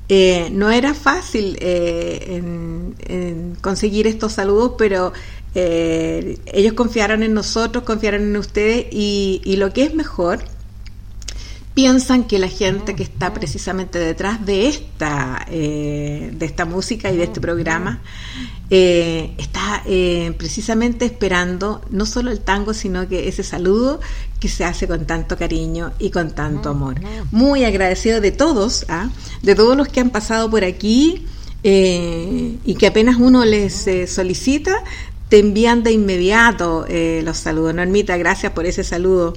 eh, 0.10 0.50
no 0.52 0.72
era 0.72 0.94
fácil 0.94 1.58
en, 1.62 2.96
conseguir 3.62 4.08
estos 4.08 4.34
saludos, 4.34 4.74
pero 4.78 5.14
ellos 5.56 6.74
confiaron 6.74 7.24
en 7.24 7.34
nosotros, 7.34 7.84
confiaron 7.84 8.22
en 8.22 8.38
ustedes 8.38 8.86
y, 8.92 9.42
y 9.44 9.56
lo 9.56 9.74
que 9.74 9.84
es 9.84 9.96
mejor, 9.96 10.40
piensan 11.78 12.24
que 12.24 12.40
la 12.40 12.48
gente 12.48 12.96
que 12.96 13.04
está 13.04 13.36
precisamente 13.36 14.00
detrás 14.00 14.44
de 14.44 14.68
esta, 14.68 15.46
de 15.48 16.36
esta 16.40 16.66
música 16.66 17.12
y 17.12 17.18
de 17.18 17.26
este 17.26 17.40
programa 17.40 18.02
eh, 18.72 19.36
está 19.38 19.84
eh, 19.86 20.34
precisamente 20.40 21.06
esperando 21.06 21.82
no 21.92 22.08
solo 22.08 22.32
el 22.32 22.40
tango, 22.40 22.74
sino 22.74 23.08
que 23.08 23.28
ese 23.28 23.44
saludo 23.44 24.02
que 24.40 24.50
se 24.50 24.66
hace 24.66 24.88
con 24.88 25.06
tanto 25.06 25.38
cariño 25.38 25.94
y 26.00 26.10
con 26.10 26.32
tanto 26.32 26.70
amor. 26.70 26.96
Muy 27.30 27.64
agradecido 27.64 28.22
de 28.22 28.32
todos, 28.32 28.88
¿ah? 28.90 29.12
de 29.44 29.54
todos 29.54 29.78
los 29.78 29.88
que 29.88 30.00
han 30.00 30.10
pasado 30.10 30.50
por 30.50 30.64
aquí 30.64 31.28
eh, 31.62 32.58
y 32.66 32.74
que 32.74 32.88
apenas 32.88 33.18
uno 33.18 33.46
les 33.46 33.88
solicita, 34.12 34.84
te 35.30 35.38
envían 35.38 35.84
de 35.84 35.92
inmediato 35.92 36.88
los 37.24 37.38
saludos. 37.38 37.76
Normita, 37.76 38.18
gracias 38.18 38.52
por 38.54 38.66
ese 38.66 38.84
saludo. 38.84 39.36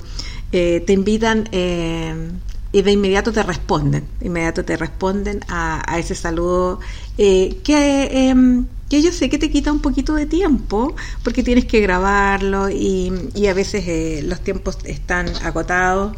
Te 0.51 0.93
invitan 0.93 1.49
y 1.53 2.83
de 2.83 2.93
inmediato 2.93 3.33
te 3.33 3.43
responden, 3.43 4.05
de 4.21 4.27
inmediato 4.27 4.65
te 4.65 4.77
responden 4.77 5.41
a, 5.49 5.99
ese 5.99 6.15
saludo 6.15 6.81
que 7.17 8.09
em, 8.13 8.67
que 8.91 9.01
yo 9.03 9.13
sé 9.13 9.31
que 9.31 9.39
te 9.39 9.51
quita 9.51 9.73
un 9.73 9.81
poquito 9.81 10.15
de 10.15 10.27
tiempo 10.27 10.97
porque 11.23 11.45
tienes 11.45 11.65
que 11.65 11.81
grabarlo 11.81 12.69
y, 12.69 13.13
a 13.49 13.55
veces 13.55 13.85
eh, 13.87 14.21
los 14.25 14.41
tiempos 14.41 14.79
están 14.85 15.29
acotados 15.45 16.17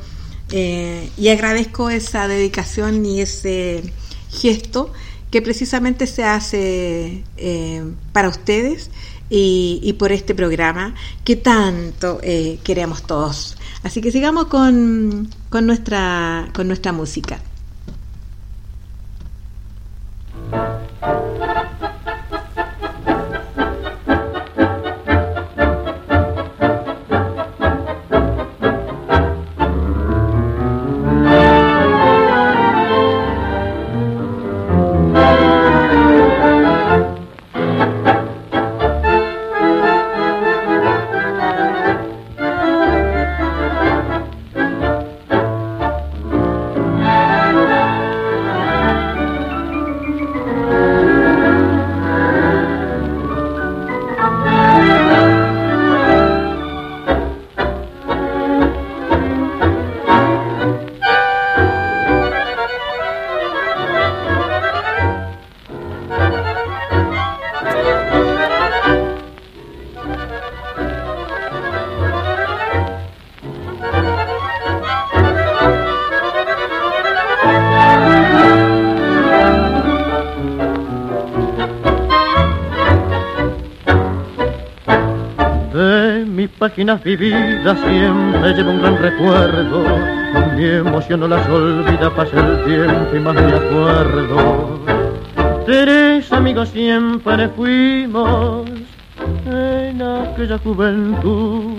eh, 0.50 1.10
y 1.18 1.28
agradezco 1.28 1.90
esa 1.90 2.26
dedicación 2.26 3.04
y 3.04 3.20
ese 3.20 3.82
gesto 4.30 4.90
que 5.30 5.42
precisamente 5.42 6.06
se 6.06 6.24
hace 6.24 7.22
eh, 7.36 7.84
para 8.12 8.30
ustedes 8.30 8.90
y, 9.28 9.94
por 9.98 10.12
este 10.12 10.34
programa 10.34 10.94
que 11.24 11.36
tanto 11.36 12.20
queremos 12.64 13.02
todos. 13.02 13.56
Así 13.82 14.00
que 14.00 14.12
sigamos 14.12 14.46
con, 14.46 15.28
con, 15.50 15.66
nuestra, 15.66 16.48
con 16.54 16.68
nuestra 16.68 16.92
música. 16.92 17.40
Páginas 86.72 87.04
vividas 87.04 87.78
siempre 87.80 88.54
llevo 88.54 88.70
un 88.70 88.80
gran 88.80 88.96
recuerdo. 88.96 89.84
Mi 90.56 90.64
emoción 90.64 91.20
no 91.20 91.28
las 91.28 91.46
olvida, 91.46 92.08
pasa 92.16 92.40
el 92.40 92.64
tiempo 92.64 93.14
y 93.14 93.20
más 93.20 93.34
me 93.34 93.52
acuerdo. 93.52 94.80
Tres 95.66 96.32
amigos 96.32 96.70
siempre 96.70 97.50
fuimos 97.50 98.70
en 99.44 100.00
aquella 100.00 100.56
juventud. 100.64 101.74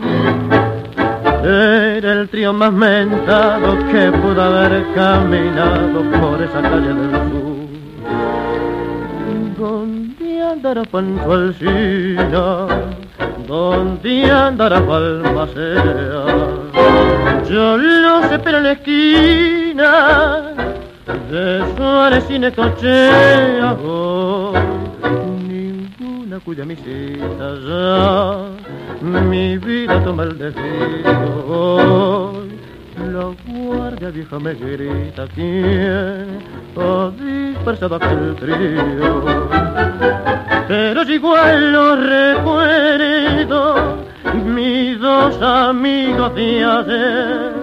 Era 1.44 2.14
el 2.14 2.30
trío 2.30 2.54
más 2.54 2.72
mentado 2.72 3.76
que 3.92 4.12
pudo 4.12 4.44
haber 4.44 4.86
caminado 4.94 6.04
por 6.22 6.40
esa 6.40 6.62
calle 6.62 6.94
del 6.94 7.12
sur. 7.32 7.54
¿Dónde 9.58 10.42
andará 10.44 10.84
Pancho 10.84 11.34
Alcina? 11.34 12.83
¿Dónde 13.54 14.32
andará 14.32 14.80
Balmacea? 14.80 16.26
Yo 17.48 17.78
lo 17.78 18.28
sé, 18.28 18.40
pero 18.40 18.58
en 18.58 18.64
la 18.64 18.72
esquina 18.72 20.54
de 21.30 21.64
Suárez 21.78 22.26
y 22.32 22.40
Necochea 22.40 23.78
ninguna 25.48 26.40
cuya 26.40 26.66
misita 26.66 27.46
ya 27.68 28.48
mi 29.04 29.60
vida 29.60 30.04
toma 30.04 30.24
el 30.24 30.36
destino 30.40 32.32
la 33.14 33.36
guardia 33.46 34.10
vieja 34.10 34.40
me 34.40 34.56
grita 34.56 35.28
quién 35.36 36.40
ha 36.76 37.12
dispersado 37.20 37.98
aquel 37.98 38.36
trío. 38.36 39.44
Pero 40.68 41.06
si 41.06 41.14
igual 41.14 41.72
lo 41.72 41.96
recuerdo, 41.96 43.98
mis 44.46 45.00
dos 45.00 45.42
amigos 45.42 46.36
de 46.36 46.64
ayer. 46.64 47.54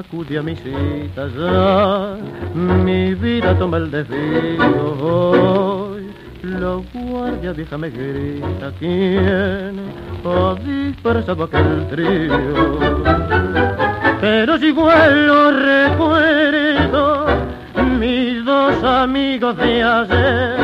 acude 0.00 0.38
a 0.38 0.42
mi 0.42 0.56
cita 0.56 1.28
ya, 1.28 2.16
mi 2.54 3.14
vida 3.14 3.56
toma 3.58 3.76
el 3.76 3.90
desvío 3.90 5.79
hoy. 6.64 6.84
La 6.94 7.00
guardia 7.10 7.52
vieja 7.52 7.78
me 7.78 7.90
grita 7.90 8.72
quién 8.78 9.80
ha 10.24 10.54
dispersado 10.54 11.44
aquel 11.44 11.86
trío. 11.88 12.78
Pero 14.20 14.58
si 14.58 14.70
vuelo 14.72 15.50
recuerdo 15.52 17.26
mis 17.98 18.44
dos 18.44 18.84
amigos 18.84 19.56
de 19.56 19.82
ayer 19.82 20.60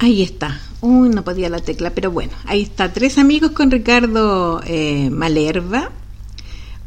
Ahí 0.00 0.22
está. 0.22 0.67
Uy, 0.80 1.08
no 1.08 1.24
podía 1.24 1.48
la 1.48 1.58
tecla, 1.58 1.90
pero 1.90 2.10
bueno, 2.10 2.32
ahí 2.44 2.62
está. 2.62 2.92
Tres 2.92 3.18
amigos 3.18 3.50
con 3.50 3.70
Ricardo 3.70 4.60
eh, 4.64 5.10
Malerva. 5.10 5.90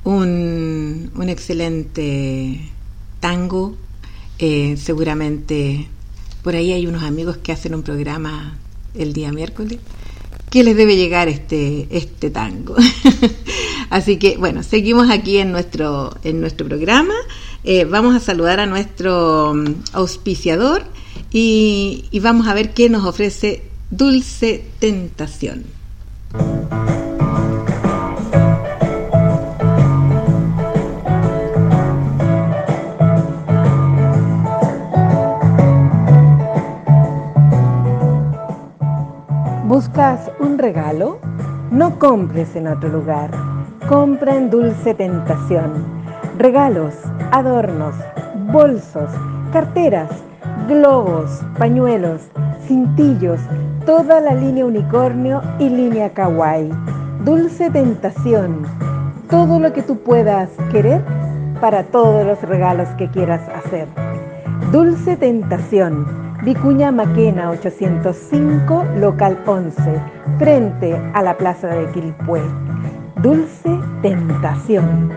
Un, 0.03 1.11
un, 1.13 1.29
excelente 1.29 2.71
tango. 3.19 3.75
Eh, 4.39 4.75
seguramente 4.77 5.87
por 6.41 6.55
ahí 6.55 6.71
hay 6.71 6.87
unos 6.87 7.03
amigos 7.03 7.37
que 7.37 7.51
hacen 7.51 7.75
un 7.75 7.83
programa 7.83 8.57
el 8.95 9.13
día 9.13 9.31
miércoles 9.31 9.77
que 10.49 10.63
les 10.65 10.75
debe 10.75 10.97
llegar 10.97 11.29
este, 11.29 11.87
este 11.91 12.29
tango. 12.29 12.75
Así 13.89 14.17
que 14.17 14.37
bueno, 14.37 14.63
seguimos 14.63 15.09
aquí 15.09 15.37
en 15.37 15.51
nuestro, 15.51 16.17
en 16.23 16.41
nuestro 16.41 16.67
programa. 16.67 17.13
Eh, 17.63 17.85
vamos 17.85 18.15
a 18.15 18.19
saludar 18.19 18.59
a 18.59 18.65
nuestro 18.65 19.53
mm, 19.53 19.75
auspiciador 19.93 20.83
y, 21.31 22.05
y 22.11 22.19
vamos 22.19 22.47
a 22.47 22.53
ver 22.53 22.73
qué 22.73 22.89
nos 22.89 23.05
ofrece 23.05 23.70
Dulce 23.91 24.63
Tentación. 24.79 25.65
¿Buscas 39.65 40.31
un 40.39 40.57
regalo? 40.57 41.19
No 41.69 41.99
compres 41.99 42.55
en 42.55 42.67
otro 42.67 42.87
lugar. 42.87 43.29
Compra 43.89 44.37
en 44.37 44.49
Dulce 44.49 44.93
Tentación. 44.93 45.83
Regalos, 46.37 46.93
adornos, 47.33 47.95
bolsos, 48.53 49.11
carteras 49.51 50.09
globos, 50.67 51.41
pañuelos, 51.57 52.21
cintillos, 52.67 53.39
toda 53.85 54.19
la 54.19 54.33
línea 54.33 54.65
unicornio 54.65 55.41
y 55.59 55.69
línea 55.69 56.09
kawaii. 56.13 56.71
Dulce 57.25 57.69
tentación, 57.69 58.63
todo 59.29 59.59
lo 59.59 59.73
que 59.73 59.83
tú 59.83 59.97
puedas 59.97 60.49
querer 60.71 61.01
para 61.59 61.83
todos 61.83 62.25
los 62.25 62.41
regalos 62.41 62.87
que 62.97 63.09
quieras 63.09 63.41
hacer. 63.55 63.87
Dulce 64.71 65.17
tentación, 65.17 66.05
Vicuña 66.43 66.91
Maquena 66.91 67.51
805, 67.51 68.85
local 68.97 69.37
11, 69.45 70.01
frente 70.39 70.99
a 71.13 71.21
la 71.21 71.37
plaza 71.37 71.67
de 71.67 71.91
Quilpué. 71.91 72.41
Dulce 73.21 73.79
tentación. 74.01 75.11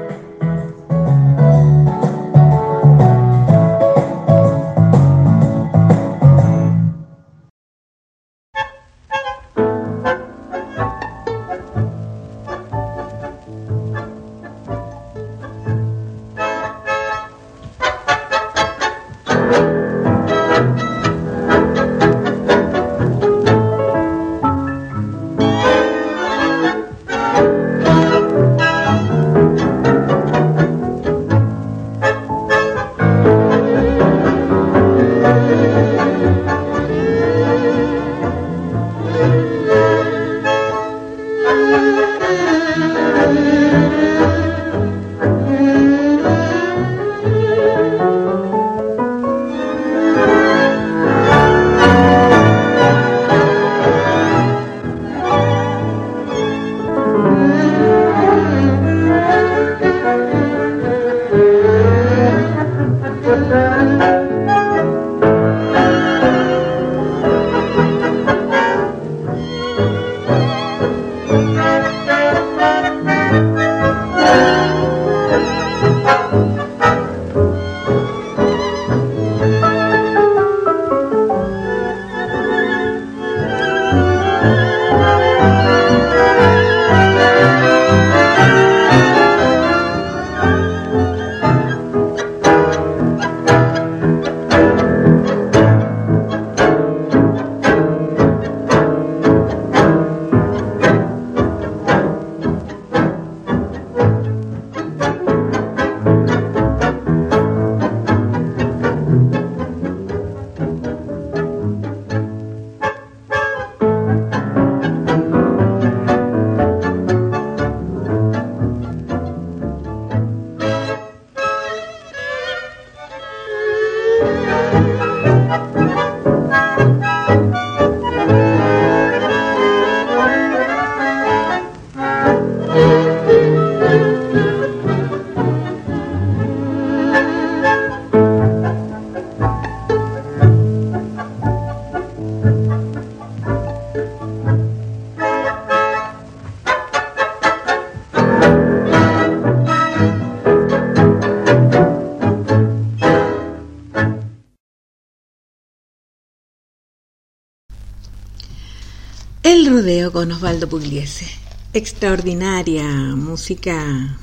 Rodeo 159.84 160.12
con 160.12 160.32
Osvaldo 160.32 160.66
Pugliese. 160.66 161.26
Extraordinaria 161.74 162.88
música 163.14 164.16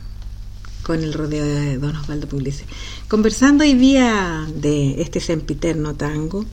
con 0.81 1.03
el 1.03 1.13
rodeo 1.13 1.45
de 1.45 1.77
don 1.77 1.95
Osvaldo 1.95 2.27
Pugliese. 2.27 2.65
Conversando 3.07 3.63
hoy 3.63 3.75
día 3.75 4.47
de 4.55 4.99
este 5.03 5.19
sempiterno 5.19 5.93
tango, 5.93 6.45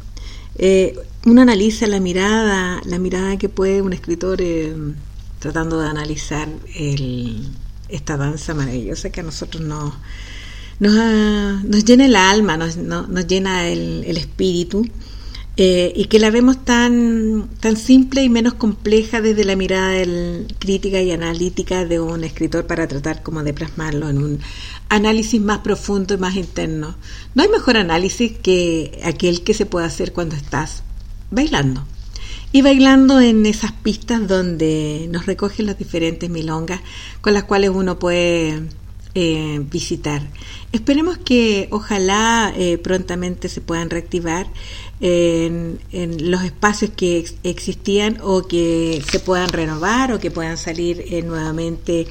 eh, 0.56 0.94
uno 1.24 1.40
analiza 1.40 1.86
la 1.86 2.01
mirada, 2.01 2.82
la 2.85 2.98
mirada 2.98 3.39
que 3.39 3.48
puede 3.48 3.80
un 3.80 3.94
escritor 3.94 4.43
eh, 4.43 4.74
tratando 5.39 5.80
de 5.80 5.89
analizar 5.89 6.47
esta 7.89 8.18
danza 8.18 8.52
maravillosa 8.52 9.09
que 9.09 9.20
a 9.20 9.22
nosotros 9.22 9.62
nos, 9.62 9.94
nos, 10.80 11.82
llena 11.86 12.05
el 12.05 12.14
alma, 12.14 12.59
nos, 12.59 12.76
llena 13.26 13.68
el, 13.68 14.18
espíritu. 14.18 14.86
Eh, 15.60 15.93
y 15.97 16.05
que 16.05 16.20
la 16.20 16.30
vemos 16.30 16.64
tan, 16.64 17.48
tan 17.59 17.76
simple 17.76 18.22
y 18.22 18.28
menos 18.28 18.55
compleja 18.55 19.20
desde 19.20 19.44
la 19.44 19.56
mirada 19.56 20.01
crítica 20.60 21.02
y 21.02 21.10
analítica 21.10 21.85
de 21.85 21.98
un 21.98 22.22
escritor 22.22 22.68
para 22.68 22.86
tratar 22.86 23.24
como 23.24 23.43
de 23.43 23.52
plasmarlo 23.52 24.09
en 24.09 24.18
un 24.18 24.40
análisis 24.89 25.40
más 25.40 25.59
profundo 25.59 26.14
y 26.14 26.18
más 26.18 26.36
interno. 26.36 26.94
No 27.35 27.43
hay 27.43 27.48
mejor 27.48 27.76
análisis 27.76 28.39
que 28.39 29.01
aquel 29.02 29.43
que 29.43 29.52
se 29.52 29.66
puede 29.66 29.86
hacer 29.86 30.12
cuando 30.12 30.36
estás 30.36 30.85
bailando. 31.32 31.85
Y 32.52 32.62
bailando 32.62 33.20
en 33.20 33.44
esas 33.44 33.72
pistas 33.72 34.28
donde 34.28 35.09
nos 35.10 35.26
recogen 35.26 35.66
las 35.66 35.76
diferentes 35.76 36.30
milongas 36.30 36.82
con 37.20 37.35
las 37.35 37.43
cuales 37.43 37.70
uno 37.70 37.98
puede 37.98 38.62
eh, 39.14 39.60
visitar. 39.68 40.22
Esperemos 40.70 41.18
que 41.18 41.66
ojalá 41.72 42.52
eh, 42.56 42.78
prontamente 42.78 43.48
se 43.48 43.60
puedan 43.60 43.90
reactivar 43.90 44.47
en, 45.01 45.79
los 46.31 46.45
espacios 46.45 46.91
que 46.97 47.25
existían 47.43 48.19
o 48.23 48.47
que 48.47 49.03
se 49.11 49.20
puedan 49.20 49.49
renovar 49.49 50.12
o 50.12 50.19
que 50.19 50.31
puedan 50.31 50.57
salir 50.57 51.05
eh, 51.09 51.23
nuevamente 51.23 52.07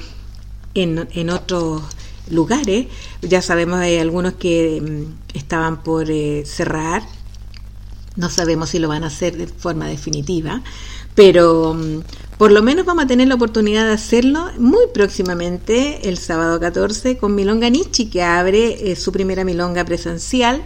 en, 0.74 1.08
en 1.14 1.30
otros 1.30 1.84
lugares. 2.30 2.88
Ya 3.22 3.42
sabemos 3.42 3.80
hay 3.80 3.98
algunos 3.98 4.34
que 4.34 4.82
mm, 4.82 5.38
estaban 5.38 5.84
por 5.84 6.10
eh, 6.10 6.44
cerrar. 6.46 7.04
No 8.16 8.30
sabemos 8.30 8.70
si 8.70 8.80
lo 8.80 8.88
van 8.88 9.04
a 9.04 9.08
hacer 9.08 9.38
de 9.38 9.48
forma 9.48 9.88
definitiva, 9.88 10.62
pero 11.14 11.74
mm, 11.74 12.00
por 12.38 12.52
lo 12.52 12.62
menos 12.62 12.86
vamos 12.86 13.06
a 13.06 13.08
tener 13.08 13.28
la 13.28 13.36
oportunidad 13.36 13.86
de 13.86 13.94
hacerlo 13.94 14.50
muy 14.58 14.86
próximamente, 14.94 16.08
el 16.10 16.18
sábado 16.18 16.60
14, 16.60 17.18
con 17.18 17.36
Milonga 17.36 17.70
Nichi, 17.70 18.10
que 18.10 18.24
abre 18.24 18.92
eh, 18.92 18.96
su 18.96 19.12
primera 19.12 19.44
milonga 19.44 19.84
presencial. 19.86 20.64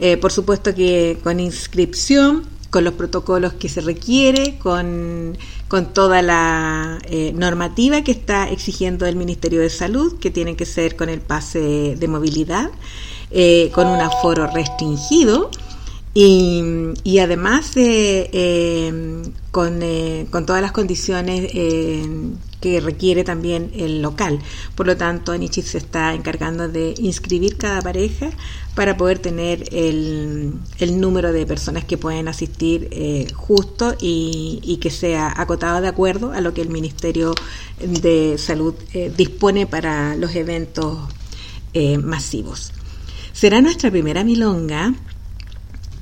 Eh, 0.00 0.16
por 0.16 0.32
supuesto 0.32 0.74
que 0.74 1.18
con 1.22 1.40
inscripción, 1.40 2.46
con 2.70 2.84
los 2.84 2.94
protocolos 2.94 3.54
que 3.54 3.68
se 3.68 3.80
requiere, 3.80 4.58
con 4.58 5.36
con 5.68 5.92
toda 5.92 6.22
la 6.22 6.98
eh, 7.04 7.32
normativa 7.34 8.02
que 8.02 8.10
está 8.10 8.48
exigiendo 8.48 9.06
el 9.06 9.16
Ministerio 9.16 9.60
de 9.60 9.68
Salud, 9.68 10.18
que 10.18 10.30
tiene 10.30 10.56
que 10.56 10.64
ser 10.64 10.96
con 10.96 11.10
el 11.10 11.20
pase 11.20 11.94
de 11.96 12.08
movilidad, 12.08 12.70
eh, 13.30 13.70
con 13.74 13.86
un 13.86 14.00
aforo 14.00 14.46
restringido. 14.46 15.50
Y, 16.14 17.18
además 17.20 17.70
eh, 17.76 19.22
con, 19.52 19.80
con, 20.30 20.46
todas 20.46 20.62
las 20.62 20.72
condiciones 20.72 21.52
que 22.60 22.80
requiere 22.80 23.24
también 23.24 23.70
el 23.74 24.02
local. 24.02 24.40
Por 24.74 24.86
lo 24.86 24.96
tanto, 24.96 25.32
Anichit 25.32 25.64
se 25.64 25.78
está 25.78 26.14
encargando 26.14 26.68
de 26.68 26.94
inscribir 26.98 27.56
cada 27.56 27.80
pareja 27.82 28.30
para 28.74 28.96
poder 28.96 29.18
tener 29.18 29.64
el, 29.72 30.54
el 30.78 31.00
número 31.00 31.32
de 31.32 31.46
personas 31.46 31.84
que 31.84 31.98
pueden 31.98 32.28
asistir 32.28 32.88
eh, 32.90 33.26
justo 33.34 33.96
y, 34.00 34.78
que 34.80 34.90
sea 34.90 35.32
acotado 35.36 35.80
de 35.80 35.88
acuerdo 35.88 36.32
a 36.32 36.40
lo 36.40 36.54
que 36.54 36.60
el 36.60 36.68
Ministerio 36.68 37.34
de 37.80 38.36
Salud 38.38 38.74
eh, 38.94 39.12
dispone 39.16 39.66
para 39.66 40.14
los 40.14 40.34
eventos 40.36 40.96
eh, 41.74 41.98
masivos. 41.98 42.72
Será 43.32 43.60
nuestra 43.60 43.90
primera 43.90 44.24
milonga 44.24 44.94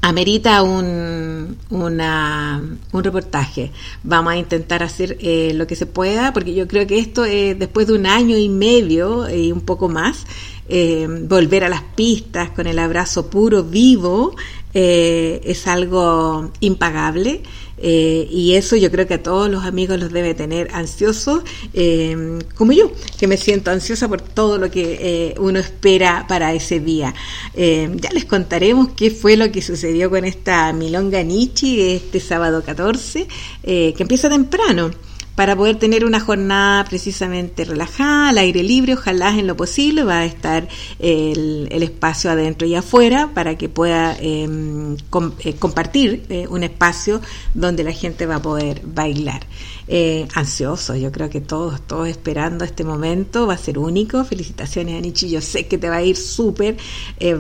amerita 0.07 0.63
un, 0.63 1.59
un 1.69 3.05
reportaje. 3.05 3.73
Vamos 4.05 4.33
a 4.35 4.37
intentar 4.37 4.85
hacer 4.85 5.17
eh, 5.21 5.53
lo 5.53 5.67
que 5.67 5.75
se 5.75 5.87
pueda, 5.87 6.33
porque 6.33 6.55
yo 6.55 6.69
creo 6.69 6.87
que 6.87 7.01
esto, 7.01 7.25
eh, 7.25 7.57
después 7.57 7.89
de 7.89 7.95
un 7.95 8.07
año 8.07 8.39
y 8.39 8.49
medio 8.49 9.29
y 9.29 9.51
un 9.51 9.63
poco 9.63 9.89
más, 9.89 10.25
eh, 10.69 11.09
volver 11.23 11.65
a 11.65 11.69
las 11.69 11.83
pistas 11.83 12.51
con 12.51 12.69
el 12.69 12.79
abrazo 12.79 13.29
puro, 13.29 13.65
vivo, 13.65 14.37
es 14.73 15.67
algo 15.67 16.51
impagable. 16.61 17.43
Eh, 17.79 18.27
y 18.31 18.55
eso 18.55 18.77
yo 18.77 18.91
creo 18.91 19.07
que 19.07 19.15
a 19.15 19.23
todos 19.23 19.51
los 19.51 19.65
amigos 19.65 19.99
los 19.99 20.13
debe 20.13 20.35
tener 20.35 20.69
ansiosos, 20.73 21.43
eh, 21.75 22.39
como 22.55 22.73
yo, 22.73 22.93
que 23.19 23.27
me 23.27 23.37
siento 23.37 23.71
ansiosa 23.71 24.09
por 24.09 24.21
todo 24.21 24.59
lo 24.59 24.71
que 24.71 24.99
eh, 25.01 25.35
uno 25.39 25.59
espera 25.59 26.27
para 26.29 26.53
ese 26.55 26.81
día. 26.81 27.15
ya 27.55 28.11
les 28.13 28.25
contaremos 28.25 28.89
qué 28.97 29.11
fue 29.11 29.37
lo 29.37 29.51
que 29.51 29.63
sucedió 29.63 30.11
con 30.11 30.25
esta 30.25 30.73
Milonga 30.73 31.23
Nichi 31.23 31.81
este 31.83 32.21
sábado 32.21 32.63
14, 32.63 33.27
que 33.63 33.95
empieza 33.99 34.29
temprano 34.29 34.91
para 35.37 35.55
poder 35.55 35.77
tener 35.77 36.05
una 36.07 36.19
jornada 36.19 36.83
precisamente 36.85 37.65
relajada, 37.67 38.31
al 38.31 38.39
aire 38.39 38.63
libre, 38.63 38.95
ojalá 38.95 39.39
en 39.39 39.47
lo 39.47 39.55
posible, 39.57 40.03
va 40.03 40.21
a 40.21 40.25
estar 40.25 40.67
el, 40.99 41.69
espacio 41.71 42.31
adentro 42.31 42.67
y 42.67 42.75
afuera 42.75 43.31
para 43.35 43.57
que 43.57 43.69
pueda 43.69 44.17
em, 44.19 44.95
eh, 44.95 45.55
compartir 45.59 46.25
eh, 46.31 46.47
un 46.49 46.63
espacio 46.65 47.21
donde 47.53 47.85
la 47.85 47.93
gente 47.93 48.25
va 48.27 48.37
a 48.37 48.43
poder 48.43 48.81
bailar. 48.85 49.47
Eh, 49.89 50.27
ansioso, 50.35 50.97
yo 50.97 51.13
creo 51.13 51.29
que 51.29 51.43
todos, 51.43 51.87
todos 51.87 52.09
esperando 52.09 52.65
este 52.65 52.83
momento, 52.83 53.47
va 53.47 53.55
a 53.55 53.59
ser 53.59 53.79
único, 53.79 54.25
felicitaciones 54.25 54.97
Anichi, 54.97 55.29
yo 55.29 55.43
sé 55.43 55.67
que 55.67 55.77
te 55.77 55.91
va 55.91 55.97
a 55.97 56.03
ir 56.03 56.17
súper, 56.17 56.77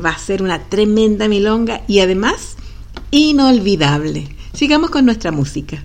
va 0.04 0.10
a 0.10 0.18
ser 0.18 0.42
una 0.42 0.68
tremenda 0.68 1.28
milonga 1.28 1.80
y 1.88 2.00
además 2.00 2.56
inolvidable. 3.10 4.28
Sigamos 4.52 4.90
con 4.90 5.06
nuestra 5.06 5.32
música. 5.32 5.82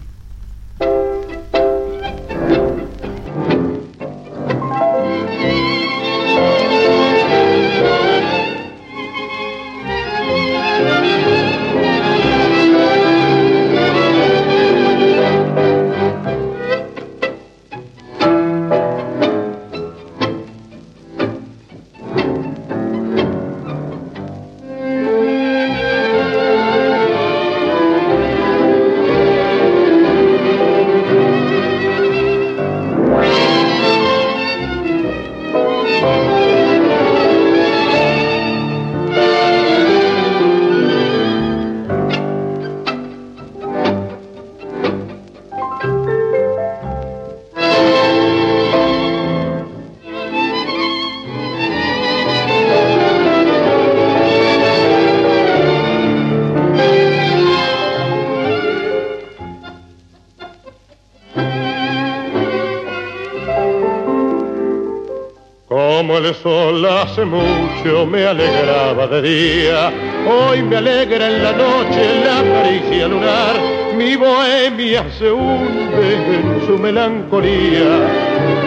Hace 67.11 67.25
mucho 67.25 68.05
me 68.05 68.25
alegraba 68.25 69.05
de 69.05 69.21
día, 69.21 69.91
hoy 70.29 70.63
me 70.63 70.77
alegra 70.77 71.27
en 71.27 71.43
la 71.43 71.51
noche 71.51 72.23
la 72.23 72.41
caricia 72.41 73.05
lunar, 73.05 73.55
mi 73.97 74.15
bohemia 74.15 75.03
se 75.19 75.29
hunde 75.29 76.13
en 76.15 76.65
su 76.65 76.77
melancolía, 76.77 78.07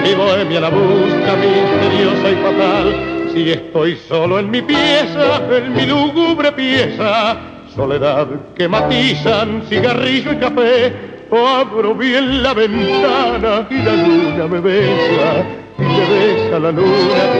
mi 0.03 0.15
bohemia 0.15 0.61
la 0.61 0.69
busca 0.69 1.37
misteriosa 1.37 2.31
y 2.31 2.35
fatal, 2.35 3.31
si 3.33 3.51
estoy 3.51 3.97
solo 4.07 4.39
en 4.39 4.51
mi 4.51 4.61
pieza, 4.61 5.41
en 5.51 5.73
mi 5.73 5.87
lúgubre 5.87 6.53
pieza, 6.53 7.39
soledad 7.75 8.27
que 8.55 8.69
matizan 8.69 9.63
cigarrillo 9.71 10.33
y 10.35 10.37
café, 10.37 10.93
abro 11.33 11.95
bien 11.95 12.43
la 12.43 12.53
ventana 12.53 13.67
y 13.71 13.83
la 13.83 13.93
luna 13.95 14.47
me 14.49 14.61
besa 14.61 15.65
te 15.77 15.83
besa 15.83 16.59
la 16.59 16.71
luna 16.71 17.34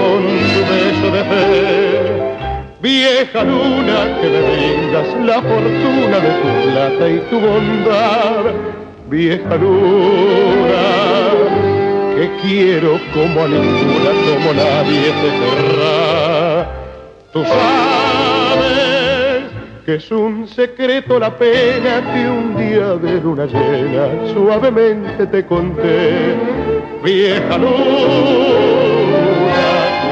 Vieja 2.85 3.43
luna 3.43 4.21
que 4.21 4.29
me 4.29 4.41
vengas 4.41 5.09
la 5.25 5.41
fortuna 5.41 6.19
de 6.21 6.33
tu 6.43 6.49
plata 6.69 7.09
y 7.09 7.19
tu 7.31 7.41
bondad. 7.41 8.53
vieja 9.09 9.57
luna, 9.57 10.83
que 12.15 12.31
quiero 12.43 13.01
como 13.15 13.41
a 13.41 13.49
ninguna, 13.49 14.11
como 14.29 14.53
nadie 14.53 15.13
te 15.23 15.31
querrá. 15.41 16.69
Tú 17.33 17.43
sabes 17.43 18.65
que 19.87 19.95
es 19.95 20.11
un 20.11 20.47
secreto 20.47 21.19
la 21.19 21.35
pena 21.39 22.03
que 22.13 22.29
un 22.29 22.55
día 22.55 22.97
de 22.97 23.19
luna 23.19 23.47
llena 23.47 24.09
suavemente 24.35 25.27
te 25.27 25.47
conté, 25.47 26.35
vieja 27.03 27.57
luna 27.57 28.85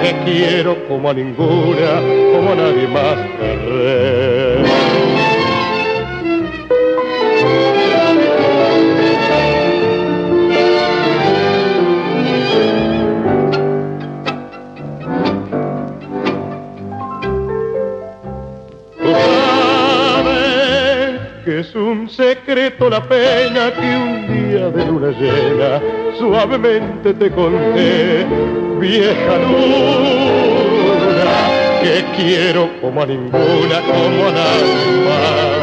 te 0.02 0.12
quiero 0.24 0.76
como 0.88 1.10
a 1.10 1.14
ninguna, 1.14 2.00
nadie 2.54 2.86
más 2.88 3.16
querré. 3.38 4.62
Que 21.44 21.58
es 21.58 21.74
un 21.74 22.08
secreto 22.08 22.88
la 22.88 23.02
pena 23.02 23.72
que 23.74 23.96
un 23.96 24.28
día 24.28 24.70
de 24.70 24.86
luna 24.86 25.10
llena 25.10 25.80
suavemente 26.16 27.12
te 27.14 27.30
conté, 27.32 28.24
vieja 28.78 29.38
luna, 29.38 30.11
que 31.82 32.04
quiero 32.16 32.80
como 32.80 33.02
a 33.02 33.06
ninguna, 33.06 33.80
como 33.80 34.26
a 34.26 34.32
nadie 34.32 35.04
más. 35.04 35.62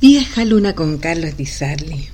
Vieja 0.00 0.44
luna 0.44 0.74
con 0.74 0.98
Carlos 0.98 1.36
Di 1.36 1.46
Sarli. 1.46 2.08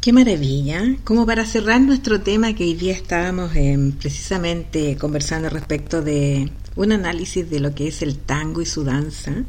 Qué 0.00 0.12
maravilla, 0.12 0.96
como 1.04 1.26
para 1.26 1.44
cerrar 1.44 1.80
nuestro 1.80 2.22
tema 2.22 2.54
que 2.54 2.64
hoy 2.64 2.74
día 2.74 2.94
estábamos 2.94 3.54
eh, 3.54 3.76
precisamente 4.00 4.96
conversando 4.96 5.50
respecto 5.50 6.00
de 6.00 6.50
un 6.76 6.92
análisis 6.92 7.50
de 7.50 7.60
lo 7.60 7.74
que 7.74 7.88
es 7.88 8.00
el 8.00 8.16
tango 8.16 8.62
y 8.62 8.66
su 8.66 8.84
danza, 8.84 9.44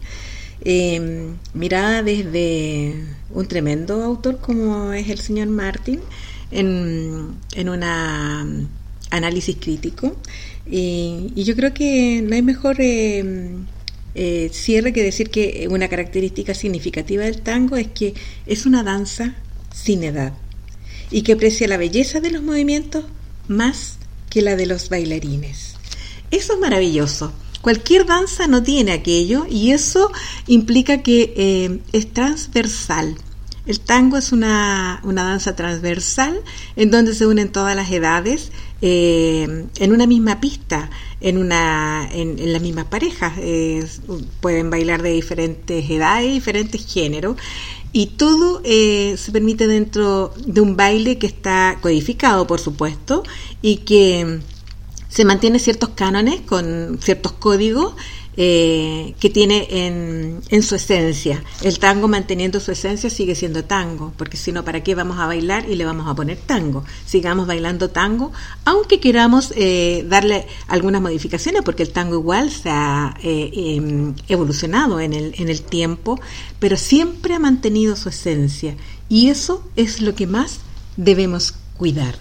eh, 0.63 1.31
mirada 1.53 2.03
desde 2.03 2.95
un 3.31 3.47
tremendo 3.47 4.03
autor 4.03 4.39
como 4.39 4.93
es 4.93 5.09
el 5.09 5.19
señor 5.19 5.47
Martin, 5.47 5.99
en, 6.51 7.35
en 7.55 7.69
un 7.69 7.83
análisis 9.09 9.57
crítico. 9.59 10.15
Y, 10.69 11.31
yo 11.35 11.55
creo 11.55 11.73
que 11.73 12.21
no 12.23 12.35
hay 12.35 12.41
mejor 12.41 12.77
eh, 12.79 13.55
eh, 14.15 14.49
cierre 14.51 14.93
que 14.93 15.03
decir 15.03 15.29
que 15.29 15.67
una 15.69 15.87
característica 15.87 16.53
significativa 16.53 17.23
del 17.23 17.41
tango 17.41 17.75
es 17.77 17.87
que 17.87 18.13
es 18.45 18.65
una 18.65 18.83
danza 18.83 19.35
sin 19.73 20.03
edad 20.03 20.33
y 21.09 21.23
que 21.23 21.33
aprecia 21.33 21.67
la 21.67 21.77
belleza 21.77 22.19
de 22.19 22.31
los 22.31 22.41
movimientos 22.43 23.05
más 23.47 23.97
que 24.29 24.41
la 24.41 24.55
de 24.55 24.65
los 24.65 24.89
bailarines. 24.89 25.75
Eso 26.29 26.53
es 26.53 26.59
maravilloso. 26.59 27.33
Cualquier 27.61 28.05
danza 28.05 28.47
no 28.47 28.63
tiene 28.63 28.91
aquello 28.91 29.45
y 29.49 29.71
eso 29.71 30.11
implica 30.47 31.01
que 31.03 31.33
eh, 31.37 31.79
es 31.93 32.11
transversal. 32.11 33.15
El 33.67 33.79
tango 33.79 34.17
es 34.17 34.31
una, 34.31 34.99
una, 35.03 35.23
danza 35.23 35.55
transversal 35.55 36.41
en 36.75 36.89
donde 36.89 37.13
se 37.13 37.27
unen 37.27 37.51
todas 37.51 37.75
las 37.75 37.91
edades 37.91 38.51
eh, 38.81 39.67
en 39.75 39.91
una 39.91 40.07
misma 40.07 40.41
pista, 40.41 40.89
en, 41.21 41.37
una, 41.37 42.09
en, 42.11 42.51
las 42.51 42.61
mismas 42.61 42.85
parejas. 42.85 43.33
Pueden 44.39 44.71
bailar 44.71 45.03
de 45.03 45.11
diferentes 45.11 45.87
edades, 45.87 46.33
diferentes 46.33 46.91
géneros. 46.91 47.37
Y 47.93 48.07
todo 48.07 48.61
eh, 48.63 49.15
se 49.17 49.31
permite 49.31 49.67
dentro 49.67 50.33
de 50.45 50.61
un 50.61 50.75
baile 50.75 51.19
que 51.19 51.27
está 51.27 51.77
codificado, 51.81 52.47
por 52.47 52.59
supuesto, 52.59 53.23
y 53.61 53.77
que 53.77 54.39
se 55.11 55.25
mantiene 55.25 55.59
ciertos 55.59 55.89
cánones 55.89 56.41
con 56.41 56.97
ciertos 57.01 57.33
códigos 57.33 57.93
eh, 58.37 59.13
que 59.19 59.29
tiene 59.29 59.67
en, 59.69 60.39
en, 60.47 60.63
su 60.63 60.75
esencia. 60.75 61.43
El 61.61 61.79
tango 61.79 62.07
manteniendo 62.07 62.61
su 62.61 62.71
esencia 62.71 63.09
sigue 63.09 63.35
siendo 63.35 63.65
tango, 63.65 64.13
porque 64.15 64.37
si 64.37 64.53
no, 64.53 64.63
¿para 64.63 64.83
qué 64.83 64.95
vamos 64.95 65.19
a 65.19 65.27
bailar 65.27 65.69
y 65.69 65.75
le 65.75 65.83
vamos 65.83 66.07
a 66.07 66.15
poner 66.15 66.37
tango? 66.37 66.85
Sigamos 67.05 67.45
bailando 67.45 67.89
tango, 67.89 68.31
aunque 68.63 69.01
queramos 69.01 69.51
eh, 69.57 70.05
darle 70.07 70.47
algunas 70.69 71.01
modificaciones, 71.01 71.61
porque 71.63 71.83
el 71.83 71.91
tango 71.91 72.15
igual 72.15 72.49
se 72.49 72.69
ha 72.69 73.17
eh, 73.21 74.13
evolucionado 74.29 75.01
en 75.01 75.11
el, 75.11 75.35
en 75.37 75.49
el 75.49 75.61
tiempo, 75.61 76.17
pero 76.57 76.77
siempre 76.77 77.33
ha 77.33 77.39
mantenido 77.39 77.97
su 77.97 78.07
esencia. 78.07 78.77
Y 79.09 79.27
eso 79.27 79.61
es 79.75 79.99
lo 79.99 80.15
que 80.15 80.25
más 80.25 80.61
debemos 80.95 81.53
cuidar. 81.75 82.15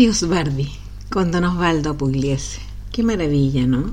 Adiós 0.00 0.26
Bardi, 0.26 0.66
con 1.10 1.30
Don 1.30 1.44
Osvaldo 1.44 1.94
Pugliese. 1.94 2.62
Qué 2.90 3.02
maravilla, 3.02 3.66
¿no? 3.66 3.92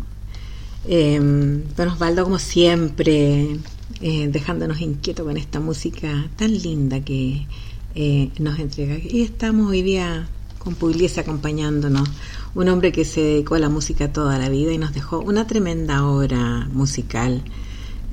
Eh, 0.88 1.20
don 1.20 2.16
como 2.24 2.40
siempre, 2.40 3.58
eh, 4.00 4.30
dejándonos 4.32 4.80
inquietos 4.80 5.26
con 5.26 5.36
esta 5.36 5.60
música 5.60 6.30
tan 6.38 6.54
linda 6.54 7.02
que 7.02 7.46
eh, 7.94 8.30
nos 8.40 8.58
entrega. 8.58 8.96
Y 8.98 9.22
estamos 9.22 9.70
hoy 9.70 9.82
día 9.82 10.30
con 10.60 10.76
Pugliese 10.76 11.20
acompañándonos, 11.20 12.08
un 12.56 12.70
hombre 12.70 12.94
que 12.94 13.04
se 13.04 13.20
dedicó 13.20 13.56
a 13.56 13.60
la 13.60 13.68
música 13.68 14.14
toda 14.14 14.40
la 14.40 14.48
vida 14.48 14.72
y 14.72 14.78
nos 14.78 14.94
dejó 14.94 15.20
una 15.20 15.46
tremenda 15.46 16.08
obra 16.08 16.70
musical, 16.72 17.44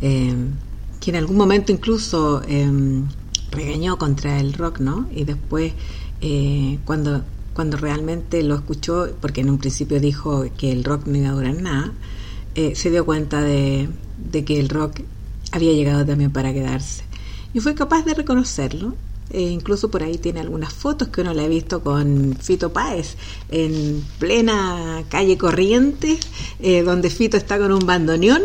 eh, 0.02 0.34
que 0.98 1.10
en 1.10 1.16
algún 1.16 1.36
momento 1.36 1.70
incluso 1.70 2.42
regañó 3.52 3.98
contra 3.98 4.40
el 4.40 4.52
rock, 4.52 4.80
¿no? 4.80 5.08
Y 5.14 5.22
después, 5.22 5.74
cuando 6.84 7.22
cuando 7.54 7.76
realmente 7.76 8.42
lo 8.42 8.54
escuchó, 8.56 9.08
porque 9.20 9.40
en 9.40 9.50
un 9.50 9.58
principio 9.58 10.00
dijo 10.00 10.44
que 10.58 10.72
el 10.72 10.84
rock 10.84 11.06
no 11.06 11.16
iba 11.16 11.28
a 11.28 11.32
durar 11.32 11.54
nada, 11.54 11.92
se 12.54 12.90
dio 12.90 13.04
cuenta 13.04 13.40
de, 13.40 13.88
que 14.46 14.60
el 14.60 14.68
rock 14.68 15.00
había 15.52 15.72
llegado 15.72 16.04
también 16.04 16.32
para 16.32 16.52
quedarse. 16.52 17.04
Y 17.52 17.60
fue 17.60 17.74
capaz 17.74 18.04
de 18.04 18.14
reconocerlo. 18.14 18.94
E 19.30 19.40
incluso 19.40 19.90
por 19.90 20.02
ahí 20.02 20.18
tiene 20.18 20.40
algunas 20.40 20.72
fotos 20.72 21.08
que 21.08 21.22
uno 21.22 21.32
le 21.32 21.44
ha 21.44 21.48
visto 21.48 21.82
con 21.82 22.36
Fito 22.38 22.74
Páez 22.74 23.16
en 23.48 24.04
plena 24.18 25.02
calle 25.08 25.38
Corrientes, 25.38 26.20
eh, 26.60 26.82
donde 26.82 27.08
Fito 27.08 27.38
está 27.38 27.58
con 27.58 27.72
un 27.72 27.86
bandoneón 27.86 28.42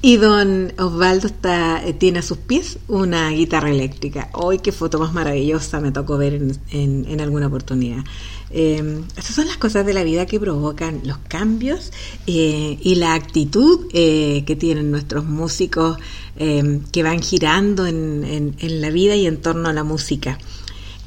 y 0.00 0.16
don 0.16 0.72
Osvaldo 0.78 1.26
está, 1.26 1.84
eh, 1.84 1.92
tiene 1.92 2.20
a 2.20 2.22
sus 2.22 2.38
pies 2.38 2.78
una 2.86 3.30
guitarra 3.30 3.70
eléctrica. 3.70 4.30
Hoy 4.32 4.60
qué 4.60 4.70
foto 4.70 4.98
más 4.98 5.12
maravillosa 5.12 5.80
me 5.80 5.90
tocó 5.90 6.16
ver 6.16 6.34
en, 6.34 6.56
en, 6.70 7.20
alguna 7.20 7.48
oportunidad. 7.48 8.04
Eh, 8.50 9.02
esas 9.16 9.34
son 9.34 9.46
las 9.48 9.56
cosas 9.56 9.84
de 9.84 9.94
la 9.94 10.04
vida 10.04 10.24
que 10.26 10.38
provocan 10.38 11.00
los 11.04 11.18
cambios 11.18 11.92
eh, 12.26 12.78
y 12.80 12.94
la 12.94 13.14
actitud 13.14 13.88
eh, 13.92 14.44
que 14.46 14.54
tienen 14.54 14.90
nuestros 14.92 15.24
músicos 15.24 15.98
eh, 16.36 16.80
que 16.92 17.02
van 17.02 17.20
girando 17.20 17.86
en, 17.86 18.54
en, 18.58 18.80
la 18.80 18.90
vida 18.90 19.16
y 19.16 19.26
en 19.26 19.38
torno 19.38 19.68
a 19.68 19.72
la 19.72 19.82
música. 19.82 20.38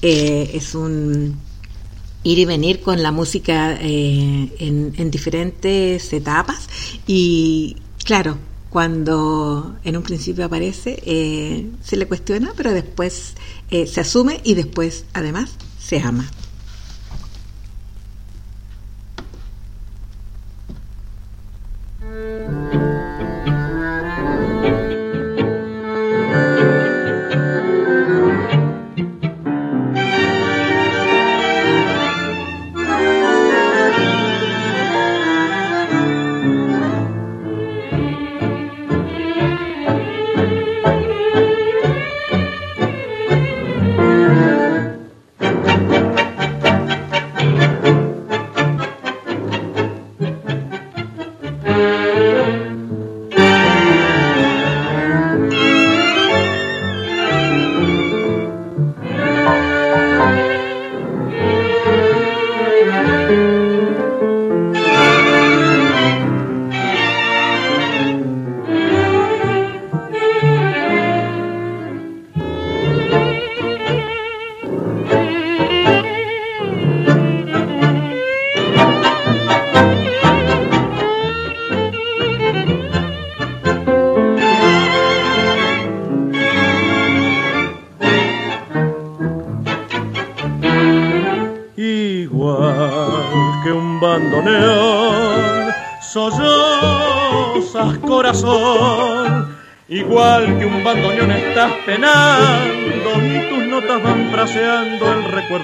es 0.01 0.75
un 0.75 1.37
ir 2.23 2.39
y 2.39 2.45
venir 2.45 2.81
con 2.81 3.01
la 3.01 3.11
música 3.11 3.79
en 3.79 5.11
diferentes 5.11 6.13
etapas 6.13 6.67
y 7.07 7.77
claro, 8.03 8.37
cuando 8.71 9.75
en 9.83 9.97
un 9.97 10.03
principio 10.03 10.45
aparece, 10.45 10.97
eh, 11.05 11.69
se 11.83 11.97
le 11.97 12.07
cuestiona, 12.07 12.53
pero 12.55 12.71
después 12.71 13.35
eh, 13.69 13.85
se 13.85 13.99
asume 13.99 14.39
y 14.45 14.53
después, 14.53 15.03
además, 15.13 15.51
se 15.77 15.99
ama. 15.99 16.31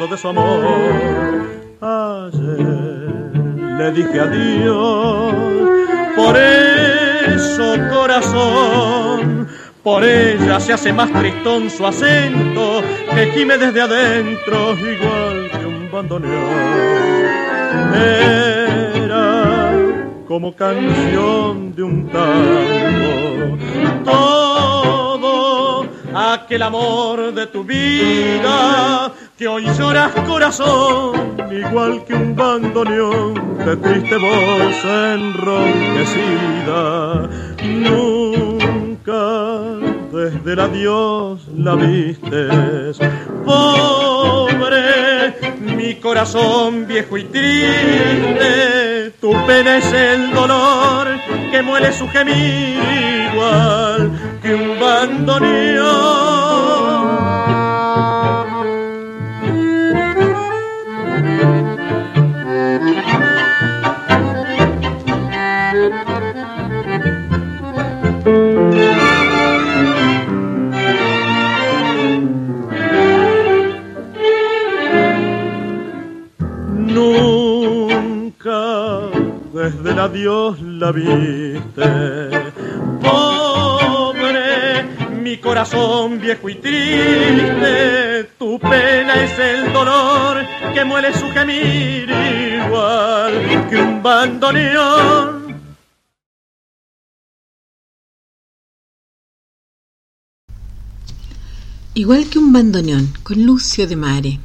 De 0.09 0.17
su 0.17 0.27
amor. 0.27 0.63
Ayer 1.81 3.31
le 3.77 3.91
dije 3.91 4.19
adiós, 4.19 5.34
por 6.15 6.38
eso 6.38 7.75
corazón, 7.89 9.47
por 9.84 10.03
ella 10.03 10.59
se 10.59 10.73
hace 10.73 10.93
más 10.93 11.11
tristón 11.11 11.69
su 11.69 11.85
acento 11.85 12.81
que 13.13 13.31
gime 13.31 13.57
desde 13.57 13.81
adentro 13.81 14.75
igual 14.77 15.49
que 15.51 15.65
un 15.65 15.91
bandoneón. 15.91 17.27
Era 17.95 19.73
como 20.27 20.55
canción 20.55 21.75
de 21.75 21.84
un 21.84 22.07
tango. 22.09 23.57
Todo 24.05 25.85
aquel 26.15 26.61
amor 26.61 27.34
de 27.34 27.47
tu 27.47 27.63
vida 27.63 29.11
que 29.38 29.47
hoy 29.47 29.65
lloras 29.77 30.11
corazón, 30.26 31.38
igual 31.51 32.03
que 32.05 32.15
un 32.15 32.35
bandoneón 32.35 33.35
de 33.64 33.77
triste 33.77 34.18
voz 34.18 34.84
enronquecida. 35.14 36.49
Nunca 37.64 39.22
desde 40.11 40.53
el 40.53 40.59
adiós 40.59 41.47
la 41.55 41.76
vistes, 41.76 42.97
pobre 43.45 45.35
mi 45.59 45.93
corazón 45.95 46.88
viejo 46.88 47.15
y 47.19 47.26
triste, 47.26 49.11
tu 49.22 49.34
pena 49.45 49.77
es 49.77 49.93
el 49.93 50.31
dolor 50.34 51.09
que 51.51 51.61
muele 51.61 51.93
su 51.93 52.07
gemir 52.09 52.80
igual 53.31 54.11
que 54.41 54.55
un 54.55 54.80
bandoneón. 54.80 56.46
Viste. 80.91 82.53
Pobre, 83.01 84.84
mi 85.22 85.38
corazón 85.38 86.19
viejo 86.19 86.49
y 86.49 86.55
triste, 86.55 88.23
tu 88.38 88.59
pena 88.59 89.23
es 89.23 89.39
el 89.39 89.73
dolor 89.73 90.45
que 90.73 90.85
muele 90.85 91.14
su 91.14 91.30
gemir 91.31 92.09
igual 92.09 93.68
que 93.69 93.76
un 93.77 94.03
bandoneón. 94.03 95.38
Igual 101.93 102.30
que 102.30 102.38
un 102.38 102.53
bandoneón, 102.53 103.11
con 103.23 103.43
Lucio 103.43 103.88
de 103.88 103.95
Mare. 103.95 104.39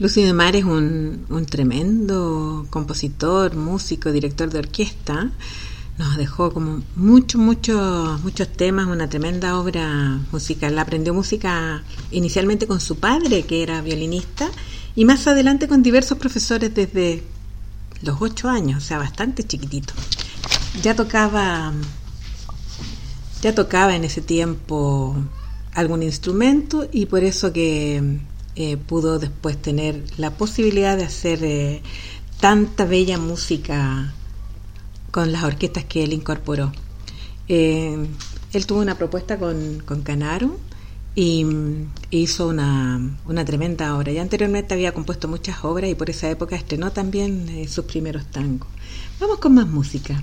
Lucy 0.00 0.24
de 0.24 0.32
Mar 0.32 0.56
es 0.56 0.64
un, 0.64 1.24
un, 1.28 1.46
tremendo 1.46 2.66
compositor, 2.70 3.54
músico, 3.54 4.10
director 4.10 4.50
de 4.50 4.58
orquesta. 4.58 5.30
Nos 5.98 6.16
dejó 6.16 6.52
como 6.52 6.82
muchos, 6.96 7.40
muchos, 7.40 8.20
muchos 8.24 8.48
temas, 8.48 8.88
una 8.88 9.08
tremenda 9.08 9.56
obra 9.56 10.18
musical. 10.32 10.76
Aprendió 10.80 11.14
música 11.14 11.84
inicialmente 12.10 12.66
con 12.66 12.80
su 12.80 12.96
padre, 12.96 13.44
que 13.44 13.62
era 13.62 13.82
violinista, 13.82 14.50
y 14.96 15.04
más 15.04 15.28
adelante 15.28 15.68
con 15.68 15.84
diversos 15.84 16.18
profesores 16.18 16.74
desde 16.74 17.22
los 18.02 18.20
ocho 18.20 18.48
años, 18.48 18.82
o 18.82 18.86
sea, 18.86 18.98
bastante 18.98 19.44
chiquitito. 19.44 19.94
Ya 20.82 20.96
tocaba, 20.96 21.72
ya 23.42 23.54
tocaba 23.54 23.94
en 23.94 24.02
ese 24.02 24.22
tiempo 24.22 25.14
algún 25.72 26.02
instrumento 26.02 26.88
y 26.90 27.06
por 27.06 27.22
eso 27.22 27.52
que 27.52 28.18
eh, 28.56 28.76
pudo 28.76 29.18
después 29.18 29.60
tener 29.60 30.04
la 30.16 30.30
posibilidad 30.30 30.96
de 30.96 31.04
hacer 31.04 31.42
eh, 31.42 31.82
tanta 32.40 32.84
bella 32.84 33.18
música 33.18 34.14
con 35.10 35.32
las 35.32 35.44
orquestas 35.44 35.84
que 35.84 36.04
él 36.04 36.12
incorporó. 36.12 36.72
Eh, 37.48 38.06
él 38.52 38.66
tuvo 38.66 38.80
una 38.80 38.96
propuesta 38.96 39.38
con, 39.38 39.82
con 39.84 40.02
Canaro 40.02 40.56
y 41.16 41.46
hizo 42.10 42.48
una, 42.48 43.18
una, 43.26 43.44
tremenda 43.44 43.96
obra. 43.96 44.12
Ya 44.12 44.22
anteriormente 44.22 44.74
había 44.74 44.92
compuesto 44.92 45.28
muchas 45.28 45.64
obras 45.64 45.90
y 45.90 45.94
por 45.94 46.10
esa 46.10 46.30
época 46.30 46.56
estrenó 46.56 46.92
también 46.92 47.68
sus 47.68 47.84
primeros 47.84 48.26
tangos. 48.26 48.68
Vamos 49.20 49.38
con 49.38 49.54
más 49.54 49.66
música. 49.66 50.22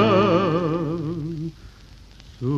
Mañana 2.41 2.57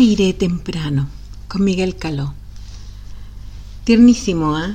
iré 0.00 0.32
temprano 0.32 1.10
con 1.48 1.62
Miguel 1.62 1.96
Caló. 1.96 2.32
Tiernísimo, 3.84 4.58
¿eh? 4.58 4.74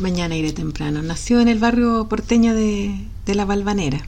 mañana, 0.00 0.34
iré 0.34 0.52
temprano. 0.52 1.00
Nació 1.00 1.40
en 1.40 1.46
el 1.46 1.60
barrio 1.60 2.08
porteño 2.08 2.54
de, 2.54 3.06
La 3.26 3.44
Balvanera. 3.44 4.00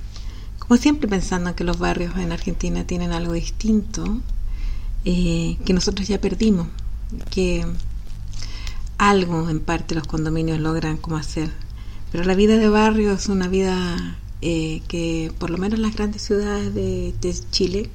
Como 0.58 0.76
siempre 0.76 1.06
pensando 1.06 1.54
que 1.54 1.62
los 1.62 1.78
barrios 1.78 2.16
en 2.16 2.32
Argentina 2.32 2.84
tienen 2.84 3.12
algo 3.12 3.34
distinto, 3.34 4.20
eh, 5.04 5.58
que 5.64 5.72
nosotros 5.72 6.08
ya 6.08 6.20
perdimos, 6.20 6.68
que 7.30 7.66
algo 8.98 9.48
en 9.50 9.60
parte 9.60 9.94
los 9.94 10.06
condominios 10.06 10.60
logran 10.60 10.96
como 10.96 11.16
hacer. 11.16 11.50
Pero 12.10 12.24
la 12.24 12.34
vida 12.34 12.56
de 12.56 12.68
barrio 12.68 13.12
es 13.12 13.28
una 13.28 13.48
vida 13.48 14.18
eh, 14.40 14.82
que 14.88 15.32
por 15.38 15.50
lo 15.50 15.58
menos 15.58 15.78
en 15.78 15.82
las 15.82 15.94
grandes 15.94 16.22
ciudades 16.22 16.74
de, 16.74 17.14
Chile 17.50 17.90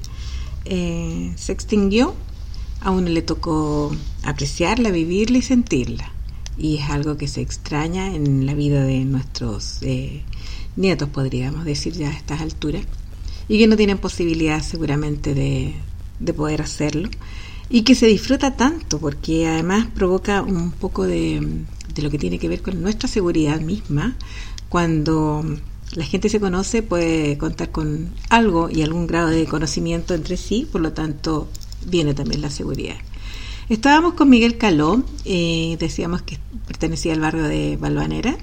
eh, 0.64 1.32
se 1.36 1.52
extinguió. 1.52 2.14
A 2.80 2.90
uno 2.92 3.08
le 3.08 3.22
tocó 3.22 3.94
apreciarla, 4.22 4.90
vivirla 4.90 5.38
y 5.38 5.42
sentirla 5.42 6.12
y 6.58 6.78
es 6.78 6.90
algo 6.90 7.16
que 7.16 7.28
se 7.28 7.40
extraña 7.40 8.14
en 8.14 8.44
la 8.44 8.54
vida 8.54 8.82
de 8.82 9.04
nuestros 9.04 9.78
eh, 9.82 10.22
nietos, 10.76 11.08
podríamos 11.08 11.64
decir 11.64 11.94
ya 11.94 12.08
a 12.08 12.12
estas 12.12 12.40
alturas, 12.40 12.82
y 13.48 13.58
que 13.58 13.66
no 13.66 13.76
tienen 13.76 13.98
posibilidad 13.98 14.60
seguramente 14.60 15.34
de, 15.34 15.74
de 16.20 16.34
poder 16.34 16.62
hacerlo, 16.62 17.08
y 17.70 17.82
que 17.82 17.94
se 17.94 18.06
disfruta 18.06 18.56
tanto, 18.56 18.98
porque 18.98 19.46
además 19.46 19.88
provoca 19.94 20.42
un 20.42 20.72
poco 20.72 21.04
de, 21.04 21.64
de 21.94 22.02
lo 22.02 22.10
que 22.10 22.18
tiene 22.18 22.38
que 22.38 22.48
ver 22.48 22.62
con 22.62 22.80
nuestra 22.82 23.08
seguridad 23.08 23.60
misma, 23.60 24.16
cuando 24.68 25.44
la 25.94 26.04
gente 26.04 26.28
se 26.28 26.40
conoce 26.40 26.82
puede 26.82 27.38
contar 27.38 27.70
con 27.70 28.10
algo 28.28 28.68
y 28.70 28.82
algún 28.82 29.06
grado 29.06 29.28
de 29.28 29.46
conocimiento 29.46 30.14
entre 30.14 30.36
sí, 30.36 30.66
por 30.70 30.80
lo 30.80 30.92
tanto 30.92 31.48
viene 31.86 32.14
también 32.14 32.42
la 32.42 32.50
seguridad. 32.50 32.96
Estábamos 33.68 34.14
con 34.14 34.30
Miguel 34.30 34.56
Caló, 34.56 35.02
eh, 35.24 35.76
decíamos 35.78 36.22
que 36.22 36.38
pertenecía 36.66 37.12
al 37.12 37.20
barrio 37.20 37.44
de 37.44 37.76
Balvanera, 37.76 38.38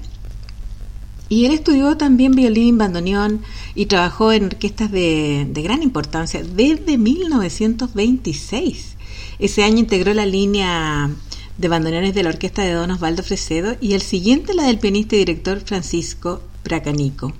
y 1.28 1.44
él 1.44 1.52
estudió 1.52 1.96
también 1.96 2.32
violín, 2.32 2.78
bandoneón 2.78 3.42
y 3.74 3.86
trabajó 3.86 4.32
en 4.32 4.44
orquestas 4.44 4.92
de, 4.92 5.48
gran 5.54 5.82
importancia 5.82 6.42
desde 6.42 6.98
1926. 6.98 8.96
Ese 9.38 9.64
año 9.64 9.78
integró 9.78 10.14
la 10.14 10.26
línea 10.26 11.10
de 11.58 11.68
bandoneones 11.68 12.14
de 12.14 12.22
la 12.22 12.30
orquesta 12.30 12.62
de 12.62 12.72
Don 12.72 12.90
Osvaldo 12.90 13.22
Fresedo 13.22 13.76
y 13.80 13.94
el 13.94 14.02
siguiente 14.02 14.54
la 14.54 14.64
del 14.64 14.78
pianista 14.78 15.16
y 15.16 15.20
director 15.20 15.60
Francisco 15.60 16.42
Bracanico. 16.64 17.32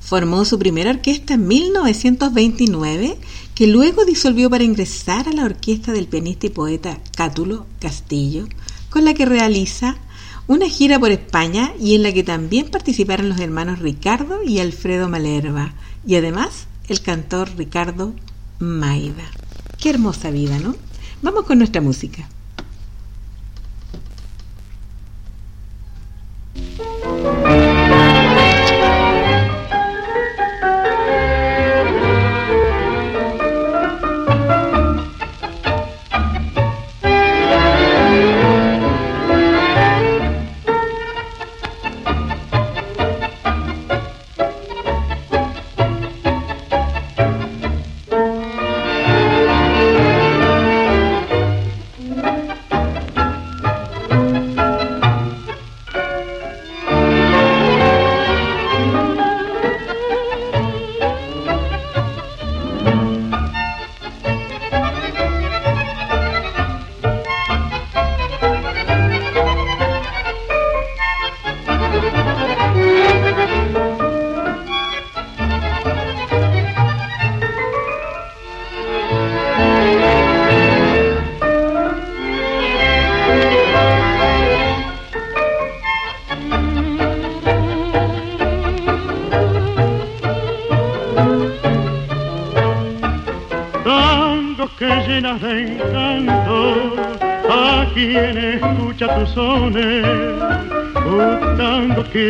Formó 0.00 0.44
su 0.44 0.58
primera 0.58 0.90
orquesta 0.90 1.34
en 1.34 1.48
1929, 1.48 3.16
que 3.54 3.66
luego 3.66 4.04
disolvió 4.04 4.50
para 4.50 4.62
ingresar 4.62 5.26
a 5.26 5.32
la 5.32 5.44
orquesta 5.44 5.90
del 5.92 6.06
pianista 6.06 6.46
y 6.46 6.50
poeta 6.50 6.98
Cátulo 7.16 7.66
Castillo, 7.80 8.46
con 8.90 9.04
la 9.04 9.14
que 9.14 9.24
realiza 9.24 9.96
una 10.48 10.68
gira 10.68 10.98
por 10.98 11.10
España 11.10 11.72
y 11.80 11.94
en 11.94 12.02
la 12.02 12.12
que 12.12 12.22
también 12.22 12.68
participaron 12.70 13.28
los 13.28 13.40
hermanos 13.40 13.80
Ricardo 13.80 14.42
y 14.44 14.60
Alfredo 14.60 15.08
Malerva, 15.08 15.74
y 16.06 16.14
además 16.16 16.66
el 16.88 17.00
cantor 17.00 17.50
Ricardo 17.56 18.14
Maida. 18.58 19.24
Qué 19.78 19.90
hermosa 19.90 20.30
vida, 20.30 20.58
¿no? 20.58 20.76
Vamos 21.22 21.44
con 21.44 21.58
nuestra 21.58 21.80
música. 21.80 22.28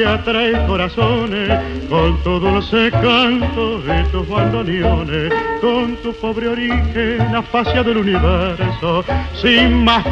Atrae 0.04 0.66
corazones 0.66 1.50
con 1.88 2.22
todo 2.22 2.50
los 2.50 2.70
canto 2.90 3.80
de 3.80 4.02
tus 4.10 4.28
bandoneones, 4.28 5.32
con 5.60 5.96
tu 6.02 6.12
pobre 6.14 6.48
origen 6.48 7.20
afaciado 7.34 7.84
del 7.84 7.98
universo, 7.98 9.04
sin 9.34 9.84
más 9.84 10.04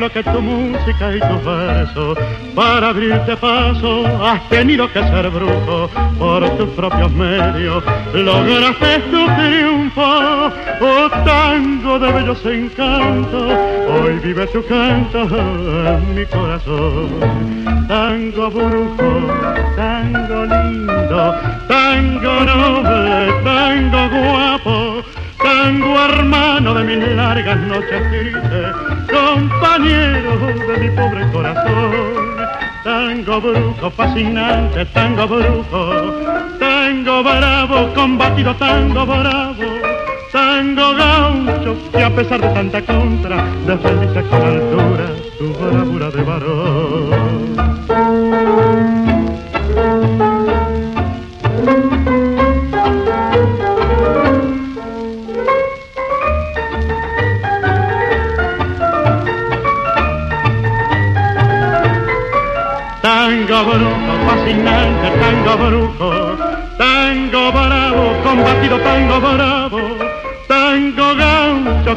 lo 0.00 0.10
que 0.10 0.22
tu 0.22 0.40
música 0.40 1.16
y 1.16 1.20
tus 1.20 1.44
versos. 1.44 2.18
Para 2.54 2.88
abrirte 2.88 3.36
paso 3.36 4.06
has 4.24 4.48
tenido 4.48 4.90
que 4.92 5.00
ser 5.00 5.30
brujo 5.30 5.88
por 6.18 6.48
tus 6.56 6.68
propios 6.70 7.12
medios, 7.12 7.84
lograste 8.12 8.98
tu 9.10 9.26
triunfo, 9.36 9.83
oh 9.96 11.10
tango 11.24 11.98
de 11.98 12.12
bellos 12.12 12.44
encantos, 12.46 13.52
hoy 13.88 14.18
vive 14.22 14.46
tu 14.48 14.64
canto 14.66 15.22
en 15.22 16.14
mi 16.14 16.26
corazón. 16.26 17.10
Tango 17.88 18.50
brujo, 18.50 19.28
tango 19.76 20.44
lindo, 20.46 21.34
tango 21.68 22.44
noble, 22.44 23.32
tango 23.44 24.08
guapo, 24.08 25.02
tango 25.42 26.04
hermano 26.04 26.74
de 26.74 26.84
mis 26.84 27.08
largas 27.14 27.58
noches 27.60 28.10
tristes, 28.10 28.66
compañero 29.12 30.36
de 30.66 30.78
mi 30.78 30.90
pobre 30.96 31.30
corazón. 31.30 32.24
Tango 32.82 33.40
brujo, 33.40 33.90
fascinante, 33.90 34.84
tango 34.86 35.26
brujo, 35.26 36.12
tango 36.58 37.22
bravo, 37.22 37.94
combatido 37.94 38.54
tango 38.56 39.06
bravo, 39.06 39.54
tango 40.44 40.94
gaucho, 40.94 41.76
que 41.90 42.02
a 42.02 42.10
pesar 42.14 42.40
de 42.40 42.48
tanta 42.48 42.80
contra, 42.82 43.36
defendiste 43.66 44.22
con 44.28 44.42
altura 44.42 45.06
tu 45.38 45.46
bravura 45.54 46.10
de 46.10 46.22
varón. 46.22 47.54
Tango 63.00 63.58
brujo, 63.70 64.12
fascinante, 64.26 65.06
tango 65.22 65.52
brujo, 65.64 66.10
tango 66.78 67.52
bravo, 67.52 68.04
combatido 68.24 68.76
tango 68.80 69.20
bravo, 69.20 69.63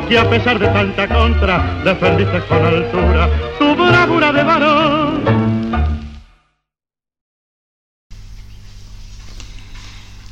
que 0.07 0.17
a 0.17 0.29
pesar 0.29 0.57
de 0.57 0.67
tanta 0.67 1.07
contra 1.07 1.81
defendiste 1.83 2.39
con 2.47 2.65
altura 2.65 3.29
tu 3.59 3.75
bravura 3.75 4.31
de 4.31 4.43
varón. 4.43 5.23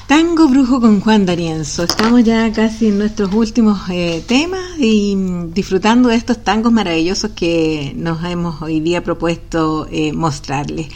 Tango 0.08 0.48
Brujo 0.48 0.80
con 0.80 1.02
Juan 1.02 1.26
D'Arienzo. 1.26 1.84
Estamos 1.84 2.24
ya 2.24 2.52
casi 2.54 2.88
en 2.88 3.00
nuestros 3.00 3.34
últimos 3.34 3.90
eh, 3.90 4.24
temas 4.26 4.78
y 4.78 5.16
disfrutando 5.52 6.10
de 6.10 6.16
estos 6.16 6.44
tangos 6.44 6.72
maravillosos 6.72 7.32
que 7.32 7.92
nos 7.98 8.24
hemos 8.24 8.62
hoy 8.62 8.80
día 8.80 9.04
propuesto 9.04 9.88
eh, 9.92 10.14
mostrarles. 10.14 10.88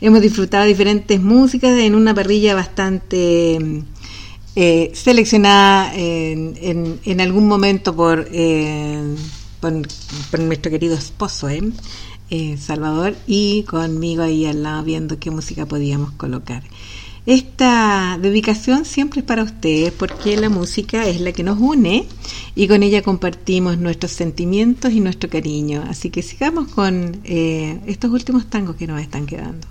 Hemos 0.00 0.20
disfrutado 0.20 0.66
diferentes 0.66 1.20
músicas 1.20 1.72
en 1.78 1.94
una 1.94 2.14
parrilla 2.14 2.54
bastante 2.54 3.84
eh, 4.56 4.90
seleccionada 4.94 5.94
en, 5.94 6.98
en, 7.04 7.20
algún 7.20 7.46
momento 7.46 7.94
por, 7.94 8.28
por, 9.60 10.40
nuestro 10.40 10.70
querido 10.70 10.96
esposo, 10.96 11.48
Salvador, 12.58 13.14
y 13.26 13.62
conmigo 13.64 14.22
ahí 14.22 14.46
al 14.46 14.62
lado 14.62 14.82
viendo 14.84 15.18
qué 15.18 15.30
música 15.30 15.66
podíamos 15.66 16.12
colocar. 16.12 16.62
Esta 17.28 18.18
dedicación 18.18 18.86
siempre 18.86 19.20
es 19.20 19.26
para 19.26 19.42
ustedes 19.42 19.92
porque 19.92 20.38
la 20.38 20.48
música 20.48 21.06
es 21.06 21.20
la 21.20 21.32
que 21.32 21.42
nos 21.42 21.58
une 21.58 22.06
y 22.54 22.68
con 22.68 22.82
ella 22.82 23.02
compartimos 23.02 23.76
nuestros 23.76 24.12
sentimientos 24.12 24.92
y 24.92 25.00
nuestro 25.00 25.28
cariño. 25.28 25.84
Así 25.86 26.08
que 26.08 26.22
sigamos 26.22 26.68
con 26.68 27.20
eh, 27.24 27.80
estos 27.86 28.10
últimos 28.12 28.48
tangos 28.48 28.76
que 28.76 28.86
nos 28.86 28.98
están 29.02 29.26
quedando. 29.26 29.66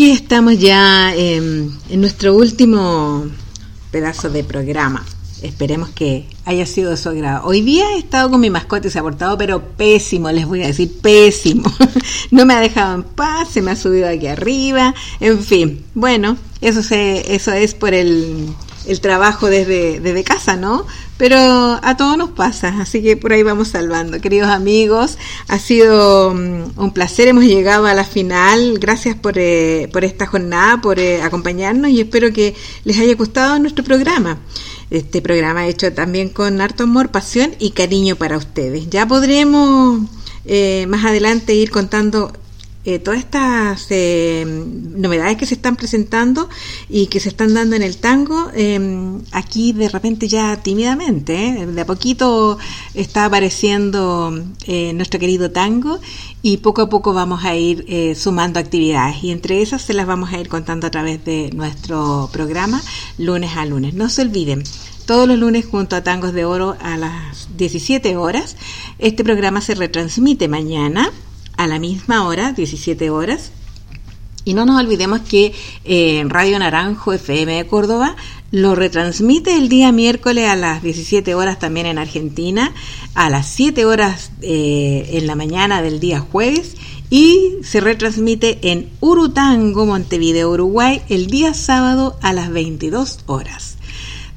Aquí 0.00 0.12
estamos 0.12 0.58
ya 0.58 1.14
en 1.14 1.78
nuestro 1.90 2.34
último 2.34 3.26
pedazo 3.90 4.30
de 4.30 4.42
programa. 4.42 5.04
Esperemos 5.42 5.90
que 5.90 6.26
haya 6.46 6.64
sido 6.64 6.88
de 6.88 6.96
su 6.96 7.10
agrado. 7.10 7.46
Hoy 7.46 7.60
día 7.60 7.84
he 7.90 7.98
estado 7.98 8.30
con 8.30 8.40
mi 8.40 8.48
mascota 8.48 8.88
y 8.88 8.90
se 8.90 8.98
ha 8.98 9.02
portado, 9.02 9.36
pero 9.36 9.60
pésimo, 9.62 10.32
les 10.32 10.46
voy 10.46 10.62
a 10.62 10.68
decir, 10.68 10.90
pésimo. 11.02 11.70
no 12.30 12.46
me 12.46 12.54
ha 12.54 12.60
dejado 12.60 12.94
en 12.94 13.02
paz, 13.02 13.50
se 13.50 13.60
me 13.60 13.72
ha 13.72 13.76
subido 13.76 14.08
aquí 14.08 14.26
arriba, 14.26 14.94
en 15.20 15.38
fin. 15.44 15.84
Bueno, 15.92 16.38
eso, 16.62 16.82
se, 16.82 17.34
eso 17.34 17.52
es 17.52 17.74
por 17.74 17.92
el, 17.92 18.54
trabajo 19.02 19.48
desde 19.48 20.24
casa, 20.24 20.56
¿no? 20.56 20.86
Pero 21.20 21.36
a 21.82 21.98
todos 21.98 22.16
nos 22.16 22.30
pasa, 22.30 22.80
así 22.80 23.02
que 23.02 23.14
por 23.14 23.34
ahí 23.34 23.42
vamos 23.42 23.68
salvando. 23.68 24.22
Queridos 24.22 24.48
amigos, 24.48 25.18
ha 25.48 25.58
sido 25.58 26.32
mm, 26.32 26.80
un 26.80 26.92
placer, 26.94 27.28
hemos 27.28 27.44
llegado 27.44 27.84
a 27.84 27.92
la 27.92 28.04
final. 28.04 28.78
Gracias 28.78 29.16
por, 29.16 29.34
eh, 29.36 29.90
por 29.92 30.02
esta 30.02 30.24
jornada, 30.24 30.80
por 30.80 30.98
eh, 30.98 31.20
acompañarnos 31.20 31.90
y 31.90 32.00
espero 32.00 32.32
que 32.32 32.54
les 32.84 32.98
haya 32.98 33.14
gustado 33.16 33.58
nuestro 33.58 33.84
programa. 33.84 34.38
Este 34.90 35.20
programa 35.20 35.66
hecho 35.66 35.92
también 35.92 36.30
con 36.30 36.58
harto 36.58 36.84
amor, 36.84 37.10
pasión 37.10 37.54
y 37.58 37.72
cariño 37.72 38.16
para 38.16 38.38
ustedes. 38.38 38.88
Ya 38.88 39.06
podremos 39.06 40.00
eh, 40.46 40.86
más 40.88 41.04
adelante 41.04 41.52
ir 41.52 41.70
contando 41.70 42.32
eh, 42.84 42.98
todas 42.98 43.20
estas 43.20 43.86
eh, 43.90 44.44
novedades 44.46 45.36
que 45.36 45.46
se 45.46 45.54
están 45.54 45.76
presentando 45.76 46.48
y 46.88 47.06
que 47.06 47.20
se 47.20 47.28
están 47.28 47.54
dando 47.54 47.76
en 47.76 47.82
el 47.82 47.98
tango, 47.98 48.50
em, 48.54 49.20
aquí 49.32 49.72
de 49.72 49.88
repente 49.88 50.28
ya 50.28 50.56
tímidamente, 50.62 51.66
de 51.66 51.80
a 51.80 51.86
poquito 51.86 52.58
está 52.94 53.26
apareciendo 53.26 54.30
nuestro 54.94 55.20
querido 55.20 55.50
tango 55.50 56.00
y 56.42 56.58
poco 56.58 56.82
a 56.82 56.88
poco 56.88 57.12
vamos 57.12 57.44
a 57.44 57.56
ir 57.56 57.84
sumando 58.16 58.60
actividades 58.60 59.22
y 59.24 59.30
entre 59.30 59.62
esas 59.62 59.82
se 59.82 59.94
las 59.94 60.06
vamos 60.06 60.32
a 60.32 60.38
ir 60.38 60.48
contando 60.48 60.86
a 60.86 60.90
través 60.90 61.24
de 61.24 61.50
nuestro 61.54 62.28
programa 62.32 62.80
lunes 63.18 63.56
a 63.56 63.66
lunes. 63.66 63.94
No 63.94 64.08
se 64.08 64.22
olviden, 64.22 64.62
todos 65.06 65.26
los 65.26 65.38
lunes 65.38 65.66
junto 65.66 65.96
a 65.96 66.02
Tangos 66.02 66.32
de 66.32 66.44
Oro 66.44 66.76
a 66.80 66.96
las 66.96 67.48
17 67.56 68.16
horas. 68.16 68.56
Este 69.00 69.24
programa 69.24 69.60
se 69.60 69.74
retransmite 69.74 70.46
mañana 70.46 71.10
a 71.60 71.66
la 71.66 71.78
misma 71.78 72.26
hora, 72.26 72.52
17 72.52 73.10
horas. 73.10 73.52
Y 74.46 74.54
no 74.54 74.64
nos 74.64 74.80
olvidemos 74.82 75.20
que 75.20 75.52
eh, 75.84 76.24
Radio 76.26 76.58
Naranjo 76.58 77.12
FM 77.12 77.52
de 77.52 77.66
Córdoba 77.66 78.16
lo 78.50 78.74
retransmite 78.74 79.54
el 79.54 79.68
día 79.68 79.92
miércoles 79.92 80.48
a 80.48 80.56
las 80.56 80.82
17 80.82 81.34
horas 81.34 81.58
también 81.58 81.84
en 81.84 81.98
Argentina, 81.98 82.72
a 83.14 83.28
las 83.28 83.46
7 83.48 83.84
horas 83.84 84.32
eh, 84.40 85.10
en 85.12 85.26
la 85.26 85.34
mañana 85.34 85.82
del 85.82 86.00
día 86.00 86.20
jueves 86.20 86.76
y 87.10 87.58
se 87.62 87.80
retransmite 87.80 88.58
en 88.62 88.88
Urutango, 89.00 89.84
Montevideo, 89.84 90.50
Uruguay, 90.50 91.02
el 91.10 91.26
día 91.26 91.52
sábado 91.52 92.16
a 92.22 92.32
las 92.32 92.50
22 92.50 93.18
horas. 93.26 93.76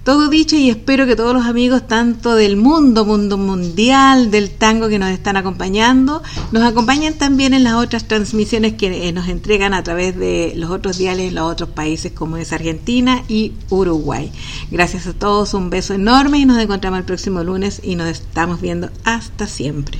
Todo 0.03 0.27
dicho 0.27 0.57
y 0.57 0.69
espero 0.69 1.05
que 1.05 1.15
todos 1.15 1.34
los 1.34 1.45
amigos, 1.45 1.88
tanto 1.88 2.35
del 2.35 2.57
mundo, 2.57 3.05
mundo 3.05 3.38
mundial, 3.38 4.31
del 4.31 4.49
tango 4.49 4.89
que 4.89 4.99
nos 4.99 5.09
están 5.09 5.38
acompañando, 5.38 6.21
nos 6.51 6.63
acompañen 6.63 7.17
también 7.17 7.53
en 7.53 7.63
las 7.63 7.75
otras 7.75 8.05
transmisiones 8.05 8.73
que 8.73 9.07
eh, 9.07 9.13
nos 9.13 9.30
entregan 9.30 9.73
a 9.73 9.81
través 9.81 10.17
de 10.17 10.53
los 10.57 10.71
otros 10.71 10.97
diales 10.97 11.30
en 11.30 11.35
los 11.35 11.49
otros 11.49 11.69
países 11.69 12.11
como 12.11 12.35
es 12.35 12.51
Argentina 12.51 13.23
y 13.30 13.53
Uruguay. 13.69 14.30
Gracias 14.71 15.07
a 15.07 15.13
todos, 15.13 15.53
un 15.53 15.69
beso 15.69 15.93
enorme 15.93 16.39
y 16.39 16.45
nos 16.45 16.61
encontramos 16.61 16.99
el 16.99 17.05
próximo 17.05 17.41
lunes 17.41 17.80
y 17.81 17.95
nos 17.95 18.09
estamos 18.09 18.59
viendo 18.59 18.89
hasta 19.05 19.47
siempre. 19.47 19.99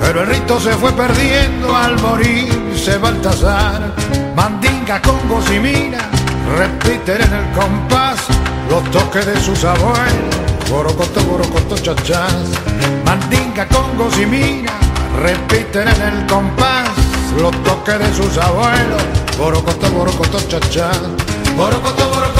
pero 0.00 0.22
el 0.22 0.26
rito 0.26 0.58
se 0.58 0.72
fue 0.72 0.92
perdiendo 0.92 1.76
al 1.76 2.00
morirse 2.00 2.98
Baltasar. 2.98 3.94
Mandinga, 4.34 5.00
con 5.02 5.20
y 5.54 5.60
mina, 5.60 6.08
repiten 6.56 7.20
en 7.22 7.32
el 7.32 7.50
compás 7.52 8.18
los 8.68 8.82
toques 8.90 9.26
de 9.26 9.40
sus 9.40 9.62
abuelos. 9.64 10.34
Borocoto, 10.68 11.20
borocoto, 11.24 11.76
chachás. 11.76 12.48
Mandinga, 13.04 13.68
con 13.68 14.20
y 14.20 14.26
mina, 14.26 14.72
repiten 15.22 15.88
en 15.88 16.02
el 16.02 16.26
compás 16.26 16.88
los 17.40 17.52
toques 17.62 17.98
de 17.98 18.14
sus 18.14 18.38
abuelos. 18.38 19.02
Borocoto, 19.38 19.90
borocoto, 19.90 20.40
chachás. 20.48 21.00
Borocoto, 21.56 22.08
borocoto, 22.08 22.39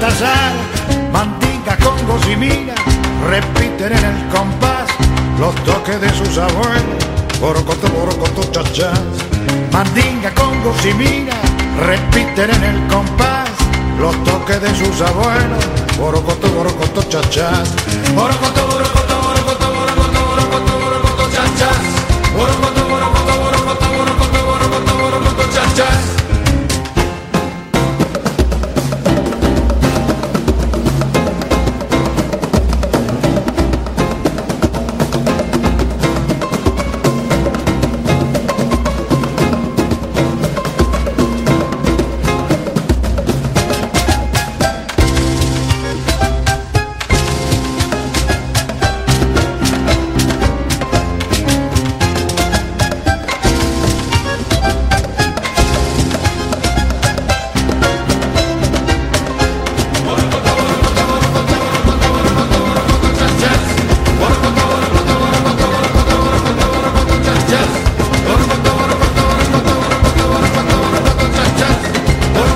Baltasar. 0.00 0.52
Mandinga, 1.12 1.76
congos 1.76 2.26
y 2.26 2.34
mina 2.34 2.74
repiten 3.28 3.92
en 3.92 4.04
el 4.04 4.28
compás 4.28 4.88
los 5.38 5.54
toques 5.56 6.00
de 6.00 6.08
sus 6.14 6.38
abuelos. 6.38 7.04
Borocoto, 7.38 7.86
borocoto, 7.88 8.50
chachás. 8.50 8.98
Mandinga, 9.70 10.32
congos 10.34 10.82
y 10.86 10.94
mina 10.94 11.34
repiten 11.78 12.50
en 12.50 12.64
el 12.64 12.86
compás 12.88 13.50
los 13.98 14.16
toques 14.24 14.62
de 14.62 14.74
sus 14.74 15.02
abuelos. 15.02 15.64
Borocoto, 15.98 16.48
borocoto, 16.48 17.02
chachás. 17.02 17.68
Borocoto, 18.14 18.66
borocoto, 18.68 19.20
borocoto, 19.20 19.74
borocoto, 19.74 20.26
borocoto, 20.30 20.78
borocoto, 20.78 21.30
chachás. 21.30 21.76
Borocoto, 22.34 22.79